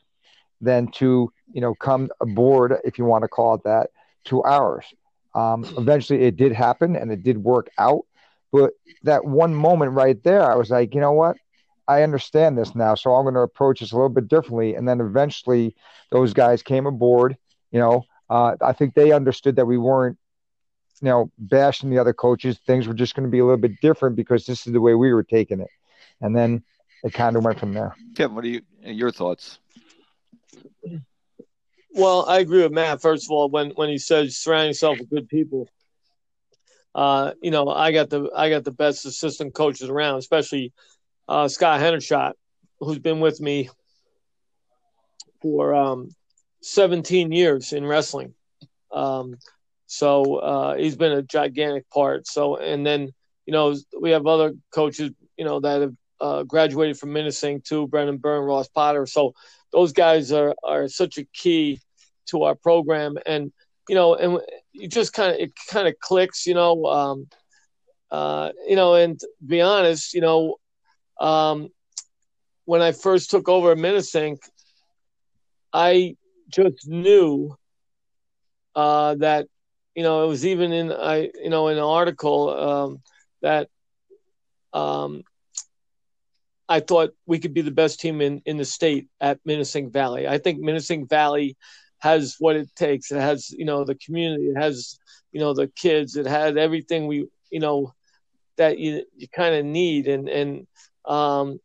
than 0.60 0.88
to 0.88 1.32
you 1.52 1.60
know 1.60 1.74
come 1.74 2.08
aboard 2.20 2.76
if 2.84 2.98
you 2.98 3.04
want 3.04 3.22
to 3.22 3.28
call 3.28 3.54
it 3.54 3.64
that 3.64 3.90
to 4.24 4.42
ours 4.44 4.86
um, 5.34 5.64
eventually 5.78 6.22
it 6.22 6.36
did 6.36 6.52
happen 6.52 6.96
and 6.96 7.10
it 7.10 7.22
did 7.22 7.38
work 7.38 7.70
out 7.78 8.04
but 8.52 8.72
that 9.02 9.24
one 9.24 9.54
moment 9.54 9.92
right 9.92 10.22
there 10.22 10.50
i 10.50 10.54
was 10.54 10.70
like 10.70 10.94
you 10.94 11.00
know 11.00 11.12
what? 11.12 11.36
I 11.86 12.02
understand 12.02 12.56
this 12.56 12.74
now 12.74 12.94
so 12.94 13.14
i'm 13.14 13.24
going 13.24 13.34
to 13.34 13.40
approach 13.40 13.80
this 13.80 13.92
a 13.92 13.96
little 13.96 14.08
bit 14.08 14.28
differently. 14.28 14.74
And 14.74 14.88
then 14.88 15.00
eventually 15.00 15.76
those 16.10 16.32
guys 16.32 16.62
came 16.62 16.86
aboard 16.86 17.36
you 17.70 17.78
know 17.78 18.04
uh, 18.30 18.56
i 18.62 18.72
think 18.72 18.94
they 18.94 19.12
understood 19.12 19.56
that 19.56 19.66
we 19.66 19.76
weren't 19.76 20.16
you 21.00 21.08
know 21.08 21.30
bashing 21.38 21.90
the 21.90 21.98
other 21.98 22.12
coaches. 22.12 22.58
Things 22.66 22.88
were 22.88 22.94
just 22.94 23.14
going 23.14 23.26
to 23.26 23.30
be 23.30 23.38
a 23.38 23.44
little 23.44 23.58
bit 23.58 23.80
different 23.80 24.16
because 24.16 24.46
this 24.46 24.66
is 24.66 24.72
the 24.72 24.80
way 24.80 24.94
we 24.94 25.12
were 25.12 25.22
taking 25.22 25.60
it. 25.60 25.68
And 26.20 26.34
then 26.34 26.62
it 27.02 27.12
kind 27.12 27.36
of 27.36 27.44
went 27.44 27.58
from 27.58 27.74
there. 27.74 27.94
Kevin 28.16 28.34
what 28.34 28.44
are 28.44 28.48
you 28.48 28.62
your 28.82 29.10
thoughts 29.10 29.58
well, 31.94 32.26
I 32.28 32.40
agree 32.40 32.62
with 32.62 32.72
Matt. 32.72 33.00
First 33.00 33.26
of 33.26 33.30
all, 33.30 33.48
when 33.48 33.70
when 33.70 33.88
he 33.88 33.98
says 33.98 34.36
surround 34.36 34.68
yourself 34.68 34.98
with 34.98 35.10
good 35.10 35.28
people, 35.28 35.68
uh, 36.94 37.32
you 37.40 37.50
know, 37.50 37.68
I 37.68 37.92
got 37.92 38.10
the 38.10 38.30
I 38.34 38.50
got 38.50 38.64
the 38.64 38.72
best 38.72 39.06
assistant 39.06 39.54
coaches 39.54 39.88
around, 39.88 40.18
especially 40.18 40.72
uh, 41.28 41.48
Scott 41.48 41.80
Hendershot, 41.80 42.32
who's 42.80 42.98
been 42.98 43.20
with 43.20 43.40
me 43.40 43.70
for 45.40 45.74
um, 45.74 46.10
17 46.62 47.30
years 47.32 47.72
in 47.72 47.86
wrestling. 47.86 48.34
Um, 48.92 49.36
so 49.86 50.36
uh, 50.36 50.76
he's 50.76 50.96
been 50.96 51.12
a 51.12 51.22
gigantic 51.22 51.88
part. 51.90 52.26
So, 52.26 52.56
and 52.56 52.84
then 52.84 53.12
you 53.46 53.52
know 53.52 53.76
we 54.00 54.10
have 54.10 54.26
other 54.26 54.54
coaches, 54.72 55.10
you 55.36 55.44
know, 55.44 55.60
that 55.60 55.80
have 55.80 55.94
uh, 56.20 56.42
graduated 56.42 56.98
from 56.98 57.10
Minisink 57.10 57.64
too, 57.64 57.86
Brendan 57.88 58.18
Byrne, 58.18 58.44
Ross 58.44 58.68
Potter. 58.68 59.06
So 59.06 59.34
those 59.72 59.92
guys 59.92 60.32
are 60.32 60.54
are 60.62 60.88
such 60.88 61.18
a 61.18 61.24
key 61.32 61.80
to 62.26 62.44
our 62.44 62.54
program, 62.54 63.16
and 63.26 63.52
you 63.88 63.94
know, 63.94 64.14
and 64.14 64.40
you 64.72 64.88
just 64.88 65.12
kind 65.12 65.32
of 65.32 65.38
it 65.38 65.52
kind 65.70 65.88
of 65.88 65.98
clicks, 66.00 66.46
you 66.46 66.54
know, 66.54 66.84
um, 66.86 67.28
uh, 68.10 68.50
you 68.66 68.76
know, 68.76 68.94
and 68.94 69.20
be 69.44 69.60
honest, 69.60 70.14
you 70.14 70.20
know, 70.20 70.56
um, 71.20 71.68
when 72.64 72.80
I 72.80 72.92
first 72.92 73.30
took 73.30 73.48
over 73.48 73.72
at 73.72 73.78
Minisink, 73.78 74.38
I 75.72 76.16
just 76.48 76.86
knew 76.88 77.56
uh, 78.74 79.14
that 79.16 79.46
you 79.94 80.02
know 80.02 80.24
it 80.24 80.28
was 80.28 80.46
even 80.46 80.72
in 80.72 80.92
I 80.92 81.30
you 81.42 81.50
know 81.50 81.68
in 81.68 81.76
an 81.76 81.84
article 81.84 82.50
um, 82.50 83.02
that 83.42 83.68
um, 84.72 85.22
I 86.68 86.80
thought 86.80 87.14
we 87.26 87.38
could 87.38 87.54
be 87.54 87.62
the 87.62 87.70
best 87.70 88.00
team 88.00 88.20
in, 88.20 88.42
in 88.46 88.56
the 88.56 88.64
state 88.64 89.08
at 89.20 89.44
Minisink 89.44 89.92
Valley. 89.92 90.26
I 90.26 90.38
think 90.38 90.60
Minisink 90.60 91.08
Valley 91.08 91.56
has 91.98 92.36
what 92.38 92.56
it 92.56 92.74
takes. 92.74 93.10
It 93.10 93.20
has, 93.20 93.50
you 93.50 93.64
know, 93.64 93.84
the 93.84 93.94
community. 93.94 94.44
It 94.44 94.56
has, 94.56 94.98
you 95.32 95.40
know, 95.40 95.52
the 95.52 95.68
kids. 95.68 96.16
It 96.16 96.26
had 96.26 96.56
everything 96.56 97.06
we, 97.06 97.26
you 97.50 97.60
know, 97.60 97.92
that 98.56 98.78
you 98.78 99.04
you 99.16 99.28
kind 99.28 99.54
of 99.54 99.64
need. 99.64 100.08
And 100.08 100.28
and 100.28 100.66
um, 101.04 101.60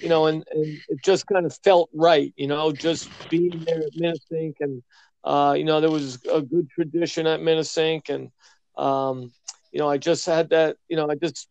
you 0.00 0.08
know, 0.08 0.26
and, 0.26 0.44
and 0.52 0.66
it 0.88 1.02
just 1.04 1.26
kind 1.26 1.44
of 1.46 1.56
felt 1.64 1.90
right. 1.92 2.32
You 2.36 2.46
know, 2.46 2.72
just 2.72 3.08
being 3.28 3.64
there 3.64 3.78
at 3.78 3.94
Minisink, 3.94 4.54
and 4.60 4.82
uh, 5.24 5.54
you 5.56 5.64
know, 5.64 5.80
there 5.80 5.90
was 5.90 6.18
a 6.32 6.40
good 6.40 6.68
tradition 6.70 7.26
at 7.26 7.40
Minisink, 7.40 8.08
and 8.08 8.30
um, 8.76 9.32
you 9.72 9.78
know, 9.78 9.88
I 9.88 9.98
just 9.98 10.26
had 10.26 10.50
that, 10.50 10.76
you 10.88 10.96
know, 10.96 11.08
I 11.10 11.14
just 11.14 11.48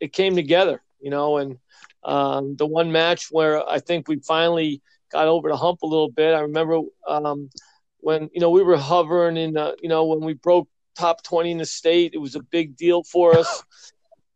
it 0.00 0.12
came 0.12 0.34
together, 0.34 0.82
you 1.00 1.10
know, 1.10 1.36
and 1.38 1.58
um, 2.04 2.56
the 2.56 2.66
one 2.66 2.92
match 2.92 3.28
where 3.30 3.66
I 3.68 3.78
think 3.78 4.08
we 4.08 4.18
finally 4.20 4.80
got 5.12 5.28
over 5.28 5.48
the 5.48 5.56
hump 5.56 5.82
a 5.82 5.86
little 5.86 6.10
bit. 6.10 6.34
I 6.34 6.40
remember 6.40 6.80
um, 7.06 7.50
when 7.98 8.30
you 8.32 8.40
know 8.40 8.50
we 8.50 8.62
were 8.62 8.76
hovering 8.76 9.36
in, 9.36 9.54
the, 9.54 9.76
you 9.82 9.88
know, 9.88 10.06
when 10.06 10.20
we 10.20 10.34
broke 10.34 10.68
top 10.96 11.22
twenty 11.22 11.50
in 11.50 11.58
the 11.58 11.66
state, 11.66 12.12
it 12.14 12.18
was 12.18 12.36
a 12.36 12.42
big 12.42 12.76
deal 12.76 13.02
for 13.02 13.36
us. 13.36 13.62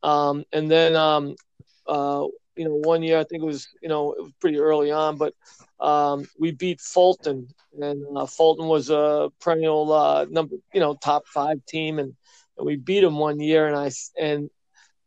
Um, 0.04 0.44
and 0.52 0.70
then, 0.70 0.94
um, 0.96 1.34
uh, 1.86 2.26
you 2.56 2.64
know, 2.64 2.74
one 2.74 3.02
year 3.02 3.18
I 3.18 3.24
think 3.24 3.42
it 3.42 3.46
was, 3.46 3.68
you 3.80 3.88
know, 3.88 4.12
it 4.12 4.22
was 4.22 4.32
pretty 4.38 4.58
early 4.58 4.92
on, 4.92 5.16
but 5.16 5.32
um, 5.80 6.26
we 6.38 6.52
beat 6.52 6.80
Fulton, 6.80 7.48
and 7.80 8.04
uh, 8.14 8.26
Fulton 8.26 8.66
was 8.68 8.90
a 8.90 9.30
perennial 9.40 9.90
uh, 9.92 10.26
number, 10.28 10.56
you 10.74 10.80
know, 10.80 10.94
top 10.94 11.26
five 11.26 11.64
team, 11.66 11.98
and, 11.98 12.14
and 12.58 12.66
we 12.66 12.76
beat 12.76 13.00
them 13.00 13.16
one 13.16 13.40
year, 13.40 13.66
and 13.66 13.76
I 13.76 13.90
and 14.20 14.50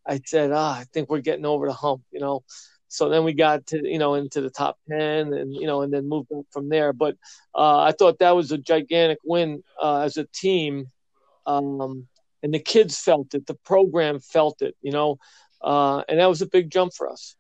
I 0.08 0.22
said, 0.26 0.52
ah, 0.52 0.80
I 0.80 0.86
think 0.94 1.10
we're 1.10 1.22
getting 1.22 1.46
over 1.46 1.68
the 1.68 1.74
hump, 1.74 2.04
you 2.12 2.20
know. 2.20 2.44
So 2.90 3.10
then 3.10 3.24
we 3.24 3.34
got 3.34 3.68
to, 3.68 3.88
you 3.88 4.00
know, 4.00 4.14
into 4.14 4.42
the 4.42 4.50
top 4.50 4.78
10 4.90 5.34
and, 5.34 5.54
you 5.54 5.68
know, 5.68 5.82
and 5.82 5.92
then 5.92 6.08
moved 6.08 6.32
up 6.32 6.46
from 6.52 6.70
there. 6.70 6.94
But 6.94 7.18
uh, 7.54 7.80
I 7.80 7.92
thought 7.92 8.20
that 8.20 8.36
was 8.36 8.52
a 8.52 8.58
gigantic 8.58 9.20
win 9.26 9.64
uh, 9.82 10.00
as 10.00 10.18
a 10.18 10.26
team. 10.26 10.86
Um, 11.46 12.08
and 12.44 12.54
the 12.54 12.60
kids 12.60 12.98
felt 12.98 13.34
it, 13.34 13.46
the 13.46 13.56
program 13.56 14.20
felt 14.20 14.62
it, 14.62 14.76
you 14.82 14.92
know, 14.92 15.18
uh, 15.62 16.04
and 16.08 16.20
that 16.20 16.28
was 16.28 16.42
a 16.42 16.48
big 16.48 16.70
jump 16.72 16.94
for 16.94 17.10
us. 17.10 17.36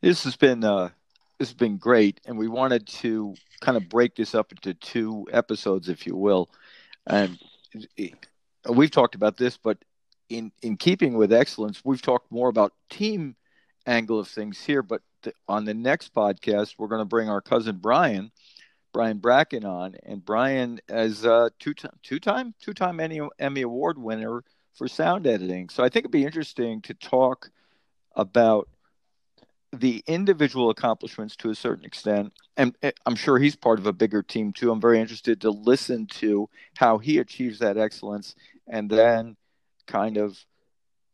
This 0.00 0.24
has 0.24 0.36
been, 0.36 0.64
uh, 0.64 0.90
this 1.38 1.48
has 1.48 1.56
been 1.56 1.76
great. 1.76 2.20
And 2.24 2.38
we 2.38 2.48
wanted 2.48 2.86
to 2.86 3.34
kind 3.60 3.76
of 3.76 3.88
break 3.88 4.14
this 4.14 4.34
up 4.34 4.52
into 4.52 4.74
two 4.74 5.26
episodes, 5.32 5.88
if 5.88 6.06
you 6.06 6.16
will. 6.16 6.50
And 7.06 7.38
we've 8.68 8.90
talked 8.90 9.14
about 9.14 9.36
this, 9.36 9.56
but 9.56 9.78
in 10.32 10.52
in 10.62 10.76
keeping 10.76 11.14
with 11.14 11.32
excellence, 11.32 11.82
we've 11.84 12.02
talked 12.02 12.30
more 12.30 12.48
about 12.48 12.72
team 12.90 13.36
angle 13.86 14.18
of 14.18 14.28
things 14.28 14.62
here. 14.62 14.82
But 14.82 15.02
th- 15.22 15.36
on 15.48 15.64
the 15.64 15.74
next 15.74 16.14
podcast, 16.14 16.74
we're 16.78 16.88
going 16.88 17.00
to 17.00 17.06
bring 17.06 17.28
our 17.28 17.40
cousin 17.40 17.78
Brian, 17.80 18.30
Brian 18.92 19.18
Bracken, 19.18 19.64
on, 19.64 19.96
and 20.04 20.24
Brian 20.24 20.80
as 20.88 21.24
a 21.24 21.50
two 21.58 21.74
time 21.74 21.98
two 22.02 22.18
time 22.18 22.54
two 22.60 22.74
time 22.74 23.00
Emmy 23.00 23.20
Emmy 23.38 23.62
Award 23.62 23.98
winner 23.98 24.44
for 24.74 24.88
sound 24.88 25.26
editing. 25.26 25.68
So 25.68 25.82
I 25.84 25.88
think 25.88 26.04
it'd 26.04 26.10
be 26.10 26.24
interesting 26.24 26.80
to 26.82 26.94
talk 26.94 27.50
about 28.14 28.68
the 29.72 30.02
individual 30.06 30.68
accomplishments 30.70 31.34
to 31.34 31.48
a 31.48 31.54
certain 31.54 31.84
extent 31.84 32.30
and 32.58 32.76
eh, 32.82 32.90
i'm 33.06 33.14
sure 33.14 33.38
he's 33.38 33.56
part 33.56 33.78
of 33.78 33.86
a 33.86 33.92
bigger 33.92 34.22
team 34.22 34.52
too 34.52 34.70
i'm 34.70 34.80
very 34.80 35.00
interested 35.00 35.40
to 35.40 35.50
listen 35.50 36.06
to 36.06 36.46
how 36.76 36.98
he 36.98 37.18
achieves 37.18 37.58
that 37.58 37.78
excellence 37.78 38.34
and 38.68 38.90
then 38.90 39.34
kind 39.86 40.16
of 40.16 40.38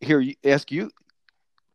hear 0.01 0.21
you 0.21 0.35
ask 0.45 0.71
you 0.71 0.91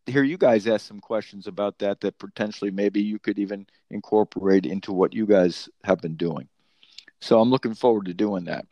hear 0.05 0.23
you 0.23 0.37
guys 0.37 0.67
ask 0.67 0.85
some 0.85 0.99
questions 0.99 1.47
about 1.47 1.79
that 1.79 2.01
that 2.01 2.17
potentially 2.19 2.71
maybe 2.71 3.01
you 3.01 3.19
could 3.19 3.39
even 3.39 3.65
incorporate 3.89 4.65
into 4.65 4.91
what 4.91 5.13
you 5.13 5.25
guys 5.25 5.69
have 5.83 5.99
been 6.01 6.15
doing. 6.15 6.47
So 7.21 7.39
I'm 7.39 7.49
looking 7.49 7.73
forward 7.73 8.05
to 8.07 8.13
doing 8.13 8.45
that. 8.45 8.65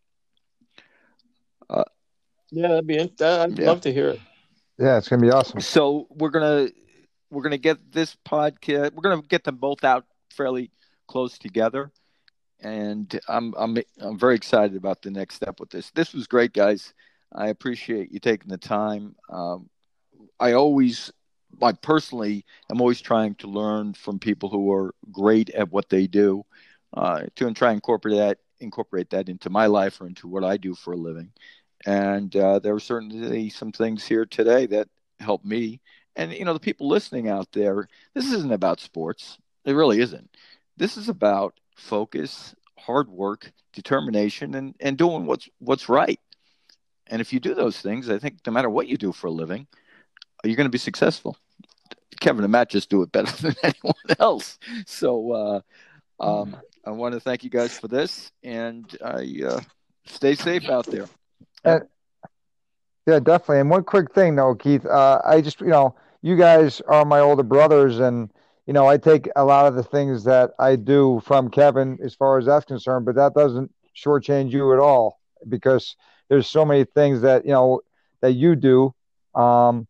Uh, 1.70 1.86
yeah, 2.50 2.68
that'd 2.68 2.88
be. 2.88 3.00
I'd 3.00 3.20
yeah. 3.20 3.66
love 3.66 3.82
to 3.82 3.94
hear 3.94 4.10
it. 4.10 4.20
Yeah, 4.78 4.98
it's 4.98 5.08
gonna 5.08 5.22
be 5.22 5.32
awesome. 5.32 5.62
So 5.62 6.08
we're 6.10 6.32
gonna 6.32 6.70
we're 7.30 7.44
gonna 7.44 7.58
get 7.58 7.92
this 7.92 8.18
podcast. 8.28 8.94
We're 8.94 9.04
gonna 9.04 9.22
get 9.22 9.44
them 9.44 9.56
both 9.56 9.84
out 9.84 10.06
fairly 10.32 10.72
close 11.08 11.38
together, 11.38 11.92
and 12.60 13.20
I'm 13.30 13.54
I'm 13.58 13.78
I'm 14.00 14.20
very 14.20 14.36
excited 14.36 14.76
about 14.76 15.02
the 15.02 15.12
next 15.12 15.36
step 15.36 15.60
with 15.60 15.70
this. 15.70 15.92
This 15.92 16.14
was 16.14 16.28
great, 16.28 16.52
guys. 16.52 16.94
I 17.34 17.48
appreciate 17.48 18.12
you 18.12 18.20
taking 18.20 18.50
the 18.50 18.58
time. 18.58 19.16
Um, 19.30 19.70
I 20.40 20.54
always, 20.54 21.12
I 21.62 21.72
personally, 21.74 22.46
am 22.70 22.82
always 22.82 23.02
trying 23.02 23.36
to 23.36 23.48
learn 23.48 23.94
from 23.94 24.20
people 24.20 24.50
who 24.50 24.72
are 24.74 24.94
great 25.12 25.50
at 25.52 25.72
what 25.72 25.90
they 25.90 26.08
do, 26.08 26.44
uh, 26.94 27.24
to 27.36 27.54
try 27.54 27.70
and 27.70 27.78
incorporate 27.78 28.18
that 28.18 28.38
incorporate 28.60 29.10
that 29.10 29.28
into 29.28 29.50
my 29.50 29.66
life 29.66 30.00
or 30.00 30.08
into 30.08 30.28
what 30.28 30.44
I 30.44 30.58
do 30.58 30.76
for 30.76 30.94
a 30.94 30.98
living. 30.98 31.32
And 31.86 32.36
uh, 32.36 32.60
there 32.60 32.74
were 32.74 32.80
certainly 32.80 33.50
some 33.50 33.72
things 33.72 34.06
here 34.06 34.26
today 34.26 34.68
that 34.68 34.88
helped 35.20 35.46
me. 35.46 35.82
And 36.16 36.32
you 36.32 36.46
know, 36.46 36.54
the 36.54 36.60
people 36.60 36.88
listening 36.88 37.28
out 37.28 37.52
there, 37.54 37.88
this 38.14 38.32
isn't 38.32 38.52
about 38.52 38.80
sports. 38.80 39.38
It 39.66 39.74
really 39.74 40.00
isn't. 40.00 40.30
This 40.78 40.98
is 40.98 41.10
about 41.10 41.60
focus, 41.76 42.56
hard 42.78 43.10
work, 43.10 43.52
determination, 43.74 44.56
and 44.56 44.76
and 44.80 44.98
doing 44.98 45.26
what's 45.26 45.50
what's 45.60 45.90
right. 45.90 46.20
And 47.12 47.20
if 47.20 47.34
you 47.34 47.40
do 47.40 47.54
those 47.54 47.80
things, 47.80 48.10
I 48.10 48.18
think 48.18 48.38
no 48.48 48.54
matter 48.54 48.70
what 48.70 48.88
you 48.88 48.98
do 48.98 49.12
for 49.12 49.28
a 49.28 49.32
living, 49.32 49.68
you're 50.44 50.56
going 50.56 50.66
to 50.66 50.72
be 50.72 50.78
successful. 50.78 51.38
Kevin 52.22 52.44
and 52.44 52.52
Matt 52.52 52.70
just 52.70 52.90
do 52.90 53.02
it 53.02 53.12
better 53.12 53.32
than 53.42 53.56
anyone 53.62 53.96
else. 54.18 54.58
So 54.86 55.32
uh, 55.32 55.62
um, 56.22 56.56
I 56.86 56.92
want 56.92 57.14
to 57.14 57.20
thank 57.20 57.44
you 57.44 57.50
guys 57.50 57.78
for 57.78 57.90
this, 57.90 58.32
and 58.44 58.86
I 59.04 59.42
uh, 59.46 59.60
stay 60.06 60.36
safe 60.36 60.70
out 60.70 60.86
there. 60.86 61.08
Uh, 61.66 61.80
yeah, 63.06 63.20
definitely. 63.20 63.60
And 63.60 63.70
one 63.70 63.84
quick 63.84 64.14
thing, 64.14 64.36
though, 64.36 64.56
Keith, 64.56 64.86
uh, 64.86 65.22
I 65.26 65.42
just 65.42 65.60
you 65.60 65.68
know 65.68 65.96
you 66.22 66.38
guys 66.38 66.82
are 66.88 67.04
my 67.04 67.20
older 67.20 67.44
brothers, 67.44 68.00
and 68.00 68.32
you 68.68 68.74
know 68.74 68.88
I 68.88 68.98
take 68.98 69.28
a 69.36 69.44
lot 69.44 69.66
of 69.66 69.76
the 69.76 69.84
things 69.84 70.24
that 70.24 70.52
I 70.60 70.76
do 70.76 71.22
from 71.26 71.50
Kevin 71.50 72.00
as 72.04 72.16
far 72.16 72.38
as 72.38 72.46
that's 72.46 72.66
concerned, 72.66 73.06
but 73.06 73.16
that 73.16 73.34
doesn't 73.34 73.72
shortchange 73.96 74.52
you 74.52 74.72
at 74.74 74.80
all 74.80 75.20
because 75.50 75.96
there's 76.32 76.48
so 76.50 76.66
many 76.66 76.86
things 76.86 77.22
that 77.22 77.46
you 77.46 77.52
know 77.52 77.82
that 78.22 78.34
you 78.34 78.56
do 78.56 78.96
um, 79.36 79.88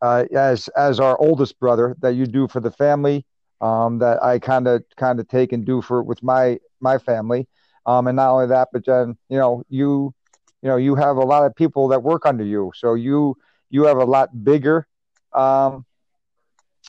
uh, 0.00 0.24
as 0.34 0.68
as 0.76 1.00
our 1.00 1.18
oldest 1.20 1.58
brother 1.58 1.96
that 2.00 2.14
you 2.14 2.26
do 2.26 2.48
for 2.48 2.60
the 2.60 2.70
family 2.70 3.26
um, 3.60 3.98
that 3.98 4.22
I 4.22 4.38
kind 4.38 4.68
of 4.68 4.84
kind 4.96 5.20
of 5.20 5.28
take 5.28 5.52
and 5.52 5.66
do 5.66 5.82
for 5.82 6.02
with 6.02 6.22
my 6.22 6.58
my 6.80 6.98
family. 6.98 7.48
Um, 7.86 8.06
and 8.08 8.16
not 8.16 8.30
only 8.32 8.46
that 8.48 8.68
but 8.72 8.84
then 8.86 9.16
you 9.28 9.38
know 9.38 9.64
you 9.68 10.14
you 10.62 10.68
know 10.68 10.76
you 10.76 10.94
have 10.94 11.16
a 11.16 11.24
lot 11.24 11.44
of 11.44 11.54
people 11.56 11.88
that 11.88 12.02
work 12.02 12.26
under 12.26 12.44
you. 12.44 12.72
So 12.76 12.94
you 12.94 13.36
you 13.70 13.84
have 13.84 13.98
a 13.98 14.04
lot 14.04 14.44
bigger 14.44 14.86
um, 15.32 15.84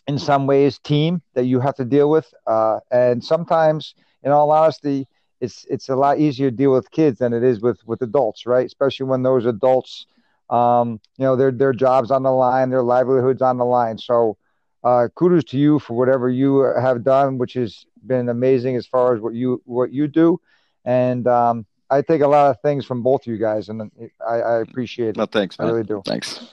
in 0.08 0.20
some 0.20 0.48
ways 0.48 0.80
team 0.80 1.22
that 1.34 1.46
you 1.46 1.60
have 1.60 1.76
to 1.76 1.86
deal 1.86 2.10
with 2.10 2.34
uh, 2.46 2.80
and 2.92 3.24
sometimes 3.24 3.96
in 4.24 4.32
all 4.32 4.52
honesty 4.52 5.08
it's 5.40 5.66
it's 5.70 5.90
a 5.90 5.96
lot 5.96 6.20
easier 6.20 6.50
to 6.50 6.56
deal 6.56 6.74
with 6.74 6.90
kids 6.92 7.20
than 7.20 7.34
it 7.34 7.44
is 7.44 7.62
with 7.62 7.80
with 7.86 8.02
adults, 8.02 8.46
right? 8.46 8.66
Especially 8.66 9.06
when 9.06 9.24
those 9.24 9.46
adults, 9.46 10.08
um, 10.50 11.00
you 11.18 11.26
know, 11.26 11.36
their 11.36 11.52
their 11.52 11.74
jobs 11.74 12.12
on 12.12 12.24
the 12.24 12.32
line, 12.32 12.70
their 12.70 12.84
livelihoods 12.84 13.42
on 13.42 13.58
the 13.58 13.66
line. 13.66 13.98
So, 13.98 14.38
uh, 14.84 15.10
kudos 15.16 15.44
to 15.46 15.58
you 15.58 15.80
for 15.80 15.96
whatever 15.96 16.30
you 16.30 16.60
have 16.60 17.04
done, 17.04 17.38
which 17.38 17.54
has 17.54 17.86
been 18.06 18.30
amazing 18.30 18.76
as 18.76 18.88
far 18.88 19.16
as 19.16 19.22
what 19.22 19.34
you 19.34 19.62
what 19.66 19.92
you 19.92 20.08
do, 20.08 20.40
and 20.86 21.28
um, 21.28 21.66
I 21.90 22.02
take 22.02 22.22
a 22.22 22.28
lot 22.28 22.50
of 22.50 22.62
things 22.62 22.86
from 22.86 23.02
both 23.04 23.22
of 23.22 23.28
you 23.28 23.38
guys, 23.38 23.70
and 23.70 23.92
I, 24.28 24.36
I 24.36 24.62
appreciate 24.62 25.10
it. 25.10 25.18
No, 25.18 25.26
thanks, 25.26 25.58
man. 25.58 25.68
I 25.68 25.72
really 25.72 25.84
do. 25.84 26.02
Thanks. 26.06 26.52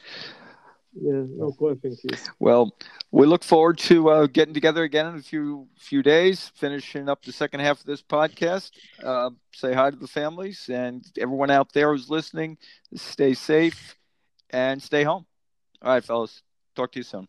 Yeah, 1.01 1.25
no. 1.37 1.57
Well, 2.39 2.75
we 3.11 3.27
look 3.27 3.43
forward 3.43 3.79
to 3.79 4.11
uh, 4.11 4.27
getting 4.27 4.55
together 4.55 4.85
again 4.85 5.07
in 5.07 5.17
a 5.17 5.23
few 5.23 5.69
few 5.77 6.03
days, 6.03 6.53
finishing 6.55 7.09
up 7.09 7.25
the 7.25 7.33
second 7.33 7.61
half 7.61 7.81
of 7.81 7.87
this 7.87 8.03
podcast. 8.03 8.71
Uh, 9.03 9.31
say 9.53 9.75
hi 9.75 9.91
to 9.91 9.97
the 9.97 10.07
families 10.07 10.69
and 10.73 11.05
everyone 11.19 11.51
out 11.51 11.73
there 11.73 11.93
who's 11.93 12.09
listening. 12.09 12.59
Stay 12.95 13.35
safe 13.35 13.97
and 14.51 14.83
stay 14.83 15.03
home. 15.03 15.27
All 15.83 15.93
right, 15.93 16.05
fellas. 16.05 16.43
Talk 16.77 16.93
to 16.93 17.01
you 17.01 17.05
soon. 17.05 17.29